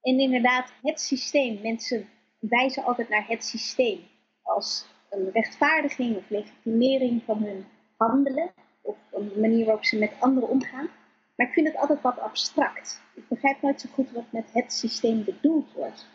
En 0.00 0.20
inderdaad, 0.20 0.72
het 0.82 1.00
systeem. 1.00 1.60
Mensen 1.62 2.08
wijzen 2.38 2.84
altijd 2.84 3.08
naar 3.08 3.26
het 3.28 3.44
systeem 3.44 4.00
als 4.42 4.86
een 5.10 5.30
rechtvaardiging 5.32 6.16
of 6.16 6.30
legitimering 6.30 7.22
van 7.24 7.42
hun 7.42 7.64
handelen. 7.96 8.52
Of 8.80 8.96
een 9.12 9.40
manier 9.40 9.64
waarop 9.64 9.84
ze 9.84 9.98
met 9.98 10.12
anderen 10.20 10.48
omgaan. 10.48 10.88
Maar 11.36 11.46
ik 11.46 11.52
vind 11.52 11.66
het 11.66 11.76
altijd 11.76 12.00
wat 12.02 12.18
abstract. 12.18 13.02
Ik 13.14 13.28
begrijp 13.28 13.62
nooit 13.62 13.80
zo 13.80 13.88
goed 13.92 14.10
wat 14.10 14.32
met 14.32 14.52
het 14.52 14.72
systeem 14.72 15.24
bedoeld 15.24 15.72
wordt. 15.72 16.06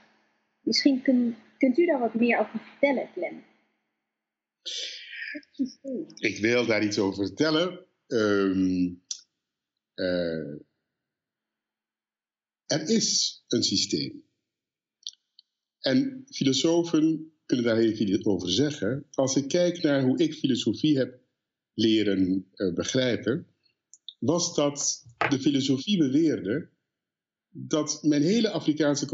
Misschien 0.62 1.02
kun, 1.02 1.36
kunt 1.58 1.78
u 1.78 1.86
daar 1.86 2.00
wat 2.00 2.14
meer 2.14 2.40
over 2.40 2.60
vertellen, 2.60 3.10
Glenn? 3.14 3.44
Ik 6.16 6.38
wil 6.42 6.66
daar 6.66 6.84
iets 6.84 7.00
over 7.00 7.26
vertellen. 7.26 7.86
Um, 8.08 9.04
uh, 9.96 10.60
er 12.66 12.90
is 12.90 13.44
een 13.48 13.64
systeem. 13.64 14.24
En 15.80 16.26
filosofen 16.30 17.34
kunnen 17.46 17.66
daar 17.66 17.78
heel 17.78 17.96
veel 17.96 18.26
over 18.26 18.50
zeggen. 18.50 19.08
Als 19.12 19.36
ik 19.36 19.48
kijk 19.48 19.82
naar 19.82 20.04
hoe 20.04 20.18
ik 20.18 20.34
filosofie 20.34 20.98
heb 20.98 21.20
leren 21.74 22.52
uh, 22.56 22.74
begrijpen, 22.74 23.48
was 24.20 24.56
dat 24.56 25.06
de 25.30 25.40
filosofie 25.40 25.98
beweerde 25.98 26.70
dat 27.50 28.04
mijn 28.04 28.22
hele 28.22 28.50
Afrikaanse 28.50 29.06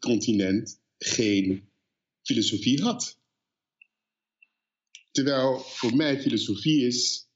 continent 0.00 0.80
geen 0.98 1.68
filosofie 2.22 2.82
had. 2.82 3.18
Terwijl 5.10 5.58
voor 5.58 5.96
mij 5.96 6.20
filosofie 6.20 6.86
is 6.86 7.28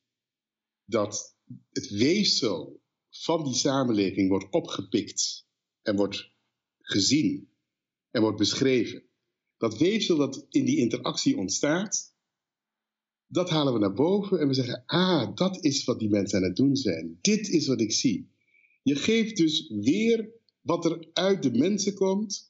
dat 0.84 1.36
het 1.70 1.88
weefsel 1.88 2.82
van 3.10 3.44
die 3.44 3.54
samenleving 3.54 4.28
wordt 4.28 4.50
opgepikt 4.50 5.46
en 5.82 5.96
wordt 5.96 6.30
gezien 6.80 7.48
en 8.10 8.20
wordt 8.20 8.38
beschreven. 8.38 9.02
Dat 9.56 9.78
weefsel 9.78 10.16
dat 10.16 10.46
in 10.48 10.64
die 10.64 10.76
interactie 10.78 11.36
ontstaat, 11.36 12.14
dat 13.26 13.50
halen 13.50 13.72
we 13.72 13.78
naar 13.78 13.94
boven 13.94 14.40
en 14.40 14.48
we 14.48 14.54
zeggen, 14.54 14.82
ah, 14.86 15.36
dat 15.36 15.64
is 15.64 15.84
wat 15.84 15.98
die 15.98 16.08
mensen 16.08 16.38
aan 16.38 16.44
het 16.44 16.56
doen 16.56 16.76
zijn. 16.76 17.18
Dit 17.20 17.48
is 17.48 17.66
wat 17.66 17.80
ik 17.80 17.92
zie. 17.92 18.30
Je 18.82 18.94
geeft 18.94 19.36
dus 19.36 19.68
weer 19.68 20.30
wat 20.60 20.84
er 20.84 21.08
uit 21.12 21.42
de 21.42 21.50
mensen 21.50 21.94
komt 21.94 22.49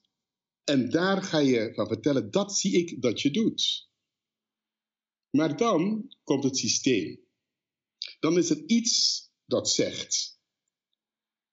en 0.63 0.89
daar 0.89 1.23
ga 1.23 1.37
je 1.37 1.73
van 1.73 1.87
vertellen, 1.87 2.31
dat 2.31 2.57
zie 2.57 2.71
ik 2.71 3.01
dat 3.01 3.21
je 3.21 3.31
doet. 3.31 3.89
Maar 5.29 5.57
dan 5.57 6.13
komt 6.23 6.43
het 6.43 6.57
systeem. 6.57 7.19
Dan 8.19 8.37
is 8.37 8.49
er 8.49 8.63
iets 8.67 9.23
dat 9.45 9.69
zegt, 9.69 10.39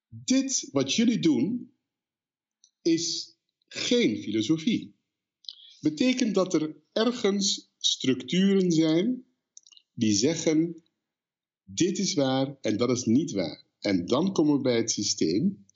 dit 0.08 0.68
wat 0.72 0.94
jullie 0.94 1.18
doen 1.18 1.72
is 2.82 3.36
geen 3.66 4.22
filosofie. 4.22 4.96
Betekent 5.80 6.34
dat 6.34 6.54
er 6.54 6.76
ergens 6.92 7.72
structuren 7.78 8.72
zijn 8.72 9.24
die 9.94 10.14
zeggen, 10.14 10.82
dit 11.64 11.98
is 11.98 12.14
waar 12.14 12.58
en 12.60 12.76
dat 12.76 12.90
is 12.90 13.04
niet 13.04 13.30
waar. 13.30 13.66
En 13.78 14.06
dan 14.06 14.32
komen 14.32 14.56
we 14.56 14.60
bij 14.60 14.76
het 14.76 14.90
systeem 14.90 15.66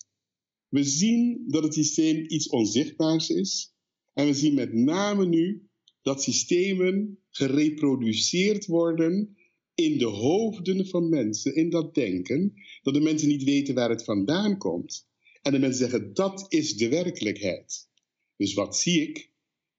we 0.73 0.85
zien 0.85 1.45
dat 1.47 1.63
het 1.63 1.75
systeem 1.75 2.25
iets 2.29 2.49
onzichtbaars 2.49 3.29
is. 3.29 3.75
En 4.13 4.27
we 4.27 4.35
zien 4.35 4.55
met 4.55 4.73
name 4.73 5.27
nu 5.27 5.69
dat 6.03 6.23
systemen 6.23 7.19
gereproduceerd 7.31 8.67
worden 8.67 9.37
in 9.75 9.99
de 9.99 10.05
hoofden 10.05 10.87
van 10.87 11.09
mensen, 11.09 11.55
in 11.55 11.71
dat 11.71 11.95
denken, 11.95 12.53
dat 12.83 12.95
de 12.95 13.01
mensen 13.01 13.29
niet 13.29 13.43
weten 13.43 13.75
waar 13.75 13.91
het 13.91 14.05
vandaan 14.05 14.59
komt. 14.59 15.09
En 15.43 15.53
de 15.53 15.59
mensen 15.59 15.91
zeggen, 15.91 16.15
dat 16.15 16.47
is 16.49 16.77
de 16.77 16.89
werkelijkheid. 16.89 17.89
Dus 18.37 18.55
wat 18.55 18.77
zie 18.77 19.09
ik? 19.09 19.31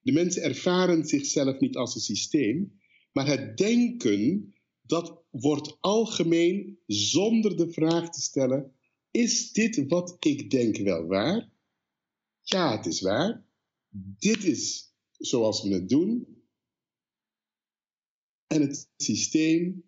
De 0.01 0.11
mensen 0.11 0.43
ervaren 0.43 1.05
zichzelf 1.05 1.59
niet 1.59 1.75
als 1.75 1.95
een 1.95 2.01
systeem, 2.01 2.79
maar 3.11 3.27
het 3.27 3.57
denken, 3.57 4.53
dat 4.81 5.23
wordt 5.31 5.77
algemeen 5.79 6.79
zonder 6.85 7.57
de 7.57 7.71
vraag 7.71 8.09
te 8.09 8.21
stellen, 8.21 8.71
is 9.13 9.51
dit 9.51 9.87
wat 9.87 10.15
ik 10.19 10.49
denk 10.49 10.77
wel 10.77 11.05
waar? 11.05 11.51
Ja, 12.41 12.77
het 12.77 12.85
is 12.85 13.01
waar. 13.01 13.45
Dit 14.19 14.43
is 14.43 14.93
zoals 15.11 15.63
we 15.63 15.69
het 15.73 15.89
doen. 15.89 16.27
En 18.47 18.61
het 18.61 18.89
systeem 18.97 19.83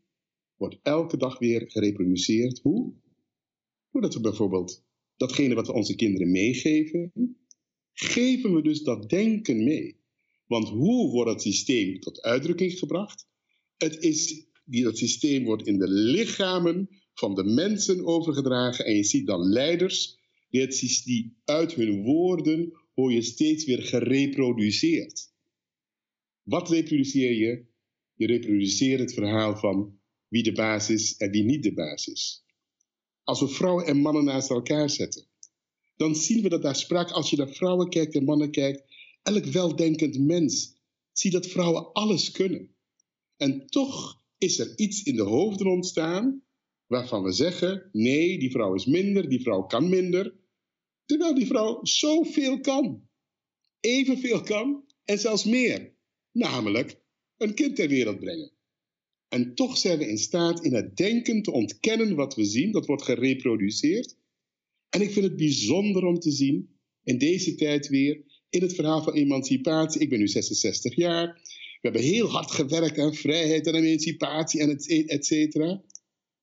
wordt 0.56 0.80
elke 0.82 1.18
dag 1.18 1.40
weer 1.40 1.72
gereproduceerd. 1.72 2.60
Hoe? 2.60 2.94
Doordat 3.92 4.14
we 4.14 4.22
bijvoorbeeld 4.22 4.84
datgene 5.16 5.56
wat 5.56 5.68
we 5.68 5.74
onze 5.74 5.96
kinderen 5.96 6.32
meegeven, 6.32 7.12
geven 7.94 8.54
we 8.54 8.62
dus 8.62 8.84
dat 8.84 9.10
denken 9.10 9.64
mee. 9.64 10.00
Want 10.46 10.68
hoe 10.68 11.12
wordt 11.12 11.32
het 11.32 11.42
systeem 11.42 12.00
tot 12.00 12.22
uitdrukking 12.22 12.80
gebracht? 12.80 13.28
Het 13.78 14.04
is, 14.04 14.48
dat 14.66 14.98
systeem 14.98 15.44
wordt 15.44 15.68
in 15.68 15.78
de 15.78 15.90
lichamen 15.90 16.90
van 17.16 17.36
de 17.36 17.44
mensen 17.44 18.06
overgedragen. 18.06 18.86
En 18.86 18.96
je 18.96 19.04
ziet 19.04 19.28
dan 19.28 19.50
leiders 19.50 20.18
die, 20.50 21.02
die 21.04 21.38
uit 21.46 21.74
hun 21.74 22.04
woorden 22.04 22.74
hoor 22.94 23.12
je 23.12 23.22
steeds 23.22 23.66
weer 23.66 23.82
gereproduceerd. 23.82 25.34
Wat 26.44 26.70
reproduceer 26.70 27.34
je? 27.34 27.66
Je 28.16 28.28
reproduceert 28.28 29.00
het 29.00 29.14
verhaal 29.14 29.56
van 29.56 30.00
wie 30.28 30.44
de 30.44 30.52
baas 30.52 30.90
is 30.90 31.18
en 31.18 31.32
wie 31.32 31.44
niet 31.44 31.64
de 31.64 31.74
baas 31.74 32.08
is. 32.08 32.44
Als 33.24 33.40
we 33.40 33.48
vrouwen 33.48 33.86
en 33.86 33.98
mannen 33.98 34.24
naast 34.24 34.50
elkaar 34.50 34.90
zetten, 34.90 35.26
dan 35.96 36.16
zien 36.16 36.42
we 36.42 36.50
dat 36.50 36.62
daar 36.62 36.76
sprake, 36.76 37.14
als 37.14 37.30
je 37.30 37.38
naar 37.38 37.54
vrouwen 37.54 37.90
kijkt 37.90 38.16
en 38.16 38.24
mannen 38.24 38.52
kijkt, 38.52 38.84
elk 39.24 39.46
weldenkend 39.46 40.20
mens 40.20 40.76
ziet 41.12 41.32
dat 41.32 41.48
vrouwen 41.48 41.94
alles 41.94 42.32
kunnen. 42.32 42.76
En 43.38 43.68
toch 43.68 44.22
is 44.38 44.60
er 44.60 44.78
iets 44.78 45.04
in 45.04 45.16
de 45.16 45.24
hoofden 45.24 45.68
ontstaan 45.68 46.45
waarvan 46.88 47.24
we 47.24 47.32
zeggen: 47.32 47.90
nee, 47.92 48.40
die 48.40 48.52
vrouw 48.52 48.74
is 48.74 48.86
minder, 48.86 49.30
die 49.30 49.42
vrouw 49.42 49.62
kan 49.62 49.90
minder. 49.90 50.36
Terwijl 51.06 51.36
die 51.36 51.48
vrouw 51.48 51.80
zoveel 51.82 52.60
kan. 52.60 53.08
Evenveel 53.80 54.42
kan 54.42 54.86
en 55.04 55.20
zelfs 55.20 55.44
meer. 55.44 55.94
Namelijk 56.32 57.02
een 57.38 57.54
kind 57.54 57.76
ter 57.76 57.88
wereld 57.88 58.20
brengen. 58.20 58.54
En 59.30 59.56
toch 59.56 59.78
zijn 59.78 59.98
we 59.98 60.08
in 60.08 60.18
staat 60.18 60.64
in 60.64 60.74
het 60.74 60.98
denken 60.98 61.42
te 61.42 61.52
ontkennen 61.52 62.16
wat 62.16 62.36
we 62.36 62.46
zien, 62.46 62.72
dat 62.72 62.86
wordt 62.86 63.04
gereproduceerd. 63.04 64.18
En 64.90 65.02
ik 65.02 65.12
vind 65.12 65.26
het 65.26 65.36
bijzonder 65.36 66.06
om 66.06 66.20
te 66.20 66.32
zien, 66.32 66.70
in 67.04 67.18
deze 67.18 67.56
tijd 67.56 67.88
weer, 67.88 68.24
in 68.50 68.62
het 68.62 68.76
verhaal 68.76 69.04
van 69.04 69.14
emancipatie. 69.14 70.02
Ik 70.02 70.10
ben 70.10 70.20
nu 70.20 70.28
66 70.28 70.96
jaar. 70.96 71.42
We 71.82 71.92
hebben 71.92 72.02
heel 72.02 72.28
hard 72.28 72.52
gewerkt 72.52 73.00
aan 73.00 73.16
vrijheid 73.16 73.68
en 73.68 73.76
emancipatie 73.76 74.60
en 74.60 74.70
et, 74.70 75.06
et 75.08 75.26
cetera. 75.26 75.84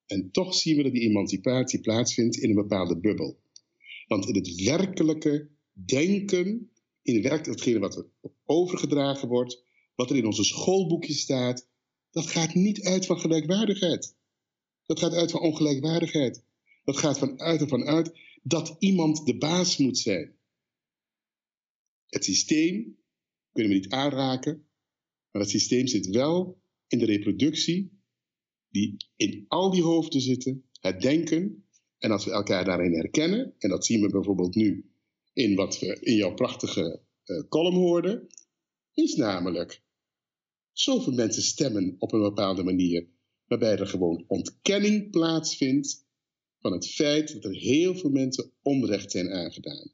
En 0.06 0.30
toch 0.30 0.54
zien 0.54 0.76
we 0.76 0.82
dat 0.82 0.92
die 0.92 1.08
emancipatie 1.08 1.80
plaatsvindt 1.80 2.36
in 2.36 2.48
een 2.48 2.54
bepaalde 2.54 3.00
bubbel. 3.00 3.40
Want 4.06 4.28
in 4.28 4.34
het 4.34 4.62
werkelijke 4.62 5.50
denken, 5.72 6.70
in 7.02 7.22
werk, 7.22 7.46
hetgene 7.46 7.78
wat 7.78 7.96
er 7.96 8.06
overgedragen 8.44 9.28
wordt, 9.28 9.64
wat 9.94 10.10
er 10.10 10.16
in 10.16 10.26
onze 10.26 10.44
schoolboekjes 10.44 11.20
staat, 11.20 11.68
dat 12.10 12.26
gaat 12.26 12.54
niet 12.54 12.82
uit 12.82 13.06
van 13.06 13.20
gelijkwaardigheid. 13.20 14.16
Dat 14.86 14.98
gaat 14.98 15.12
uit 15.12 15.30
van 15.30 15.40
ongelijkwaardigheid. 15.40 16.44
Dat 16.84 16.96
gaat 16.96 17.18
vanuit 17.18 17.60
en 17.60 17.68
vanuit 17.68 18.18
dat 18.42 18.76
iemand 18.78 19.26
de 19.26 19.38
baas 19.38 19.76
moet 19.76 19.98
zijn. 19.98 20.36
Het 22.06 22.24
systeem 22.24 22.98
kunnen 23.52 23.72
we 23.72 23.78
niet 23.78 23.92
aanraken, 23.92 24.66
maar 25.30 25.42
het 25.42 25.50
systeem 25.50 25.86
zit 25.86 26.06
wel 26.06 26.62
in 26.88 26.98
de 26.98 27.04
reproductie 27.04 27.91
die 28.72 28.96
in 29.16 29.44
al 29.48 29.70
die 29.70 29.82
hoofden 29.82 30.20
zitten, 30.20 30.64
het 30.80 31.00
denken. 31.00 31.66
En 31.98 32.10
als 32.10 32.24
we 32.24 32.30
elkaar 32.30 32.64
daarin 32.64 32.94
herkennen, 32.94 33.54
en 33.58 33.68
dat 33.68 33.86
zien 33.86 34.00
we 34.00 34.08
bijvoorbeeld 34.08 34.54
nu 34.54 34.90
in 35.32 35.54
wat 35.54 35.78
we 35.78 36.00
in 36.00 36.14
jouw 36.14 36.34
prachtige 36.34 37.02
uh, 37.24 37.48
column 37.48 37.76
hoorden, 37.76 38.26
is 38.92 39.14
namelijk 39.14 39.82
zoveel 40.72 41.12
mensen 41.12 41.42
stemmen 41.42 41.96
op 41.98 42.12
een 42.12 42.20
bepaalde 42.20 42.62
manier, 42.62 43.08
waarbij 43.46 43.78
er 43.78 43.86
gewoon 43.86 44.24
ontkenning 44.26 45.10
plaatsvindt 45.10 46.06
van 46.58 46.72
het 46.72 46.88
feit 46.88 47.32
dat 47.32 47.44
er 47.44 47.54
heel 47.54 47.94
veel 47.94 48.10
mensen 48.10 48.52
onrecht 48.62 49.10
zijn 49.10 49.30
aangedaan. 49.30 49.92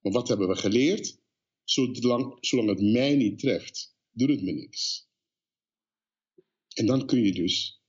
Maar 0.00 0.12
wat 0.12 0.28
hebben 0.28 0.48
we 0.48 0.56
geleerd? 0.56 1.18
Zolang, 1.64 2.36
zolang 2.40 2.68
het 2.68 2.80
mij 2.80 3.16
niet 3.16 3.38
treft, 3.38 3.96
doet 4.10 4.28
het 4.28 4.42
me 4.42 4.52
niks. 4.52 5.08
En 6.74 6.86
dan 6.86 7.06
kun 7.06 7.22
je 7.22 7.32
dus 7.32 7.79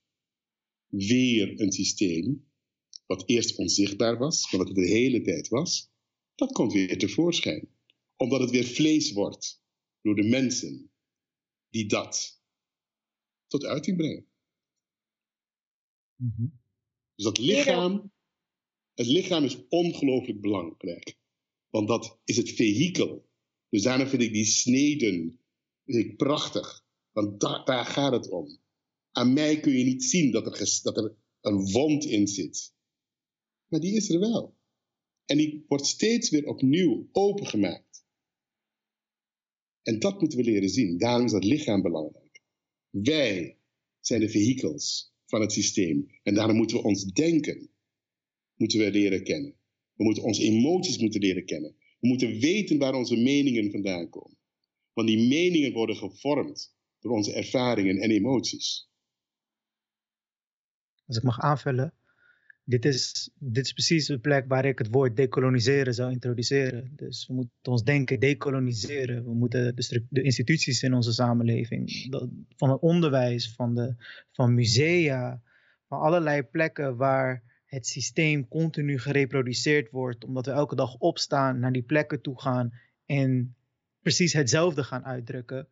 weer 0.92 1.60
een 1.60 1.72
systeem, 1.72 2.50
wat 3.06 3.28
eerst 3.28 3.56
onzichtbaar 3.56 4.18
was, 4.18 4.50
maar 4.50 4.60
wat 4.60 4.68
het 4.68 4.76
de 4.76 4.92
hele 4.92 5.22
tijd 5.22 5.48
was, 5.48 5.90
dat 6.34 6.52
komt 6.52 6.72
weer 6.72 6.98
tevoorschijn. 6.98 7.68
Omdat 8.16 8.40
het 8.40 8.50
weer 8.50 8.64
vlees 8.64 9.12
wordt 9.12 9.64
door 10.00 10.14
de 10.14 10.28
mensen 10.28 10.90
die 11.68 11.86
dat 11.86 12.42
tot 13.46 13.64
uiting 13.64 13.96
brengen. 13.96 14.26
Mhm. 16.16 16.46
Dus 17.14 17.24
dat 17.24 17.38
lichaam, 17.38 18.12
het 18.94 19.06
lichaam 19.06 19.44
is 19.44 19.68
ongelooflijk 19.68 20.40
belangrijk. 20.40 21.18
Want 21.68 21.88
dat 21.88 22.20
is 22.24 22.36
het 22.36 22.50
vehikel. 22.50 23.30
Dus 23.68 23.82
daarom 23.82 24.06
vind 24.06 24.22
ik 24.22 24.32
die 24.32 24.44
sneden 24.44 25.40
vind 25.84 26.04
ik 26.04 26.16
prachtig. 26.16 26.84
Want 27.12 27.40
daar 27.40 27.86
gaat 27.86 28.12
het 28.12 28.30
om. 28.30 28.60
Aan 29.12 29.32
mij 29.32 29.60
kun 29.60 29.78
je 29.78 29.84
niet 29.84 30.04
zien 30.04 30.30
dat 30.30 30.46
er, 30.46 30.80
dat 30.82 30.96
er 30.96 31.16
een 31.40 31.70
wond 31.70 32.04
in 32.04 32.26
zit. 32.26 32.74
Maar 33.66 33.80
die 33.80 33.96
is 33.96 34.10
er 34.10 34.20
wel. 34.20 34.56
En 35.24 35.36
die 35.36 35.64
wordt 35.68 35.86
steeds 35.86 36.30
weer 36.30 36.46
opnieuw 36.46 37.08
opengemaakt. 37.12 38.04
En 39.82 39.98
dat 39.98 40.20
moeten 40.20 40.38
we 40.38 40.44
leren 40.44 40.68
zien. 40.68 40.98
Daarom 40.98 41.24
is 41.24 41.32
dat 41.32 41.44
lichaam 41.44 41.82
belangrijk. 41.82 42.42
Wij 42.90 43.58
zijn 44.00 44.20
de 44.20 44.28
vehikels 44.28 45.12
van 45.26 45.40
het 45.40 45.52
systeem. 45.52 46.06
En 46.22 46.34
daarom 46.34 46.56
moeten 46.56 46.76
we 46.76 46.82
ons 46.82 47.04
denken 47.04 47.70
moeten 48.56 48.78
we 48.78 48.90
leren 48.90 49.24
kennen. 49.24 49.54
We 49.94 50.04
moeten 50.04 50.22
onze 50.22 50.42
emoties 50.42 50.98
moeten 50.98 51.20
leren 51.20 51.44
kennen. 51.44 51.76
We 52.00 52.08
moeten 52.08 52.38
weten 52.38 52.78
waar 52.78 52.94
onze 52.94 53.16
meningen 53.16 53.70
vandaan 53.70 54.10
komen. 54.10 54.38
Want 54.92 55.08
die 55.08 55.28
meningen 55.28 55.72
worden 55.72 55.96
gevormd 55.96 56.74
door 57.00 57.12
onze 57.12 57.32
ervaringen 57.32 57.98
en 57.98 58.10
emoties. 58.10 58.90
Als 61.06 61.16
ik 61.16 61.22
mag 61.22 61.40
aanvullen, 61.40 61.92
dit 62.64 62.84
is, 62.84 63.30
dit 63.38 63.64
is 63.64 63.72
precies 63.72 64.06
de 64.06 64.18
plek 64.18 64.44
waar 64.48 64.64
ik 64.64 64.78
het 64.78 64.88
woord 64.90 65.16
decoloniseren 65.16 65.94
zou 65.94 66.10
introduceren. 66.10 66.92
Dus 66.96 67.26
we 67.26 67.34
moeten 67.34 67.72
ons 67.72 67.84
denken 67.84 68.20
decoloniseren. 68.20 69.24
We 69.24 69.34
moeten 69.34 69.76
de, 69.76 70.06
de 70.08 70.22
instituties 70.22 70.82
in 70.82 70.94
onze 70.94 71.12
samenleving, 71.12 72.06
van 72.56 72.70
het 72.70 72.80
onderwijs, 72.80 73.54
van, 73.54 73.74
de, 73.74 73.94
van 74.30 74.54
musea, 74.54 75.42
van 75.88 76.00
allerlei 76.00 76.42
plekken 76.42 76.96
waar 76.96 77.42
het 77.66 77.86
systeem 77.86 78.48
continu 78.48 78.98
gereproduceerd 78.98 79.90
wordt, 79.90 80.24
omdat 80.24 80.46
we 80.46 80.52
elke 80.52 80.74
dag 80.74 80.96
opstaan, 80.96 81.58
naar 81.58 81.72
die 81.72 81.82
plekken 81.82 82.20
toe 82.20 82.40
gaan 82.40 82.72
en 83.06 83.56
precies 84.00 84.32
hetzelfde 84.32 84.84
gaan 84.84 85.04
uitdrukken. 85.04 85.68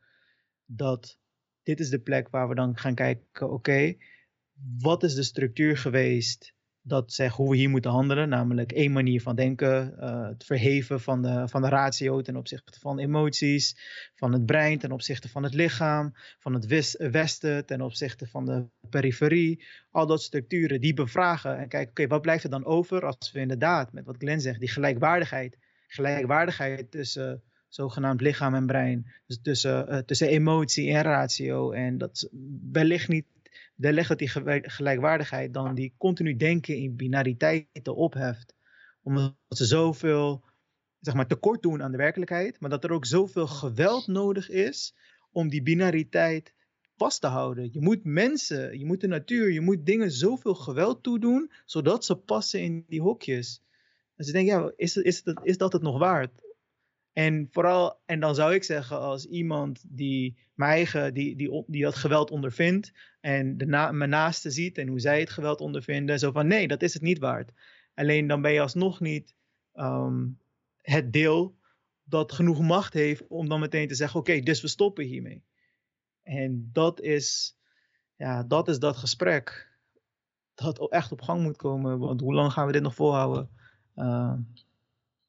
Dat 0.65 1.19
dit 1.63 1.81
is 1.81 1.89
de 1.89 2.01
plek 2.01 2.29
waar 2.29 2.49
we 2.49 2.55
dan 2.55 2.77
gaan 2.77 2.95
kijken, 2.95 3.51
oké, 3.51 3.97
wat 4.79 5.03
is 5.03 5.15
de 5.15 5.23
structuur 5.23 5.77
geweest 5.77 6.55
dat 6.83 7.13
zegt 7.13 7.37
hoe 7.37 7.51
we 7.51 7.57
hier 7.57 7.71
moeten 7.71 7.91
handelen, 7.91 8.29
namelijk 8.29 8.73
één 8.73 8.93
manier 8.93 9.23
van 9.23 9.37
denken, 9.37 9.95
uh, 9.99 10.29
het 10.29 10.45
verheven 10.45 11.01
van 11.01 11.23
de, 11.23 11.49
van 11.49 11.63
de 11.63 11.69
ratio 11.69 12.21
ten 12.21 12.37
opzichte 12.37 12.79
van 12.81 12.99
emoties, 12.99 13.77
van 14.15 14.33
het 14.33 14.47
brein 14.47 14.79
ten 14.79 14.93
opzichte 14.93 15.29
van 15.29 15.43
het 15.43 15.55
lichaam, 15.55 16.13
van 16.39 16.55
het 16.55 16.67
westen 17.11 17.67
ten 17.67 17.81
opzichte 17.81 18.27
van 18.27 18.45
de 18.45 18.67
periferie, 18.91 19.65
al 19.91 20.07
dat 20.07 20.23
structuren 20.23 20.81
die 20.81 20.95
bevragen 20.95 21.59
en 21.59 21.69
kijken, 21.69 21.91
oké, 21.91 22.07
wat 22.07 22.23
blijft 22.23 22.45
er 22.45 22.51
dan 22.51 22.65
over 22.65 23.07
als 23.07 23.33
we 23.33 23.41
inderdaad, 23.41 23.93
met 23.93 24.05
wat 24.05 24.17
Glenn 24.19 24.41
zegt, 24.41 24.61
die 24.61 24.69
gelijkwaardigheid, 24.69 25.59
gelijkwaardigheid 25.87 26.91
tussen 26.91 27.43
zogenaamd 27.69 28.21
lichaam 28.21 28.55
en 28.55 28.67
brein, 28.67 29.13
dus 29.27 29.41
tussen, 29.43 29.93
uh, 29.93 29.99
tussen 29.99 30.29
emotie 30.29 30.91
en 30.91 31.03
ratio. 31.03 31.71
En 31.71 31.99
dat 31.99 32.29
wellicht 32.73 33.09
niet 33.09 33.27
de 33.81 33.93
leg 33.93 34.09
dat 34.09 34.19
die 34.19 34.31
gelijkwaardigheid 34.63 35.55
dan 35.55 35.75
die 35.75 35.95
continu 35.99 36.37
denken 36.37 36.77
in 36.77 36.97
binariteiten 36.97 37.97
opheft. 37.97 38.55
Omdat 39.03 39.35
ze 39.49 39.65
zoveel 39.65 40.45
zeg 41.01 41.15
maar, 41.15 41.27
tekort 41.27 41.63
doen 41.63 41.83
aan 41.83 41.91
de 41.91 41.97
werkelijkheid, 41.97 42.61
maar 42.61 42.71
dat 42.71 42.85
er 42.85 42.93
ook 42.93 43.07
zoveel 43.07 43.47
geweld 43.47 44.07
nodig 44.07 44.51
is 44.51 44.95
om 45.33 45.49
die 45.49 45.63
binariteit 45.63 46.55
vast 46.97 47.21
te 47.21 47.27
houden. 47.27 47.69
Je 47.73 47.81
moet 47.81 48.05
mensen, 48.05 48.79
je 48.79 48.87
moet 48.87 49.01
de 49.01 49.07
natuur, 49.07 49.53
je 49.53 49.61
moet 49.61 49.87
dingen 49.87 50.11
zoveel 50.11 50.55
geweld 50.55 51.03
toedoen, 51.03 51.51
zodat 51.65 52.05
ze 52.05 52.17
passen 52.17 52.61
in 52.61 52.85
die 52.89 53.01
hokjes. 53.01 53.63
Dus 54.17 54.27
ik 54.27 54.33
denk, 54.33 54.49
ja, 54.49 54.73
is, 54.77 54.97
is, 54.97 55.23
is 55.43 55.59
dat 55.59 55.73
het 55.73 55.83
nog 55.83 55.99
waard? 55.99 56.43
En 57.13 57.49
vooral, 57.51 58.01
en 58.07 58.21
dan 58.21 58.35
zou 58.35 58.55
ik 58.55 58.65
zeggen, 58.65 59.01
als 59.01 59.27
iemand 59.27 59.85
die 59.89 60.39
mijn 60.55 60.71
eigen, 60.71 61.15
die, 61.15 61.37
die, 61.37 61.65
die 61.67 61.83
dat 61.83 61.95
geweld 61.95 62.31
ondervindt 62.31 62.93
en 63.21 63.57
de 63.59 63.67
na, 63.67 63.93
mijn 63.93 64.11
naaste 64.11 64.51
ziet 64.51 64.79
en 64.79 64.89
hoe 64.89 65.01
zij 65.01 65.21
het 65.21 65.31
geweld 65.31 65.61
ondervinden, 65.61 66.19
zo 66.19 66.31
van 66.31 66.47
nee, 66.47 66.69
dat 66.69 66.83
is 66.83 66.95
het 66.95 67.03
niet 67.03 67.19
waard. 67.19 67.53
Alleen 67.95 68.27
dan 68.27 68.43
ben 68.43 68.53
je 68.53 68.61
alsnog 68.61 69.01
niet 69.01 69.35
ehm, 69.73 70.27
het 70.77 71.13
deel 71.13 71.59
dat 72.05 72.33
genoeg 72.33 72.61
macht 72.61 72.93
heeft 72.93 73.27
om 73.27 73.49
dan 73.49 73.61
meteen 73.61 73.89
te 73.89 73.95
zeggen, 73.95 74.21
oké, 74.21 74.41
dus 74.41 74.61
we 74.61 74.69
stoppen 74.69 75.05
hiermee. 75.05 75.45
En 76.23 76.71
dat 76.73 77.01
is, 77.01 77.59
ja, 78.17 78.43
dat 78.43 78.69
is 78.69 78.79
dat 78.79 78.97
gesprek 78.97 79.69
dat 80.55 80.91
echt 80.91 81.13
op 81.13 81.23
gang 81.23 81.43
moet 81.43 81.57
komen, 81.57 81.99
want 81.99 82.21
hoe 82.21 82.35
lang 82.35 82.53
gaan 82.53 82.67
we 82.67 82.73
dit 82.73 82.83
nog 82.83 82.95
volhouden? 82.95 83.51
Uh, 83.97 84.35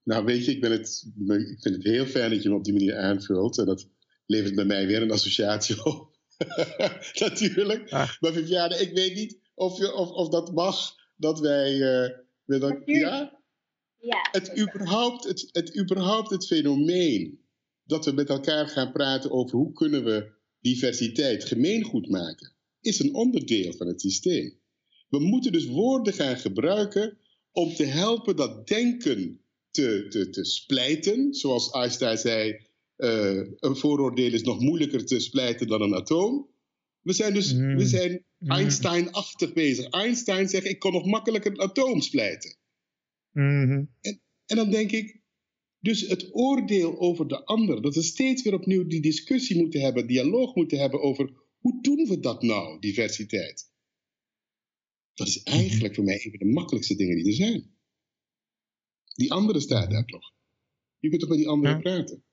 nou, 0.03 0.25
weet 0.25 0.45
je, 0.45 0.51
ik, 0.51 0.61
ben 0.61 0.71
het, 0.71 1.07
ik 1.27 1.61
vind 1.61 1.75
het 1.75 1.83
heel 1.83 2.05
fijn 2.05 2.31
dat 2.31 2.43
je 2.43 2.49
me 2.49 2.55
op 2.55 2.63
die 2.63 2.73
manier 2.73 2.97
aanvult. 2.97 3.57
En 3.57 3.65
dat 3.65 3.87
levert 4.25 4.55
bij 4.55 4.65
mij 4.65 4.87
weer 4.87 5.01
een 5.01 5.11
associatie 5.11 5.85
op. 5.85 6.09
Natuurlijk. 7.19 7.91
Ah. 7.91 8.09
Maar 8.19 8.33
Viviane, 8.33 8.79
ik 8.79 8.93
weet 8.93 9.15
niet 9.15 9.39
of, 9.53 9.77
je, 9.77 9.93
of, 9.93 10.09
of 10.09 10.29
dat 10.29 10.53
mag 10.53 10.95
dat 11.15 11.39
wij. 11.39 11.73
Uh, 11.75 12.59
dat, 12.59 12.81
ja? 12.85 13.41
ja? 13.99 14.27
Het, 14.31 14.59
überhaupt, 14.59 15.23
het, 15.23 15.49
het 15.51 15.77
überhaupt 15.77 16.29
het 16.29 16.47
fenomeen 16.47 17.39
dat 17.83 18.05
we 18.05 18.11
met 18.11 18.29
elkaar 18.29 18.67
gaan 18.67 18.91
praten 18.91 19.31
over 19.31 19.57
hoe 19.57 19.73
kunnen 19.73 20.03
we 20.03 20.31
diversiteit 20.59 21.45
gemeengoed 21.45 22.09
maken, 22.09 22.53
is 22.81 22.99
een 22.99 23.13
onderdeel 23.13 23.73
van 23.73 23.87
het 23.87 24.01
systeem. 24.01 24.59
We 25.09 25.19
moeten 25.19 25.51
dus 25.51 25.65
woorden 25.65 26.13
gaan 26.13 26.37
gebruiken 26.37 27.17
om 27.51 27.73
te 27.73 27.85
helpen 27.85 28.35
dat 28.35 28.67
denken 28.67 29.40
te, 29.71 30.05
te, 30.09 30.29
te 30.29 30.45
splijten. 30.45 31.33
Zoals 31.33 31.71
Einstein 31.71 32.17
zei, 32.17 32.69
uh, 32.97 33.47
een 33.55 33.75
vooroordeel 33.75 34.33
is 34.33 34.41
nog 34.41 34.59
moeilijker 34.59 35.05
te 35.05 35.19
splijten 35.19 35.67
dan 35.67 35.81
een 35.81 35.95
atoom. 35.95 36.49
We 37.01 37.13
zijn 37.13 37.33
dus 37.33 37.53
mm. 37.53 37.75
we 37.75 37.85
zijn 37.85 38.25
mm. 38.37 38.49
Einstein-achtig 38.49 39.53
bezig. 39.53 39.89
Einstein 39.89 40.49
zegt, 40.49 40.65
ik 40.65 40.79
kan 40.79 40.91
nog 40.91 41.05
makkelijker 41.05 41.51
een 41.51 41.61
atoom 41.61 42.01
splijten. 42.01 42.57
Mm-hmm. 43.31 43.95
En, 44.01 44.21
en 44.45 44.55
dan 44.55 44.71
denk 44.71 44.91
ik, 44.91 45.21
dus 45.79 46.07
het 46.07 46.35
oordeel 46.35 46.99
over 46.99 47.27
de 47.27 47.45
ander, 47.45 47.81
dat 47.81 47.95
we 47.95 48.01
steeds 48.01 48.43
weer 48.43 48.53
opnieuw 48.53 48.87
die 48.87 49.01
discussie 49.01 49.57
moeten 49.57 49.81
hebben, 49.81 50.07
dialoog 50.07 50.55
moeten 50.55 50.79
hebben 50.79 51.01
over 51.01 51.33
hoe 51.57 51.81
doen 51.81 52.07
we 52.07 52.19
dat 52.19 52.41
nou, 52.41 52.79
diversiteit? 52.79 53.69
Dat 55.13 55.27
is 55.27 55.43
eigenlijk 55.43 55.95
voor 55.95 56.03
mij 56.03 56.13
een 56.13 56.37
van 56.37 56.47
de 56.47 56.53
makkelijkste 56.53 56.95
dingen 56.95 57.15
die 57.15 57.25
er 57.25 57.33
zijn 57.33 57.71
Die 59.21 59.31
andere 59.31 59.59
staat 59.59 59.91
daar 59.91 60.05
toch? 60.05 60.33
Je 60.99 61.09
kunt 61.09 61.21
toch 61.21 61.29
met 61.29 61.37
die 61.37 61.47
andere 61.47 61.79
praten? 61.79 62.23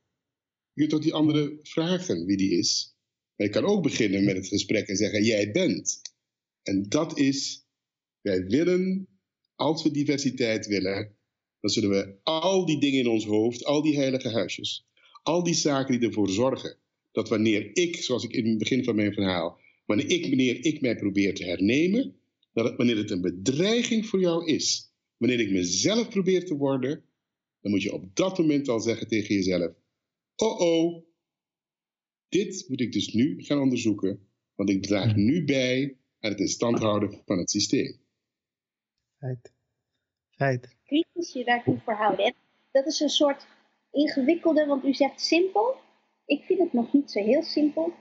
Je 0.73 0.81
kunt 0.81 0.91
toch 0.91 1.01
die 1.01 1.15
andere 1.15 1.59
vragen 1.63 2.27
wie 2.27 2.37
die 2.37 2.51
is? 2.51 2.97
Maar 3.37 3.47
je 3.47 3.53
kan 3.53 3.65
ook 3.65 3.83
beginnen 3.83 4.25
met 4.25 4.37
het 4.37 4.47
gesprek 4.47 4.89
en 4.89 4.97
zeggen: 4.97 5.25
Jij 5.25 5.51
bent. 5.51 6.01
En 6.63 6.89
dat 6.89 7.19
is, 7.19 7.67
wij 8.21 8.45
willen, 8.45 9.09
als 9.55 9.83
we 9.83 9.91
diversiteit 9.91 10.67
willen, 10.67 11.17
dan 11.61 11.71
zullen 11.71 11.91
we 11.91 12.19
al 12.23 12.67
die 12.67 12.81
dingen 12.81 13.01
in 13.01 13.09
ons 13.09 13.25
hoofd, 13.25 13.65
al 13.65 13.83
die 13.83 13.97
heilige 13.97 14.29
huisjes, 14.29 14.87
al 15.23 15.43
die 15.43 15.55
zaken 15.55 15.99
die 15.99 16.09
ervoor 16.09 16.31
zorgen 16.31 16.79
dat 17.13 17.29
wanneer 17.29 17.71
ik, 17.77 17.97
zoals 17.97 18.25
ik 18.25 18.33
in 18.33 18.49
het 18.49 18.59
begin 18.59 18.85
van 18.85 18.95
mijn 18.95 19.13
verhaal, 19.13 19.61
wanneer 19.87 20.11
ik, 20.11 20.27
wanneer 20.27 20.65
ik 20.65 20.81
mij 20.81 20.97
probeer 20.97 21.35
te 21.35 21.45
hernemen, 21.45 22.17
dat 22.53 22.77
wanneer 22.77 22.97
het 22.97 23.11
een 23.11 23.21
bedreiging 23.21 24.07
voor 24.07 24.21
jou 24.21 24.47
is, 24.47 24.88
wanneer 25.19 25.41
ik 25.41 25.51
mezelf 25.51 26.09
probeer 26.09 26.45
te 26.45 26.57
worden, 26.57 27.05
dan 27.61 27.71
moet 27.71 27.83
je 27.83 27.93
op 27.93 28.17
dat 28.17 28.39
moment 28.39 28.69
al 28.69 28.81
zeggen 28.81 29.09
tegen 29.09 29.35
jezelf: 29.35 29.73
Oh 30.37 30.61
oh, 30.61 31.05
dit 32.29 32.65
moet 32.69 32.81
ik 32.81 32.93
dus 32.93 33.13
nu 33.13 33.43
gaan 33.43 33.59
onderzoeken, 33.59 34.29
want 34.55 34.71
ik 34.71 34.83
draag 34.83 35.17
nu 35.17 35.45
bij 35.45 35.97
aan 36.21 36.31
het 36.31 36.41
in 36.41 36.49
stand 36.49 36.79
houden 36.79 37.23
van 37.25 37.39
het 37.39 37.51
systeem. 37.51 38.01
Feit. 39.19 39.53
Feit. 40.31 40.77
Kritisch 40.85 41.33
je 41.33 41.45
daartoe 41.45 41.81
verhouden. 41.85 42.35
dat 42.71 42.87
is 42.87 43.01
een 43.01 43.09
soort 43.09 43.47
ingewikkelde, 43.93 44.67
want 44.67 44.85
u 44.85 44.95
zegt 44.95 45.21
simpel. 45.21 45.77
Ik 46.27 46.43
vind 46.43 46.59
het 46.59 46.73
nog 46.73 46.93
niet 46.93 47.11
zo 47.11 47.23
heel 47.23 47.43
simpel, 47.43 47.93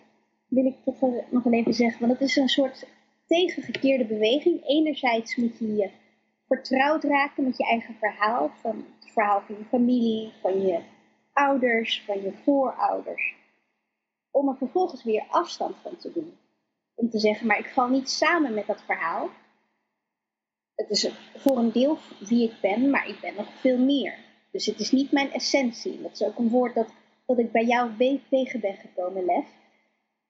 wil 0.47 0.65
ik 0.65 0.75
toch 0.85 0.99
nog 1.31 1.51
even 1.51 1.73
zeggen. 1.73 1.99
Want 1.99 2.19
het 2.19 2.29
is 2.29 2.35
een 2.35 2.47
soort 2.47 2.87
tegengekeerde 3.27 4.05
beweging. 4.05 4.67
Enerzijds 4.67 5.35
moet 5.35 5.57
je 5.57 5.75
je 5.75 5.89
vertrouwd 6.47 7.03
raken 7.03 7.43
met 7.43 7.57
je 7.57 7.63
eigen 7.63 7.95
verhaal. 7.95 8.51
Van 8.61 8.85
het 8.99 9.11
verhaal 9.11 9.41
van 9.41 9.55
je 9.57 9.65
familie, 9.65 10.33
van 10.41 10.61
je 10.61 10.81
ouders, 11.33 12.03
van 12.05 12.21
je 12.21 12.31
voorouders. 12.43 13.35
Om 14.31 14.47
er 14.49 14.57
vervolgens 14.57 15.03
weer 15.03 15.25
afstand 15.29 15.75
van 15.81 15.97
te 15.97 16.11
doen. 16.13 16.37
Om 16.95 17.09
te 17.09 17.19
zeggen, 17.19 17.47
maar 17.47 17.59
ik 17.59 17.69
val 17.69 17.87
niet 17.87 18.09
samen 18.09 18.53
met 18.53 18.67
dat 18.67 18.81
verhaal. 18.81 19.29
Het 20.75 20.89
is 20.89 21.11
voor 21.35 21.57
een 21.57 21.71
deel 21.71 21.97
wie 22.19 22.51
ik 22.51 22.61
ben, 22.61 22.89
maar 22.89 23.07
ik 23.07 23.19
ben 23.19 23.35
nog 23.35 23.53
veel 23.59 23.77
meer. 23.77 24.17
Dus 24.51 24.65
het 24.65 24.79
is 24.79 24.91
niet 24.91 25.11
mijn 25.11 25.31
essentie. 25.31 26.01
Dat 26.01 26.11
is 26.11 26.23
ook 26.23 26.37
een 26.37 26.49
woord 26.49 26.75
dat, 26.75 26.87
dat 27.25 27.37
ik 27.37 27.51
bij 27.51 27.65
jou 27.65 27.91
tegen 28.29 28.59
ben 28.59 28.75
gekomen, 28.75 29.25
Lef. 29.25 29.45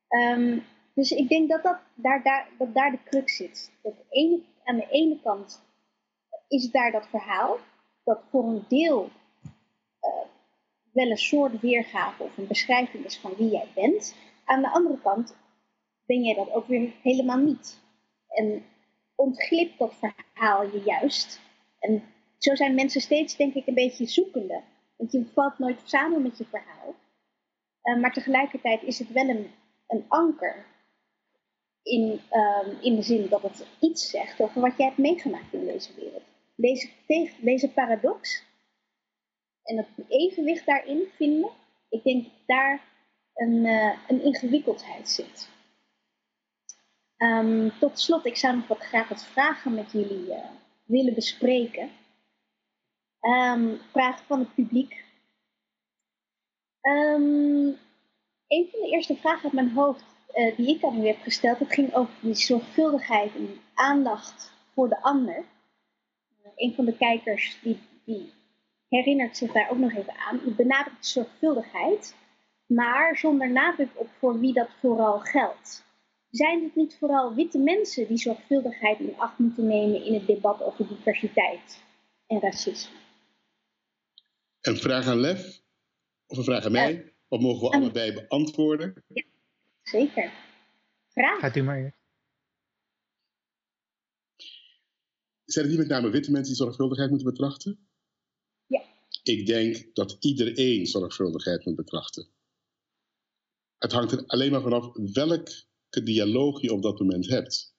Um, 0.10 0.64
dus 0.94 1.12
ik 1.12 1.30
denk 1.30 1.50
dat, 1.50 1.64
dat, 1.64 1.78
daar, 1.96 2.24
daar, 2.24 2.48
dat 2.58 2.74
daar 2.74 2.92
de 2.92 3.04
crux 3.04 3.36
zit. 3.36 3.72
Dat 3.82 3.94
ene, 4.10 4.42
aan 4.64 4.76
de 4.76 4.88
ene 4.90 5.20
kant 5.24 5.66
is 6.48 6.72
daar 6.72 6.92
dat 6.92 7.08
verhaal, 7.08 7.58
dat 8.04 8.20
voor 8.30 8.44
een 8.44 8.66
deel 8.68 9.10
uh, 10.02 10.30
wel 10.92 11.10
een 11.10 11.18
soort 11.18 11.60
weergave 11.60 12.24
of 12.24 12.38
een 12.38 12.48
beschrijving 12.48 13.06
is 13.06 13.18
van 13.18 13.34
wie 13.38 13.50
jij 13.50 13.68
bent. 13.76 14.16
Aan 14.46 14.62
de 14.62 14.72
andere 14.72 15.00
kant 15.02 15.36
ben 16.06 16.24
jij 16.24 16.36
dat 16.36 16.52
ook 16.52 16.68
weer 16.68 16.94
helemaal 17.02 17.38
niet. 17.38 17.80
En 18.28 18.66
ontglipt 19.16 19.78
dat 19.78 19.94
verhaal 19.94 20.64
je 20.64 20.82
juist. 20.86 21.42
En 21.80 22.04
zo 22.38 22.56
zijn 22.56 22.76
mensen 22.76 23.02
steeds, 23.02 23.36
denk 23.36 23.54
ik, 23.54 23.68
een 23.68 23.74
beetje 23.74 24.06
zoekende. 24.06 24.62
Want 24.96 25.12
je 25.12 25.26
valt 25.34 25.60
nooit 25.60 25.82
samen 25.84 26.22
met 26.22 26.38
je 26.38 26.46
verhaal. 26.46 26.96
Uh, 27.84 28.02
maar 28.02 28.14
tegelijkertijd 28.14 28.84
is 28.84 29.00
het 29.00 29.12
wel 29.12 29.30
een, 29.30 29.52
een 29.88 30.06
anker 30.08 30.66
in, 31.84 32.22
um, 32.32 32.78
in 32.82 32.96
de 32.96 33.02
zin 33.02 33.30
dat 33.30 33.42
het 33.42 33.66
iets 33.80 34.10
zegt 34.10 34.40
over 34.40 34.62
wat 34.62 34.78
jij 34.78 34.86
hebt 34.86 34.98
meegemaakt 34.98 35.54
in 35.54 35.66
deze 35.66 35.94
wereld. 35.96 36.24
Deze, 36.58 36.90
deze 37.40 37.70
paradox 37.70 38.44
en 39.64 39.78
het 39.78 39.88
evenwicht 40.08 40.66
daarin 40.66 41.08
vinden, 41.16 41.50
ik 41.90 42.04
denk 42.04 42.24
dat 42.24 42.34
daar 42.46 42.82
een, 43.34 43.66
uh, 43.66 43.98
een 44.08 44.24
ingewikkeldheid 44.24 45.10
zit. 45.10 45.50
Um, 47.18 47.72
tot 47.80 48.00
slot, 48.00 48.26
ik 48.26 48.38
zou 48.38 48.56
nog 48.56 48.68
wat 48.68 48.80
graag 48.80 49.10
wat 49.10 49.26
vragen 49.26 49.74
met 49.74 49.92
jullie 49.92 50.26
uh, 50.28 50.50
willen 50.84 51.14
bespreken. 51.14 51.92
Um, 53.22 53.80
vragen 53.92 54.26
van 54.26 54.40
het 54.40 54.54
publiek. 54.54 55.06
Um, 56.82 57.78
een 58.48 58.68
van 58.72 58.80
de 58.80 58.90
eerste 58.92 59.16
vragen 59.16 59.44
uit 59.44 59.54
mijn 59.54 59.72
hoofd 59.72 60.04
uh, 60.36 60.58
die 60.58 60.76
ik 60.76 60.84
aan 60.84 61.04
u 61.04 61.08
heb 61.08 61.22
gesteld, 61.22 61.60
dat 61.60 61.74
ging 61.74 61.94
over 61.94 62.14
die 62.22 62.36
zorgvuldigheid 62.36 63.36
en 63.36 63.60
aandacht 63.74 64.54
voor 64.74 64.90
de 64.90 65.02
ander. 65.02 65.46
Een 66.58 66.74
van 66.76 66.86
de 66.86 66.98
kijkers 66.98 67.58
die, 67.62 67.80
die 68.06 68.34
herinnert 68.90 69.38
zich 69.38 69.52
daar 69.52 69.70
ook 69.72 69.78
nog 69.78 69.94
even 69.94 70.16
aan. 70.16 70.42
U 70.46 70.52
benadrukt 70.52 71.06
zorgvuldigheid, 71.06 72.16
maar 72.66 73.18
zonder 73.18 73.52
nadruk 73.52 73.90
op 73.94 74.10
voor 74.20 74.40
wie 74.40 74.54
dat 74.54 74.70
vooral 74.80 75.20
geldt. 75.20 75.86
Zijn 76.30 76.64
het 76.64 76.76
niet 76.76 76.98
vooral 77.00 77.34
witte 77.34 77.58
mensen 77.58 78.08
die 78.08 78.18
zorgvuldigheid 78.18 79.00
in 79.00 79.14
acht 79.18 79.40
moeten 79.40 79.68
nemen 79.68 80.06
in 80.06 80.14
het 80.14 80.28
debat 80.28 80.64
over 80.64 80.88
diversiteit 80.88 81.84
en 82.28 82.40
racisme? 82.40 82.96
Een 84.62 84.78
vraag 84.78 85.08
aan 85.08 85.20
Lef? 85.20 85.62
Of 86.28 86.38
een 86.38 86.44
vraag 86.44 86.66
aan 86.66 86.72
mij? 86.72 86.94
Uh, 86.94 87.10
of 87.28 87.42
mogen 87.42 87.70
we 87.70 87.76
allebei 87.76 88.14
beantwoorden? 88.14 89.04
Ja, 89.08 89.24
zeker. 89.84 90.32
Graag. 91.10 91.40
Gaat 91.40 91.56
u 91.56 91.64
maar. 91.64 91.97
Zijn 95.48 95.66
het 95.66 95.78
niet 95.78 95.88
met 95.88 95.98
name 95.98 96.10
witte 96.10 96.32
mensen 96.32 96.54
die 96.54 96.64
zorgvuldigheid 96.64 97.10
moeten 97.10 97.28
betrachten? 97.28 97.88
Ja. 98.66 98.84
Ik 99.24 99.46
denk 99.46 99.96
dat 99.96 100.18
iedereen 100.20 100.86
zorgvuldigheid 100.86 101.66
moet 101.66 101.76
betrachten. 101.76 102.28
Het 103.78 103.92
hangt 103.92 104.12
er 104.12 104.26
alleen 104.26 104.52
maar 104.52 104.62
vanaf 104.62 104.94
welke 105.14 106.04
dialoog 106.04 106.62
je 106.62 106.74
op 106.74 106.82
dat 106.82 107.00
moment 107.00 107.28
hebt. 107.28 107.76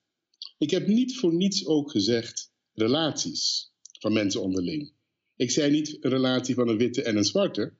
Ik 0.57 0.69
heb 0.69 0.87
niet 0.87 1.17
voor 1.17 1.33
niets 1.33 1.65
ook 1.65 1.91
gezegd 1.91 2.51
relaties 2.73 3.71
van 3.99 4.13
mensen 4.13 4.41
onderling. 4.41 4.93
Ik 5.35 5.51
zei 5.51 5.71
niet 5.71 6.03
een 6.03 6.09
relatie 6.09 6.55
van 6.55 6.67
een 6.67 6.77
witte 6.77 7.03
en 7.03 7.17
een 7.17 7.25
zwarte. 7.25 7.77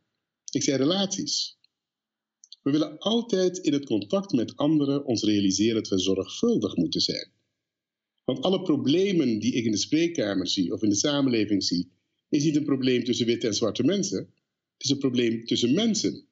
Ik 0.51 0.63
zei 0.63 0.77
relaties. 0.77 1.57
We 2.61 2.71
willen 2.71 2.97
altijd 2.97 3.57
in 3.57 3.73
het 3.73 3.85
contact 3.85 4.31
met 4.31 4.55
anderen 4.55 5.05
ons 5.05 5.23
realiseren 5.23 5.75
dat 5.75 5.87
we 5.87 5.99
zorgvuldig 5.99 6.75
moeten 6.75 7.01
zijn. 7.01 7.31
Want 8.29 8.41
alle 8.41 8.61
problemen 8.61 9.39
die 9.39 9.53
ik 9.53 9.65
in 9.65 9.71
de 9.71 9.77
spreekkamer 9.77 10.47
zie 10.47 10.73
of 10.73 10.83
in 10.83 10.89
de 10.89 10.95
samenleving 10.95 11.63
zie, 11.63 11.91
is 12.29 12.43
niet 12.43 12.55
een 12.55 12.63
probleem 12.63 13.03
tussen 13.03 13.25
witte 13.25 13.47
en 13.47 13.53
zwarte 13.53 13.83
mensen. 13.83 14.17
Het 14.73 14.83
is 14.83 14.89
een 14.89 14.97
probleem 14.97 15.45
tussen 15.45 15.73
mensen. 15.73 16.27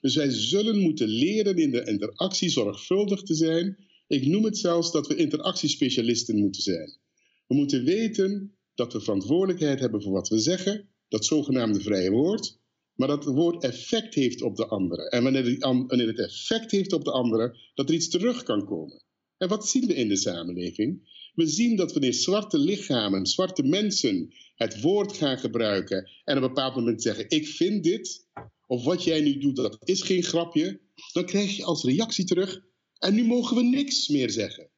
Dus 0.00 0.16
wij 0.16 0.30
zullen 0.30 0.78
moeten 0.78 1.08
leren 1.08 1.56
in 1.56 1.70
de 1.70 1.84
interactie 1.84 2.48
zorgvuldig 2.48 3.22
te 3.22 3.34
zijn. 3.34 3.76
Ik 4.06 4.26
noem 4.26 4.44
het 4.44 4.58
zelfs 4.58 4.92
dat 4.92 5.06
we 5.06 5.16
interactiespecialisten 5.16 6.38
moeten 6.38 6.62
zijn. 6.62 6.98
We 7.46 7.54
moeten 7.54 7.84
weten 7.84 8.56
dat 8.74 8.92
we 8.92 9.00
verantwoordelijkheid 9.00 9.80
hebben 9.80 10.02
voor 10.02 10.12
wat 10.12 10.28
we 10.28 10.38
zeggen, 10.38 10.88
dat 11.08 11.24
zogenaamde 11.24 11.80
vrije 11.80 12.10
woord, 12.10 12.58
maar 12.94 13.08
dat 13.08 13.24
het 13.24 13.34
woord 13.34 13.62
effect 13.62 14.14
heeft 14.14 14.42
op 14.42 14.56
de 14.56 14.66
andere. 14.66 15.08
En 15.08 15.22
wanneer, 15.22 16.06
het 16.06 16.18
effect 16.18 16.70
heeft 16.70 16.92
op 16.92 17.04
de 17.04 17.12
andere, 17.12 17.56
dat 17.74 17.88
er 17.88 17.94
iets 17.94 18.08
terug 18.08 18.42
kan 18.42 18.64
komen. 18.64 19.08
En 19.40 19.48
wat 19.48 19.68
zien 19.68 19.86
we 19.86 19.94
in 19.94 20.08
de 20.08 20.16
samenleving? 20.16 21.08
We 21.34 21.46
zien 21.46 21.76
dat 21.76 21.92
wanneer 21.92 22.14
zwarte 22.14 22.58
lichamen, 22.58 23.26
zwarte 23.26 23.62
mensen 23.62 24.34
het 24.54 24.80
woord 24.80 25.12
gaan 25.12 25.38
gebruiken 25.38 26.10
en 26.24 26.36
op 26.36 26.42
een 26.42 26.48
bepaald 26.48 26.74
moment 26.74 27.02
zeggen: 27.02 27.24
Ik 27.28 27.46
vind 27.46 27.84
dit, 27.84 28.26
of 28.66 28.84
wat 28.84 29.04
jij 29.04 29.20
nu 29.20 29.38
doet, 29.38 29.56
dat 29.56 29.78
is 29.84 30.02
geen 30.02 30.22
grapje, 30.22 30.80
dan 31.12 31.24
krijg 31.24 31.56
je 31.56 31.64
als 31.64 31.84
reactie 31.84 32.24
terug: 32.24 32.60
En 32.98 33.14
nu 33.14 33.24
mogen 33.24 33.56
we 33.56 33.62
niks 33.62 34.08
meer 34.08 34.30
zeggen. 34.30 34.70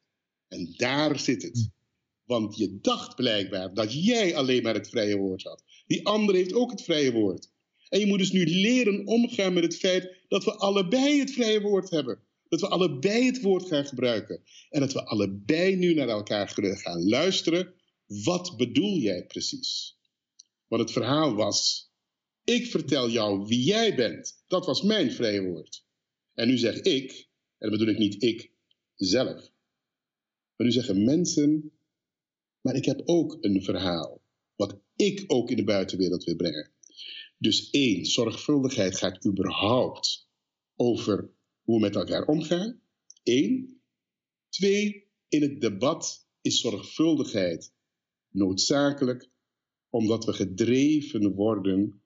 En 0.47 0.73
daar 0.77 1.19
zit 1.19 1.41
het. 1.41 1.69
Want 2.25 2.57
je 2.57 2.77
dacht 2.81 3.15
blijkbaar 3.15 3.73
dat 3.73 4.05
jij 4.05 4.35
alleen 4.35 4.63
maar 4.63 4.73
het 4.73 4.89
vrije 4.89 5.17
woord 5.17 5.43
had. 5.43 5.63
Die 5.87 6.05
ander 6.05 6.35
heeft 6.35 6.53
ook 6.53 6.71
het 6.71 6.81
vrije 6.81 7.11
woord. 7.11 7.51
En 7.89 7.99
je 7.99 8.05
moet 8.05 8.19
dus 8.19 8.31
nu 8.31 8.45
leren 8.45 9.07
omgaan 9.07 9.53
met 9.53 9.63
het 9.63 9.77
feit 9.77 10.17
dat 10.27 10.43
we 10.43 10.55
allebei 10.55 11.19
het 11.19 11.31
vrije 11.31 11.61
woord 11.61 11.89
hebben. 11.89 12.23
Dat 12.53 12.61
we 12.61 12.67
allebei 12.67 13.25
het 13.25 13.41
woord 13.41 13.67
gaan 13.67 13.85
gebruiken. 13.85 14.43
En 14.69 14.79
dat 14.79 14.93
we 14.93 15.05
allebei 15.05 15.75
nu 15.75 15.93
naar 15.93 16.07
elkaar 16.07 16.49
gaan 16.77 17.09
luisteren. 17.09 17.73
Wat 18.05 18.57
bedoel 18.57 18.97
jij 18.97 19.25
precies? 19.25 19.97
Want 20.67 20.81
het 20.81 20.91
verhaal 20.91 21.35
was: 21.35 21.89
ik 22.43 22.65
vertel 22.65 23.09
jou 23.09 23.45
wie 23.45 23.63
jij 23.63 23.95
bent. 23.95 24.43
Dat 24.47 24.65
was 24.65 24.81
mijn 24.81 25.11
vrije 25.11 25.43
woord. 25.43 25.85
En 26.33 26.47
nu 26.47 26.57
zeg 26.57 26.81
ik, 26.81 27.11
en 27.57 27.69
dan 27.69 27.77
bedoel 27.77 27.93
ik 27.93 27.97
niet 27.97 28.23
ik 28.23 28.51
zelf. 28.95 29.51
Maar 30.55 30.67
nu 30.67 30.71
zeggen 30.71 31.03
mensen, 31.03 31.71
maar 32.61 32.75
ik 32.75 32.85
heb 32.85 33.01
ook 33.05 33.37
een 33.41 33.63
verhaal. 33.63 34.21
Wat 34.55 34.81
ik 34.95 35.23
ook 35.27 35.49
in 35.49 35.57
de 35.57 35.63
buitenwereld 35.63 36.23
wil 36.23 36.35
brengen. 36.35 36.71
Dus 37.37 37.69
één, 37.69 38.05
zorgvuldigheid 38.05 38.97
gaat 38.97 39.25
überhaupt 39.25 40.27
over 40.75 41.31
hoe 41.63 41.75
we 41.75 41.81
met 41.81 41.95
elkaar 41.95 42.27
omgaan. 42.27 42.81
Eén. 43.23 43.81
Twee, 44.49 45.07
in 45.27 45.41
het 45.41 45.61
debat 45.61 46.27
is 46.41 46.59
zorgvuldigheid 46.59 47.73
noodzakelijk 48.29 49.31
omdat 49.89 50.25
we 50.25 50.33
gedreven 50.33 51.33
worden 51.33 52.03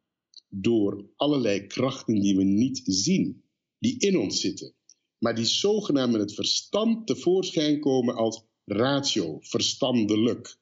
door 0.49 1.09
allerlei 1.15 1.67
krachten 1.67 2.21
die 2.21 2.35
we 2.35 2.43
niet 2.43 2.81
zien, 2.83 3.43
die 3.79 3.99
in 3.99 4.17
ons 4.17 4.41
zitten, 4.41 4.75
maar 5.17 5.35
die 5.35 5.45
zogenaamd 5.45 6.11
met 6.11 6.21
het 6.21 6.33
verstand 6.33 7.07
tevoorschijn 7.07 7.79
komen 7.79 8.15
als 8.15 8.45
ratio, 8.65 9.39
verstandelijk. 9.39 10.59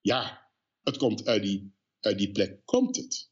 Ja, 0.00 0.50
het 0.82 0.96
komt 0.96 1.26
uit 1.26 1.42
die, 1.42 1.72
uit 2.00 2.18
die 2.18 2.30
plek, 2.30 2.60
komt 2.64 2.96
het. 2.96 3.30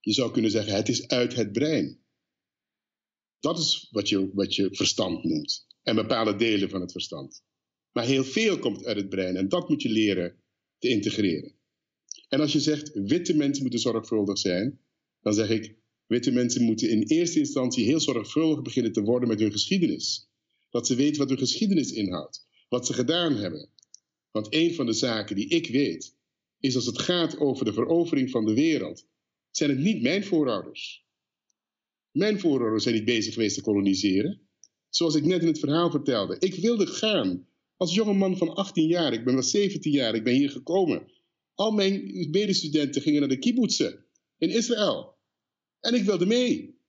Je 0.00 0.12
zou 0.12 0.32
kunnen 0.32 0.50
zeggen, 0.50 0.74
het 0.74 0.88
is 0.88 1.08
uit 1.08 1.34
het 1.34 1.52
brein. 1.52 2.01
Dat 3.42 3.58
is 3.58 3.88
wat 3.90 4.08
je, 4.08 4.30
wat 4.34 4.54
je 4.54 4.68
verstand 4.72 5.24
noemt. 5.24 5.66
En 5.82 5.94
bepaalde 5.94 6.36
delen 6.36 6.70
van 6.70 6.80
het 6.80 6.92
verstand. 6.92 7.42
Maar 7.92 8.04
heel 8.04 8.24
veel 8.24 8.58
komt 8.58 8.84
uit 8.84 8.96
het 8.96 9.08
brein 9.08 9.36
en 9.36 9.48
dat 9.48 9.68
moet 9.68 9.82
je 9.82 9.88
leren 9.88 10.36
te 10.78 10.88
integreren. 10.88 11.54
En 12.28 12.40
als 12.40 12.52
je 12.52 12.60
zegt, 12.60 12.90
witte 12.94 13.34
mensen 13.36 13.62
moeten 13.62 13.80
zorgvuldig 13.80 14.38
zijn, 14.38 14.80
dan 15.20 15.34
zeg 15.34 15.48
ik, 15.48 15.76
witte 16.06 16.30
mensen 16.30 16.62
moeten 16.62 16.90
in 16.90 17.02
eerste 17.02 17.38
instantie 17.38 17.84
heel 17.84 18.00
zorgvuldig 18.00 18.62
beginnen 18.62 18.92
te 18.92 19.02
worden 19.02 19.28
met 19.28 19.40
hun 19.40 19.52
geschiedenis. 19.52 20.28
Dat 20.70 20.86
ze 20.86 20.94
weten 20.94 21.18
wat 21.18 21.28
hun 21.28 21.38
geschiedenis 21.38 21.92
inhoudt, 21.92 22.46
wat 22.68 22.86
ze 22.86 22.92
gedaan 22.92 23.36
hebben. 23.36 23.68
Want 24.30 24.54
een 24.54 24.74
van 24.74 24.86
de 24.86 24.92
zaken 24.92 25.36
die 25.36 25.48
ik 25.48 25.66
weet, 25.66 26.16
is 26.60 26.74
als 26.74 26.86
het 26.86 26.98
gaat 26.98 27.38
over 27.38 27.64
de 27.64 27.72
verovering 27.72 28.30
van 28.30 28.46
de 28.46 28.54
wereld, 28.54 29.06
zijn 29.50 29.70
het 29.70 29.78
niet 29.78 30.02
mijn 30.02 30.24
voorouders. 30.24 31.06
Mijn 32.12 32.40
voorouders 32.40 32.82
zijn 32.82 32.94
niet 32.94 33.04
bezig 33.04 33.34
geweest 33.34 33.54
te 33.54 33.62
koloniseren. 33.62 34.40
Zoals 34.88 35.14
ik 35.14 35.24
net 35.24 35.40
in 35.40 35.46
het 35.46 35.58
verhaal 35.58 35.90
vertelde. 35.90 36.36
Ik 36.38 36.54
wilde 36.54 36.86
gaan 36.86 37.48
als 37.76 37.94
jonge 37.94 38.12
man 38.12 38.36
van 38.36 38.54
18 38.54 38.86
jaar. 38.86 39.12
Ik 39.12 39.24
ben 39.24 39.34
wel 39.34 39.42
17 39.42 39.92
jaar. 39.92 40.14
Ik 40.14 40.24
ben 40.24 40.34
hier 40.34 40.50
gekomen. 40.50 41.12
Al 41.54 41.70
mijn 41.70 42.28
medestudenten 42.30 43.02
gingen 43.02 43.20
naar 43.20 43.28
de 43.28 43.38
kibbutzen 43.38 44.06
in 44.38 44.50
Israël. 44.50 45.16
En 45.80 45.94
ik 45.94 46.04
wilde 46.04 46.26
mee. 46.26 46.80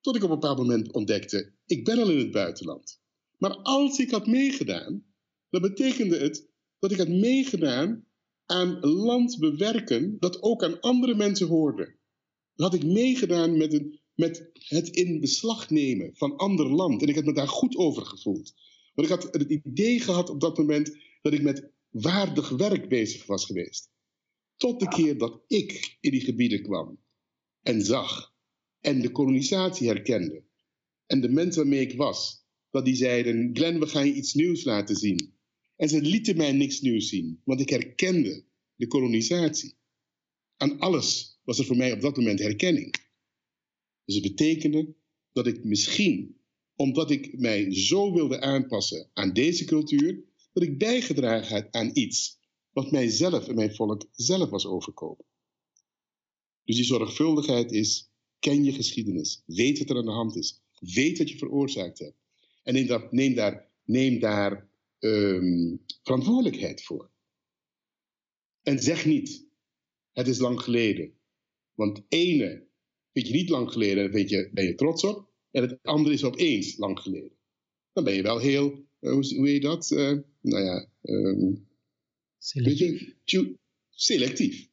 Tot 0.00 0.16
ik 0.16 0.22
op 0.22 0.30
een 0.30 0.40
bepaald 0.40 0.58
moment 0.58 0.92
ontdekte, 0.92 1.52
ik 1.66 1.84
ben 1.84 1.98
al 1.98 2.10
in 2.10 2.18
het 2.18 2.30
buitenland. 2.30 3.00
Maar 3.36 3.56
als 3.56 3.98
ik 3.98 4.10
had 4.10 4.26
meegedaan, 4.26 5.04
dan 5.50 5.60
betekende 5.60 6.16
het 6.18 6.50
dat 6.78 6.92
ik 6.92 6.98
had 6.98 7.08
meegedaan 7.08 8.06
aan 8.46 8.80
land 8.80 9.38
bewerken 9.38 10.16
dat 10.18 10.42
ook 10.42 10.62
aan 10.64 10.80
andere 10.80 11.14
mensen 11.14 11.46
hoorde. 11.46 11.96
Dan 12.54 12.70
had 12.70 12.74
ik 12.74 12.84
meegedaan 12.84 13.56
met, 13.56 13.72
een, 13.72 14.00
met 14.18 14.50
het 14.52 14.88
in 14.88 15.20
beslag 15.20 15.70
nemen 15.70 16.16
van 16.16 16.36
ander 16.36 16.70
land. 16.74 17.02
En 17.02 17.08
ik 17.08 17.14
had 17.14 17.24
me 17.24 17.32
daar 17.32 17.48
goed 17.48 17.76
over 17.76 18.06
gevoeld. 18.06 18.54
Want 18.94 19.08
ik 19.08 19.14
had 19.14 19.32
het 19.32 19.50
idee 19.50 20.00
gehad 20.00 20.30
op 20.30 20.40
dat 20.40 20.58
moment 20.58 20.96
dat 21.22 21.32
ik 21.32 21.42
met 21.42 21.70
waardig 21.90 22.48
werk 22.48 22.88
bezig 22.88 23.26
was 23.26 23.44
geweest. 23.44 23.90
Tot 24.56 24.80
de 24.80 24.88
keer 24.88 25.18
dat 25.18 25.42
ik 25.46 25.96
in 26.00 26.10
die 26.10 26.20
gebieden 26.20 26.62
kwam 26.62 27.00
en 27.62 27.82
zag 27.84 28.34
en 28.80 29.00
de 29.00 29.10
kolonisatie 29.10 29.88
herkende. 29.88 30.44
En 31.06 31.20
de 31.20 31.28
mensen 31.28 31.62
waarmee 31.62 31.80
ik 31.80 31.96
was, 31.96 32.44
dat 32.70 32.84
die 32.84 32.96
zeiden: 32.96 33.50
Glenn, 33.52 33.80
we 33.80 33.86
gaan 33.86 34.06
je 34.06 34.14
iets 34.14 34.34
nieuws 34.34 34.64
laten 34.64 34.96
zien. 34.96 35.34
En 35.76 35.88
ze 35.88 36.02
lieten 36.02 36.36
mij 36.36 36.52
niks 36.52 36.80
nieuws 36.80 37.08
zien, 37.08 37.40
want 37.44 37.60
ik 37.60 37.68
herkende 37.68 38.44
de 38.74 38.86
kolonisatie. 38.86 39.76
Aan 40.56 40.78
alles 40.78 41.38
was 41.44 41.58
er 41.58 41.64
voor 41.64 41.76
mij 41.76 41.92
op 41.92 42.00
dat 42.00 42.16
moment 42.16 42.38
herkenning. 42.38 43.06
Dus 44.08 44.16
het 44.16 44.26
betekende 44.26 44.94
dat 45.32 45.46
ik 45.46 45.64
misschien, 45.64 46.36
omdat 46.76 47.10
ik 47.10 47.38
mij 47.38 47.74
zo 47.74 48.12
wilde 48.12 48.40
aanpassen 48.40 49.10
aan 49.12 49.32
deze 49.32 49.64
cultuur, 49.64 50.24
dat 50.52 50.62
ik 50.62 50.78
bijgedragen 50.78 51.56
had 51.56 51.72
aan 51.72 51.90
iets 51.92 52.38
wat 52.70 52.90
mijzelf 52.90 53.48
en 53.48 53.54
mijn 53.54 53.74
volk 53.74 54.08
zelf 54.12 54.50
was 54.50 54.66
overkomen. 54.66 55.24
Dus 56.64 56.76
die 56.76 56.84
zorgvuldigheid 56.84 57.72
is, 57.72 58.10
ken 58.38 58.64
je 58.64 58.72
geschiedenis, 58.72 59.42
weet 59.46 59.78
wat 59.78 59.90
er 59.90 59.96
aan 59.96 60.04
de 60.04 60.10
hand 60.10 60.36
is, 60.36 60.62
weet 60.78 61.18
wat 61.18 61.30
je 61.30 61.38
veroorzaakt 61.38 61.98
hebt. 61.98 62.16
En 62.62 62.74
neem 62.74 62.86
daar, 62.86 63.08
neem 63.10 63.34
daar, 63.34 63.70
neem 63.84 64.18
daar 64.18 64.70
um, 64.98 65.84
verantwoordelijkheid 66.02 66.82
voor. 66.82 67.10
En 68.62 68.78
zeg 68.78 69.04
niet, 69.06 69.46
het 70.12 70.28
is 70.28 70.38
lang 70.38 70.60
geleden. 70.60 71.12
Want 71.74 72.02
ene 72.08 72.67
vind 73.18 73.30
je 73.30 73.38
niet 73.38 73.48
lang 73.48 73.72
geleden, 73.72 74.12
daar 74.12 74.20
je, 74.20 74.50
ben 74.52 74.64
je 74.64 74.74
trots 74.74 75.04
op. 75.04 75.28
En 75.50 75.62
het 75.62 75.78
andere 75.82 76.14
is 76.14 76.24
opeens 76.24 76.76
lang 76.76 76.98
geleden. 76.98 77.32
Dan 77.92 78.04
ben 78.04 78.14
je 78.14 78.22
wel 78.22 78.38
heel, 78.38 78.86
uh, 79.00 79.12
hoe, 79.12 79.34
hoe 79.36 79.48
heet 79.48 79.62
dat? 79.62 79.90
Uh, 79.90 80.18
nou 80.40 80.64
ja, 80.64 80.88
um, 81.02 81.68
selectief. 82.38 83.14
Je, 83.24 83.58
selectief. 83.90 84.68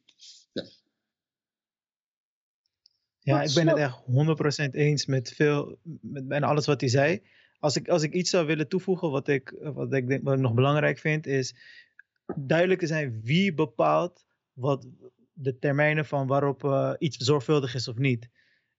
Ja. 0.52 0.64
Ja, 3.18 3.42
ik 3.42 3.54
ben 3.54 3.68
het 3.68 3.76
echt 3.76 4.02
100% 4.68 4.70
eens 4.70 5.06
met, 5.06 5.32
veel, 5.32 5.78
met 6.00 6.28
bijna 6.28 6.46
alles 6.46 6.66
wat 6.66 6.80
hij 6.80 6.90
zei. 6.90 7.22
Als 7.58 7.76
ik, 7.76 7.88
als 7.88 8.02
ik 8.02 8.12
iets 8.12 8.30
zou 8.30 8.46
willen 8.46 8.68
toevoegen, 8.68 9.10
wat 9.10 9.28
ik, 9.28 9.54
wat 9.60 9.92
ik, 9.92 10.08
denk, 10.08 10.24
wat 10.24 10.34
ik 10.34 10.40
nog 10.40 10.54
belangrijk 10.54 10.98
vind, 10.98 11.26
is 11.26 11.54
duidelijk 12.36 12.80
te 12.80 12.86
zijn 12.86 13.20
wie 13.22 13.54
bepaalt 13.54 14.26
wat 14.52 14.88
de 15.32 15.58
termijnen 15.58 16.06
van 16.06 16.26
waarop 16.26 16.64
uh, 16.64 16.92
iets 16.98 17.16
zorgvuldig 17.16 17.74
is 17.74 17.88
of 17.88 17.96
niet. 17.96 18.28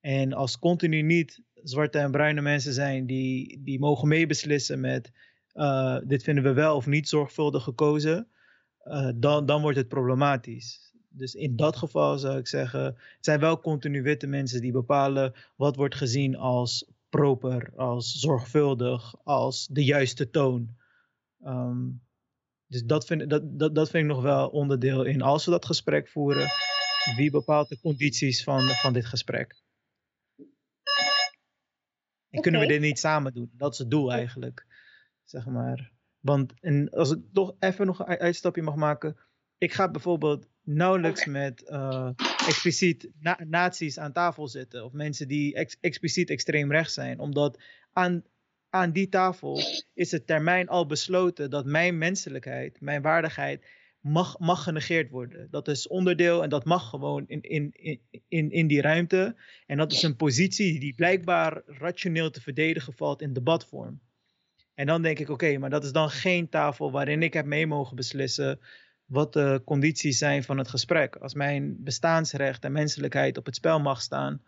En 0.08 0.34
als 0.34 0.60
continu 0.60 1.02
niet 1.02 1.42
zwarte 1.54 1.98
en 1.98 2.12
bruine 2.12 2.42
mensen 2.42 2.74
zijn 2.74 3.06
die, 3.06 3.62
die 3.64 3.80
mogen 3.80 4.08
meebeslissen 4.08 4.80
met 4.80 5.12
uh, 5.54 5.98
dit 6.04 6.24
vinden 6.24 6.44
we 6.44 6.54
wel 6.54 6.76
of 6.76 6.86
niet 6.86 7.10
zorgvuldig 7.10 7.64
gekozen, 7.64 8.28
uh, 8.84 9.10
dan, 9.16 9.46
dan 9.46 9.62
wordt 9.62 9.78
het 9.78 9.88
problematisch. 9.88 10.94
Dus 11.10 11.34
in 11.34 11.56
dat 11.56 11.76
geval 11.76 12.18
zou 12.18 12.38
ik 12.38 12.48
zeggen, 12.48 12.84
het 12.84 13.18
zijn 13.20 13.40
wel 13.40 13.60
continu 13.60 14.02
witte 14.02 14.28
mensen 14.28 14.62
die 14.62 14.72
bepalen 14.72 15.34
wat 15.56 15.76
wordt 15.76 15.96
gezien 15.96 16.36
als 16.36 16.92
proper, 17.10 17.72
als 17.76 18.12
zorgvuldig, 18.12 19.16
als 19.24 19.68
de 19.68 19.84
juiste 19.84 20.30
toon. 20.30 20.70
Um, 21.46 22.02
dus 22.68 22.84
dat 22.84 23.06
vind, 23.06 23.30
dat, 23.30 23.60
dat, 23.60 23.76
dat 23.76 23.90
vind 23.90 24.04
ik 24.04 24.10
nog 24.10 24.22
wel 24.22 24.48
onderdeel 24.48 25.04
in. 25.04 25.22
Als 25.22 25.46
we 25.46 25.52
dat 25.52 25.66
gesprek 25.66 26.08
voeren, 26.08 26.48
wie 27.16 27.32
bepaalt 27.32 27.70
de 27.70 27.80
condities 27.80 28.44
van, 28.44 28.68
van 28.68 28.94
dit 28.94 29.06
gesprek? 29.06 29.66
En 32.38 32.44
kunnen 32.44 32.62
we 32.62 32.68
dit 32.68 32.82
niet 32.82 33.00
samen 33.00 33.34
doen? 33.34 33.52
Dat 33.54 33.74
is 33.74 33.78
het 33.78 33.92
doel 33.92 34.12
eigenlijk. 34.12 34.66
Zeg 35.24 35.46
maar. 35.46 35.92
Want 36.20 36.54
en 36.60 36.90
als 36.90 37.12
ik 37.12 37.20
toch 37.34 37.56
even 37.60 37.86
nog 37.86 38.00
een 38.00 38.18
uitstapje 38.18 38.62
mag 38.62 38.76
maken. 38.76 39.18
Ik 39.58 39.74
ga 39.74 39.92
bijvoorbeeld 39.92 40.48
nauwelijks 40.64 41.26
met 41.26 41.64
uh, 41.68 42.10
expliciet 42.48 43.10
na 43.20 43.40
nazi's 43.48 43.98
aan 43.98 44.12
tafel 44.12 44.48
zitten. 44.48 44.86
Of 44.86 44.92
mensen 44.92 45.28
die 45.28 45.56
ex 45.56 45.78
expliciet 45.80 46.30
extreem 46.30 46.72
rechts 46.72 46.94
zijn. 46.94 47.20
Omdat 47.20 47.62
aan, 47.94 48.24
aan 48.70 48.92
die 48.92 49.10
tafel 49.10 49.62
is 49.94 50.12
het 50.12 50.28
termijn 50.28 50.68
al 50.68 50.86
besloten 50.86 51.50
dat 51.50 51.66
mijn 51.66 51.98
menselijkheid, 51.98 52.82
mijn 52.82 53.02
waardigheid, 53.02 53.66
mag, 54.00 54.40
mag 54.40 54.64
genegeerd 54.64 55.10
worden. 55.10 55.48
Dat 55.52 55.68
is 55.68 55.88
onderdeel 55.88 56.44
en 56.44 56.50
dat 56.50 56.66
mag 56.66 56.90
gewoon 56.90 57.24
in, 57.28 57.42
in, 57.42 58.02
in, 58.28 58.52
in 58.52 58.68
die 58.68 58.82
ruimte. 58.82 59.36
En 59.66 59.78
dat 59.78 59.92
is 59.92 60.04
een 60.04 60.16
positie 60.16 60.80
die 60.80 60.96
blijkbaar 60.96 61.62
rationeel 61.66 62.30
te 62.30 62.42
verdedigen 62.42 62.94
valt 62.94 63.22
in 63.22 63.34
debatvorm. 63.34 64.00
En 64.74 64.86
dan 64.86 65.02
denk 65.02 65.20
ik, 65.20 65.30
oké, 65.30 65.58
maar 65.58 65.70
dat 65.70 65.84
is 65.84 65.92
dan 65.92 66.10
geen 66.10 66.50
tafel 66.50 66.92
waarin 66.92 67.24
ik 67.24 67.34
heb 67.34 67.46
mee 67.46 67.68
mogen 67.68 67.96
beslissen 67.96 68.60
wat 69.06 69.34
de 69.34 69.62
condities 69.66 70.18
zijn 70.18 70.44
van 70.44 70.58
het 70.58 70.68
gesprek. 70.68 71.16
Als 71.16 71.34
mijn 71.34 71.84
bestaansrecht 71.84 72.64
en 72.64 72.72
menselijkheid 72.72 73.38
op 73.38 73.46
het 73.46 73.56
spel 73.56 73.80
mag 73.80 74.02
staan, 74.02 74.42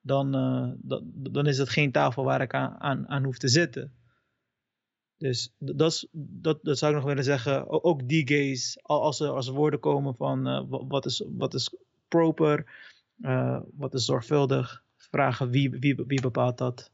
dan, 0.00 0.36
uh, 0.36 0.98
dan 1.32 1.46
is 1.46 1.58
het 1.58 1.68
geen 1.68 1.92
tafel 1.92 2.24
waar 2.24 2.40
ik 2.40 2.54
aan, 2.54 2.80
aan, 2.80 3.08
aan 3.08 3.24
hoef 3.24 3.38
te 3.38 3.48
zitten. 3.48 3.92
Dus 5.24 5.52
dat, 5.58 6.06
dat, 6.12 6.58
dat 6.62 6.78
zou 6.78 6.92
ik 6.92 6.98
nog 6.98 7.06
willen 7.06 7.24
zeggen. 7.24 7.84
Ook 7.84 8.08
die 8.08 8.28
gays, 8.28 8.78
als 8.82 9.20
er, 9.20 9.28
als 9.28 9.48
woorden 9.48 9.80
komen 9.80 10.14
van 10.14 10.48
uh, 10.48 10.62
wat, 10.68 11.06
is, 11.06 11.24
wat 11.28 11.54
is 11.54 11.74
proper, 12.08 12.66
uh, 13.20 13.60
wat 13.74 13.94
is 13.94 14.04
zorgvuldig, 14.04 14.84
vragen 14.96 15.50
wie, 15.50 15.70
wie, 15.70 15.94
wie 16.06 16.20
bepaalt 16.20 16.58
dat? 16.58 16.90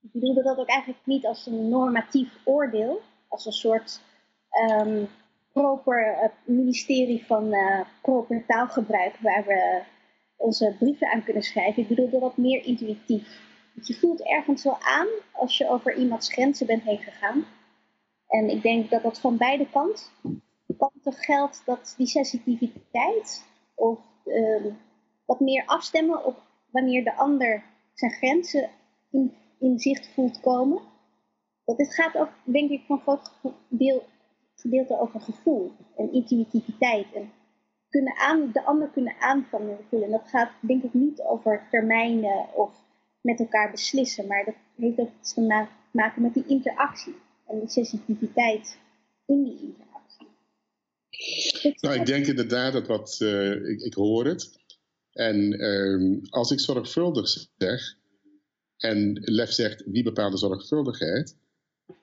Ik 0.00 0.12
bedoelde 0.12 0.42
dat 0.42 0.58
ook 0.58 0.68
eigenlijk 0.68 1.00
niet 1.06 1.26
als 1.26 1.46
een 1.46 1.68
normatief 1.68 2.38
oordeel, 2.44 3.00
als 3.28 3.46
een 3.46 3.52
soort 3.52 4.00
um, 4.70 5.08
proper 5.52 6.30
ministerie 6.44 7.24
van 7.26 7.54
proper 8.02 8.44
taalgebruik 8.46 9.16
waar 9.20 9.44
we 9.46 9.82
onze 10.36 10.76
brieven 10.78 11.12
aan 11.12 11.24
kunnen 11.24 11.42
schrijven. 11.42 11.82
Ik 11.82 11.88
bedoelde 11.88 12.18
dat 12.18 12.36
meer 12.36 12.64
intuïtief. 12.64 13.53
Want 13.74 13.86
je 13.86 13.94
voelt 13.94 14.26
ergens 14.26 14.64
wel 14.64 14.78
aan 14.80 15.08
als 15.32 15.58
je 15.58 15.68
over 15.68 15.94
iemands 15.96 16.32
grenzen 16.32 16.66
bent 16.66 16.82
heen 16.82 16.98
gegaan. 16.98 17.44
En 18.28 18.48
ik 18.48 18.62
denk 18.62 18.90
dat 18.90 19.02
dat 19.02 19.20
van 19.20 19.36
beide 19.36 19.68
kant, 19.70 20.10
kanten 20.78 21.12
geldt 21.12 21.62
dat 21.64 21.94
die 21.96 22.06
sensitiviteit 22.06 23.44
of 23.74 23.98
uh, 24.24 24.64
wat 25.26 25.40
meer 25.40 25.62
afstemmen 25.66 26.24
op 26.24 26.42
wanneer 26.70 27.04
de 27.04 27.16
ander 27.16 27.62
zijn 27.94 28.12
grenzen 28.12 28.70
in, 29.10 29.34
in 29.58 29.78
zicht 29.78 30.08
voelt 30.14 30.40
komen. 30.40 30.80
Dat 31.64 31.76
dit 31.76 31.94
gaat 31.94 32.16
ook, 32.16 32.30
denk 32.44 32.70
ik, 32.70 32.84
van 32.86 33.00
groot 33.00 33.32
deel, 33.68 34.02
gedeelte 34.54 35.00
over 35.00 35.20
gevoel 35.20 35.72
en 35.96 36.12
intuïtiviteit 36.12 37.12
en 37.12 37.32
kunnen 37.88 38.16
aan, 38.16 38.50
de 38.52 38.64
ander 38.64 38.88
kunnen 38.88 39.14
aanvangen 39.18 39.78
voelen. 39.88 40.10
Dat 40.10 40.28
gaat 40.28 40.50
denk 40.60 40.82
ik 40.82 40.94
niet 40.94 41.22
over 41.22 41.66
termijnen 41.70 42.54
of 42.54 42.83
met 43.24 43.38
elkaar 43.38 43.70
beslissen, 43.70 44.26
maar 44.26 44.44
dat 44.44 44.54
heeft 44.76 44.98
ook 44.98 45.10
iets 45.20 45.34
te 45.34 45.70
maken 45.90 46.22
met 46.22 46.34
die 46.34 46.46
interactie 46.46 47.14
en 47.46 47.60
de 47.60 47.68
sensitiviteit 47.68 48.78
in 49.26 49.44
die 49.44 49.60
interactie. 49.60 50.26
Nou, 51.80 52.00
ik 52.00 52.06
denk 52.06 52.26
inderdaad 52.26 52.72
dat 52.72 52.86
wat, 52.86 53.18
uh, 53.22 53.68
ik, 53.68 53.80
ik, 53.80 53.94
hoor 53.94 54.26
het. 54.26 54.50
En 55.12 55.60
uh, 55.60 56.22
als 56.30 56.50
ik 56.50 56.60
zorgvuldig 56.60 57.28
zeg, 57.56 57.96
en 58.76 59.20
Lef 59.24 59.50
zegt 59.50 59.82
wie 59.86 60.02
bepaalt 60.02 60.32
de 60.32 60.38
zorgvuldigheid, 60.38 61.36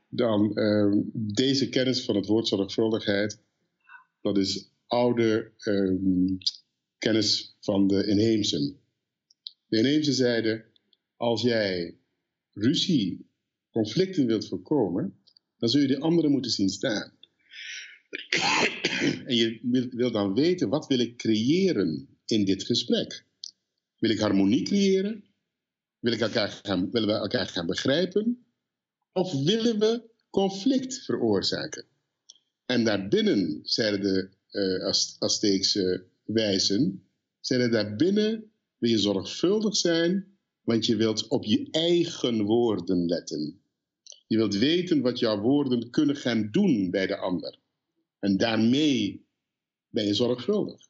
dan 0.07 0.51
uh, 0.53 1.03
deze 1.13 1.69
kennis 1.69 2.05
van 2.05 2.15
het 2.15 2.25
woord 2.25 2.47
zorgvuldigheid, 2.47 3.39
dat 4.21 4.37
is 4.37 4.71
oude 4.87 5.51
um, 5.65 6.37
kennis 6.97 7.55
van 7.59 7.87
de 7.87 8.07
inheemsen. 8.07 8.79
De 9.67 9.77
inheemsen 9.77 10.13
zeiden, 10.13 10.70
als 11.21 11.41
jij 11.41 11.97
ruzie, 12.51 13.29
conflicten 13.71 14.25
wilt 14.25 14.47
voorkomen, 14.47 15.23
dan 15.57 15.69
zul 15.69 15.81
je 15.81 15.87
de 15.87 15.99
anderen 15.99 16.31
moeten 16.31 16.51
zien 16.51 16.69
staan. 16.69 17.11
En 19.25 19.35
je 19.35 19.87
wil 19.91 20.11
dan 20.11 20.33
weten, 20.33 20.69
wat 20.69 20.87
wil 20.87 20.99
ik 20.99 21.17
creëren 21.17 22.17
in 22.25 22.45
dit 22.45 22.63
gesprek? 22.63 23.25
Wil 23.97 24.09
ik 24.09 24.19
harmonie 24.19 24.63
creëren? 24.63 25.23
Wil 25.99 26.13
ik 26.13 26.19
elkaar 26.19 26.49
gaan, 26.49 26.91
willen 26.91 27.07
we 27.07 27.13
elkaar 27.13 27.47
gaan 27.47 27.65
begrijpen? 27.65 28.45
Of 29.11 29.43
willen 29.43 29.79
we 29.79 30.09
conflict 30.29 31.03
veroorzaken? 31.03 31.85
En 32.65 32.83
daarbinnen, 32.83 33.59
zeiden 33.63 34.01
de 34.01 34.29
uh, 34.51 35.19
Azteekse 35.19 36.05
wijzen, 36.23 37.09
zeiden 37.39 37.71
daarbinnen 37.71 38.51
wil 38.77 38.89
je 38.89 38.97
zorgvuldig 38.97 39.75
zijn, 39.75 40.30
want 40.63 40.85
je 40.85 40.95
wilt 40.95 41.27
op 41.27 41.45
je 41.45 41.67
eigen 41.71 42.43
woorden 42.43 43.05
letten. 43.05 43.61
Je 44.27 44.37
wilt 44.37 44.57
weten 44.57 45.01
wat 45.01 45.19
jouw 45.19 45.39
woorden 45.39 45.89
kunnen 45.89 46.15
gaan 46.15 46.51
doen 46.51 46.89
bij 46.89 47.07
de 47.07 47.17
ander. 47.17 47.59
En 48.19 48.37
daarmee 48.37 49.25
ben 49.89 50.05
je 50.05 50.13
zorgvuldig. 50.13 50.89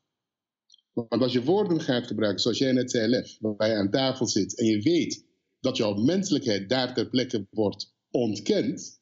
Want 0.93 1.21
als 1.21 1.33
je 1.33 1.43
woorden 1.43 1.81
gaat 1.81 2.07
gebruiken, 2.07 2.41
zoals 2.41 2.57
jij 2.57 2.71
net 2.71 2.91
zei, 2.91 3.07
Lef, 3.07 3.37
waar 3.39 3.69
je 3.69 3.75
aan 3.75 3.91
tafel 3.91 4.27
zit 4.27 4.57
en 4.57 4.65
je 4.65 4.81
weet 4.81 5.25
dat 5.59 5.77
jouw 5.77 5.93
menselijkheid 5.93 6.69
daar 6.69 6.93
ter 6.93 7.09
plekke 7.09 7.47
wordt 7.49 7.93
ontkend, 8.09 9.01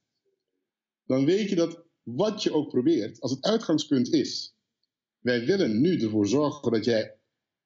dan 1.06 1.26
weet 1.26 1.50
je 1.50 1.56
dat 1.56 1.84
wat 2.04 2.44
je 2.44 2.54
ook 2.54 2.70
probeert, 2.70 3.20
als 3.20 3.32
het 3.32 3.44
uitgangspunt 3.44 4.14
is, 4.14 4.56
wij 5.20 5.46
willen 5.46 5.82
nu 5.82 6.02
ervoor 6.02 6.28
zorgen 6.28 6.72
dat 6.72 6.86
jij, 6.86 7.18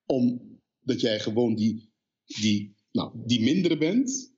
om, 0.05 0.41
dat 0.79 1.01
jij 1.01 1.19
gewoon 1.19 1.55
die, 1.55 1.91
die, 2.25 2.75
nou, 2.93 3.11
die 3.15 3.43
mindere 3.43 3.77
bent, 3.77 4.35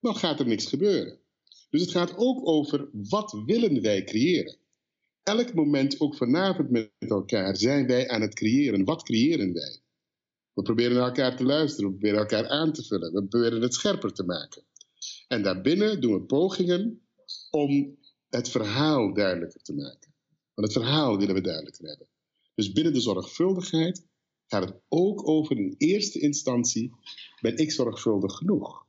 dan 0.00 0.16
gaat 0.16 0.40
er 0.40 0.46
niks 0.46 0.66
gebeuren. 0.66 1.20
Dus 1.70 1.80
het 1.80 1.90
gaat 1.90 2.16
ook 2.16 2.48
over 2.48 2.88
wat 2.92 3.42
willen 3.46 3.82
wij 3.82 4.04
creëren. 4.04 4.58
Elk 5.22 5.54
moment, 5.54 6.00
ook 6.00 6.16
vanavond 6.16 6.70
met 6.70 6.90
elkaar, 6.98 7.56
zijn 7.56 7.86
wij 7.86 8.08
aan 8.08 8.20
het 8.20 8.34
creëren. 8.34 8.84
Wat 8.84 9.02
creëren 9.02 9.52
wij? 9.52 9.82
We 10.52 10.62
proberen 10.62 10.96
naar 10.96 11.06
elkaar 11.06 11.36
te 11.36 11.44
luisteren, 11.44 11.90
we 11.90 11.96
proberen 11.96 12.20
elkaar 12.20 12.48
aan 12.48 12.72
te 12.72 12.82
vullen, 12.82 13.12
we 13.12 13.26
proberen 13.26 13.62
het 13.62 13.74
scherper 13.74 14.12
te 14.12 14.24
maken. 14.24 14.64
En 15.28 15.42
daarbinnen 15.42 16.00
doen 16.00 16.12
we 16.12 16.22
pogingen 16.22 17.08
om 17.50 17.98
het 18.28 18.48
verhaal 18.48 19.14
duidelijker 19.14 19.62
te 19.62 19.74
maken. 19.74 20.14
Want 20.54 20.72
het 20.72 20.82
verhaal 20.82 21.18
willen 21.18 21.34
we 21.34 21.40
duidelijker 21.40 21.88
hebben. 21.88 22.08
Dus 22.54 22.72
binnen 22.72 22.92
de 22.92 23.00
zorgvuldigheid 23.00 24.06
gaat 24.54 24.68
het 24.68 24.80
ook 24.88 25.28
over 25.28 25.56
in 25.56 25.74
eerste 25.78 26.20
instantie, 26.20 26.92
ben 27.40 27.56
ik 27.56 27.72
zorgvuldig 27.72 28.32
genoeg? 28.32 28.86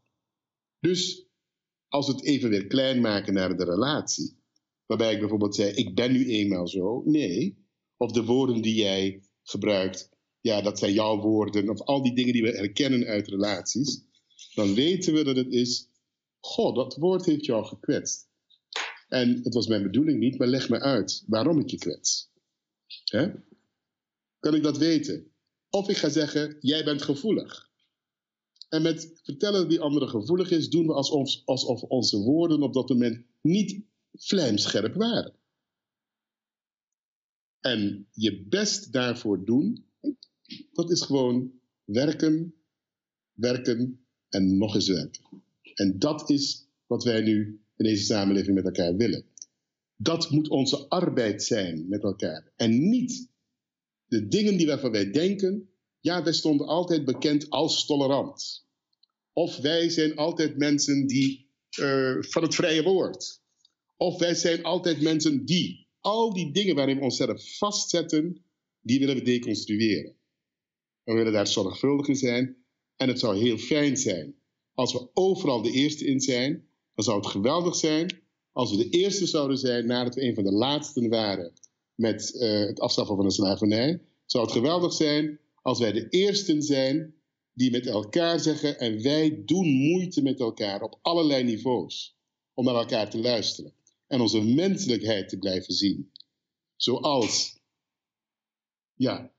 Dus 0.80 1.28
als 1.88 2.08
we 2.08 2.14
het 2.14 2.24
even 2.24 2.50
weer 2.50 2.68
klein 2.68 3.02
maken 3.02 3.34
naar 3.34 3.58
de 3.58 3.64
relatie, 3.64 4.38
waarbij 4.86 5.14
ik 5.14 5.20
bijvoorbeeld 5.20 5.56
zei, 5.56 5.72
ik 5.72 5.96
ben 5.96 6.12
nu 6.12 6.30
eenmaal 6.30 6.68
zo, 6.68 7.02
nee. 7.06 7.64
Of 7.98 8.12
de 8.12 8.26
woorden 8.26 8.62
die 8.62 8.76
jij 8.76 9.24
gebruikt, 9.44 10.10
ja, 10.42 10.62
dat 10.62 10.80
zijn 10.80 10.94
jouw 10.94 11.22
woorden, 11.22 11.70
of 11.70 11.82
al 11.82 12.04
die 12.04 12.16
dingen 12.16 12.34
die 12.34 12.44
we 12.44 12.58
herkennen 12.58 13.06
uit 13.06 13.28
relaties, 13.28 14.04
dan 14.54 14.74
weten 14.74 15.14
we 15.14 15.24
dat 15.24 15.36
het 15.36 15.54
is, 15.54 15.90
god, 16.40 16.76
dat 16.76 16.96
woord 16.96 17.26
heeft 17.26 17.46
jou 17.46 17.66
gekwetst. 17.66 18.28
En 19.08 19.40
het 19.44 19.54
was 19.54 19.68
mijn 19.68 19.84
bedoeling 19.84 20.20
niet, 20.20 20.38
maar 20.38 20.48
leg 20.48 20.70
me 20.70 20.80
uit 20.80 21.24
waarom 21.28 21.60
ik 21.60 21.70
je 21.70 21.78
kwets. 21.78 22.30
Hè? 23.04 23.32
Kan 24.40 24.56
ik 24.56 24.64
dat 24.64 24.78
weten? 24.78 25.35
Of 25.76 25.90
ik 25.90 25.98
ga 25.98 26.10
zeggen, 26.10 26.58
jij 26.60 26.84
bent 26.84 27.02
gevoelig. 27.02 27.70
En 28.70 28.82
met 28.82 29.20
vertellen 29.24 29.60
dat 29.60 29.70
die 29.70 29.80
andere 29.80 30.08
gevoelig 30.08 30.52
is, 30.52 30.70
doen 30.70 30.88
we 30.88 30.94
alsof, 30.94 31.42
alsof 31.46 31.82
onze 31.82 32.18
woorden 32.18 32.62
op 32.62 32.74
dat 32.74 32.90
moment 32.90 33.26
niet 33.42 33.84
vlijmscherp 34.14 34.94
waren. 34.94 35.34
En 37.60 38.08
je 38.12 38.46
best 38.46 38.94
daarvoor 38.94 39.46
doen, 39.46 39.86
dat 40.72 40.92
is 40.92 41.02
gewoon 41.02 41.52
werken, 41.84 42.56
werken 43.34 44.06
en 44.30 44.58
nog 44.58 44.76
eens 44.76 44.88
werken. 44.88 45.44
En 45.74 46.00
dat 46.00 46.30
is 46.30 46.68
wat 46.86 47.04
wij 47.04 47.22
nu 47.22 47.62
in 47.76 47.86
deze 47.86 48.04
samenleving 48.04 48.56
met 48.56 48.66
elkaar 48.66 48.96
willen. 48.96 49.26
Dat 49.96 50.30
moet 50.30 50.50
onze 50.50 50.88
arbeid 50.88 51.44
zijn 51.44 51.88
met 51.88 52.04
elkaar. 52.04 52.52
En 52.56 52.90
niet 52.90 53.34
de 54.08 54.28
dingen 54.28 54.58
die 54.58 54.68
waarvan 54.68 54.92
wij 54.92 55.12
denken, 55.12 55.70
ja, 56.00 56.24
wij 56.24 56.34
stonden 56.34 56.68
altijd 56.68 57.06
bekend 57.06 57.50
als 57.50 57.86
tolerant. 57.86 58.68
Of 59.34 59.58
wij 59.58 59.90
zijn 59.90 60.16
altijd 60.16 60.58
mensen 60.58 61.08
die 61.08 61.50
uh, 61.80 62.16
van 62.20 62.44
het 62.44 62.56
vrije 62.56 62.84
woord. 62.84 63.42
Of 63.98 64.20
wij 64.20 64.36
zijn 64.36 64.64
altijd 64.64 65.02
mensen 65.02 65.46
die. 65.46 65.88
Al 66.00 66.34
die 66.34 66.52
dingen 66.52 66.76
waarin 66.76 66.98
we 66.98 67.04
onszelf 67.04 67.58
vastzetten, 67.58 68.46
die 68.82 69.00
willen 69.00 69.16
we 69.16 69.22
deconstrueren. 69.22 70.16
We 71.04 71.14
willen 71.14 71.34
daar 71.34 71.48
zorgvuldig 71.48 72.08
in 72.08 72.16
zijn. 72.16 72.58
En 72.96 73.08
het 73.08 73.20
zou 73.20 73.38
heel 73.38 73.58
fijn 73.58 73.98
zijn 73.98 74.36
als 74.74 74.94
we 74.94 75.10
overal 75.14 75.62
de 75.62 75.72
eerste 75.72 76.06
in 76.06 76.20
zijn. 76.20 76.68
Dan 76.96 77.06
zou 77.06 77.18
het 77.18 77.28
geweldig 77.28 77.76
zijn 77.76 78.24
als 78.52 78.72
we 78.72 78.78
de 78.78 78.90
eerste 78.90 79.26
zouden 79.26 79.58
zijn 79.58 79.86
nadat 79.86 80.16
we 80.16 80.22
een 80.22 80.36
van 80.36 80.44
de 80.44 80.52
laatsten 80.52 81.10
waren 81.10 81.54
met 81.96 82.34
uh, 82.34 82.66
het 82.66 82.80
afschaffen 82.80 83.16
van 83.16 83.26
de 83.26 83.32
slavernij. 83.32 84.02
Zou 84.26 84.44
het 84.44 84.54
geweldig 84.54 84.94
zijn 84.94 85.40
als 85.62 85.80
wij 85.80 85.92
de 85.92 86.10
eersten 86.10 86.62
zijn 86.62 87.16
die 87.54 87.72
met 87.72 87.86
elkaar 87.88 88.40
zeggen 88.40 88.80
en 88.80 89.02
wij 89.02 89.42
doen 89.46 89.68
moeite 89.68 90.22
met 90.22 90.40
elkaar 90.40 90.82
op 90.82 91.00
allerlei 91.02 91.44
niveaus 91.44 92.18
om 92.54 92.66
naar 92.66 92.76
elkaar 92.76 93.10
te 93.10 93.22
luisteren 93.22 93.74
en 94.08 94.22
onze 94.22 94.42
menselijkheid 94.42 95.30
te 95.30 95.38
blijven 95.38 95.74
zien. 95.74 96.12
Zoals, 96.76 97.60
ja, 98.94 99.34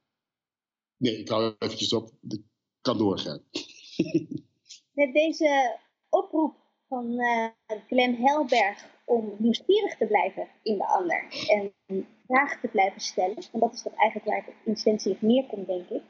nee, 0.97 1.19
ik 1.19 1.29
hou 1.29 1.55
eventjes 1.59 1.93
op, 1.93 2.11
ik 2.29 2.43
kan 2.81 2.99
doorgaan. 2.99 3.43
Met 4.93 5.13
deze 5.13 5.79
oproep 6.09 6.55
van 6.89 7.21
uh, 7.21 7.47
Glenn 7.87 8.15
Helberg 8.15 8.87
om 9.05 9.35
nieuwsgierig 9.39 9.97
te 9.97 10.07
blijven 10.07 10.49
in 10.63 10.77
de 10.77 10.87
ander 10.87 11.47
en 11.49 11.75
vragen 12.27 12.61
te 12.61 12.69
blijven 12.69 13.01
stellen, 13.01 13.37
en 13.53 13.61
dat 13.61 13.73
is 13.73 13.83
toch 13.83 13.95
eigenlijk 13.95 14.31
waar 14.31 14.45
het 14.47 14.55
in 14.65 14.73
essentie 14.73 15.13
op 15.13 15.21
neerkomt, 15.21 15.67
denk 15.67 15.89
ik, 15.89 16.03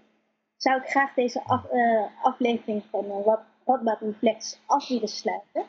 zou 0.57 0.81
ik 0.81 0.89
graag 0.89 1.15
deze 1.15 1.43
uh, 1.73 2.25
aflevering 2.25 2.83
van 2.91 3.05
uh, 3.05 3.25
What, 3.25 3.41
What 3.65 4.01
Reflex 4.01 4.61
af 4.67 4.89
willen 4.89 5.09
sluiten. 5.09 5.65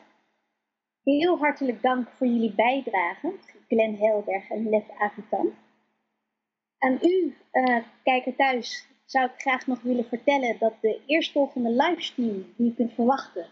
Heel 1.02 1.38
hartelijk 1.38 1.82
dank 1.82 2.08
voor 2.10 2.26
jullie 2.26 2.54
bijdrage, 2.54 3.34
Glenn 3.68 3.96
Helberg 3.96 4.50
en 4.50 4.68
Lef 4.68 4.90
Avitan. 4.98 5.54
Aan 6.78 6.98
u, 7.02 7.36
uh, 7.52 7.78
kijker 8.02 8.36
thuis, 8.36 8.88
zou 9.04 9.26
ik 9.26 9.40
graag 9.40 9.66
nog 9.66 9.80
willen 9.80 10.04
vertellen 10.04 10.58
dat 10.58 10.74
de 10.80 11.00
eerstvolgende 11.06 11.70
livestream 11.70 12.54
die 12.56 12.70
u 12.70 12.74
kunt 12.74 12.92
verwachten 12.92 13.46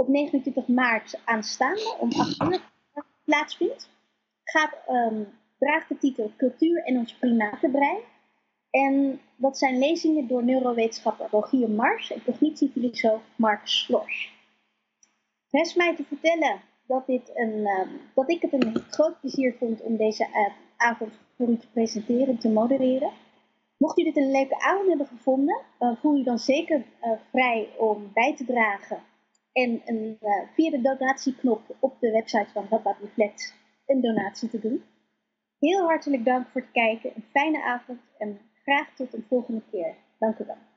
op 0.00 0.08
29 0.08 0.66
maart 0.66 1.20
aanstaande 1.24 1.96
om 1.98 2.12
8 2.12 2.42
uur 2.42 2.60
plaatsvindt, 3.24 3.90
gaat, 4.44 4.74
um, 4.88 5.28
draagt 5.60 5.88
de 5.88 5.98
titel 5.98 6.32
Cultuur 6.36 6.82
en 6.84 6.96
ons 6.96 7.14
primatenbrein. 7.14 8.00
En 8.70 9.20
dat 9.36 9.58
zijn 9.58 9.78
lezingen 9.78 10.26
door 10.26 10.44
neurowetenschapper 10.44 11.28
Rogier 11.30 11.70
Mars 11.70 12.12
en 12.12 12.24
cognitiefilosoof 12.24 13.22
Mark 13.36 13.66
Slors. 13.66 14.32
Rest 15.50 15.76
mij 15.76 15.96
te 15.96 16.04
vertellen 16.04 16.60
dat, 16.86 17.06
dit 17.06 17.30
een, 17.34 17.66
um, 17.66 18.00
dat 18.14 18.30
ik 18.30 18.42
het 18.42 18.52
een 18.52 18.74
groot 18.90 19.20
plezier 19.20 19.54
vond 19.58 19.80
om 19.80 19.96
deze 19.96 20.22
uh, 20.22 20.46
avond 20.76 21.12
voor 21.36 21.48
u 21.48 21.56
te 21.56 21.70
presenteren 21.72 22.28
en 22.28 22.38
te 22.38 22.48
modereren. 22.48 23.10
Mocht 23.76 23.98
u 23.98 24.04
dit 24.04 24.16
een 24.16 24.30
leuke 24.30 24.60
avond 24.60 24.88
hebben 24.88 25.06
gevonden, 25.06 25.60
uh, 25.80 25.96
voel 26.00 26.18
u 26.18 26.22
dan 26.22 26.38
zeker 26.38 26.84
uh, 27.02 27.12
vrij 27.30 27.68
om 27.78 28.10
bij 28.14 28.36
te 28.36 28.44
dragen 28.44 29.02
en 29.52 29.82
een, 29.84 30.18
uh, 30.22 30.42
via 30.54 30.70
de 30.70 30.80
donatieknop 30.80 31.76
op 31.78 32.00
de 32.00 32.10
website 32.10 32.50
van 32.52 32.66
Radboud 32.70 32.96
Reflect 33.00 33.54
een 33.86 34.00
donatie 34.00 34.48
te 34.48 34.60
doen. 34.60 34.82
Heel 35.60 35.86
hartelijk 35.86 36.24
dank 36.24 36.48
voor 36.48 36.60
het 36.60 36.70
kijken, 36.72 37.12
een 37.14 37.24
fijne 37.30 37.62
avond 37.62 38.00
en 38.18 38.40
graag 38.62 38.94
tot 38.94 39.14
een 39.14 39.24
volgende 39.28 39.62
keer. 39.70 39.94
Dank 40.18 40.38
u 40.38 40.44
wel. 40.46 40.69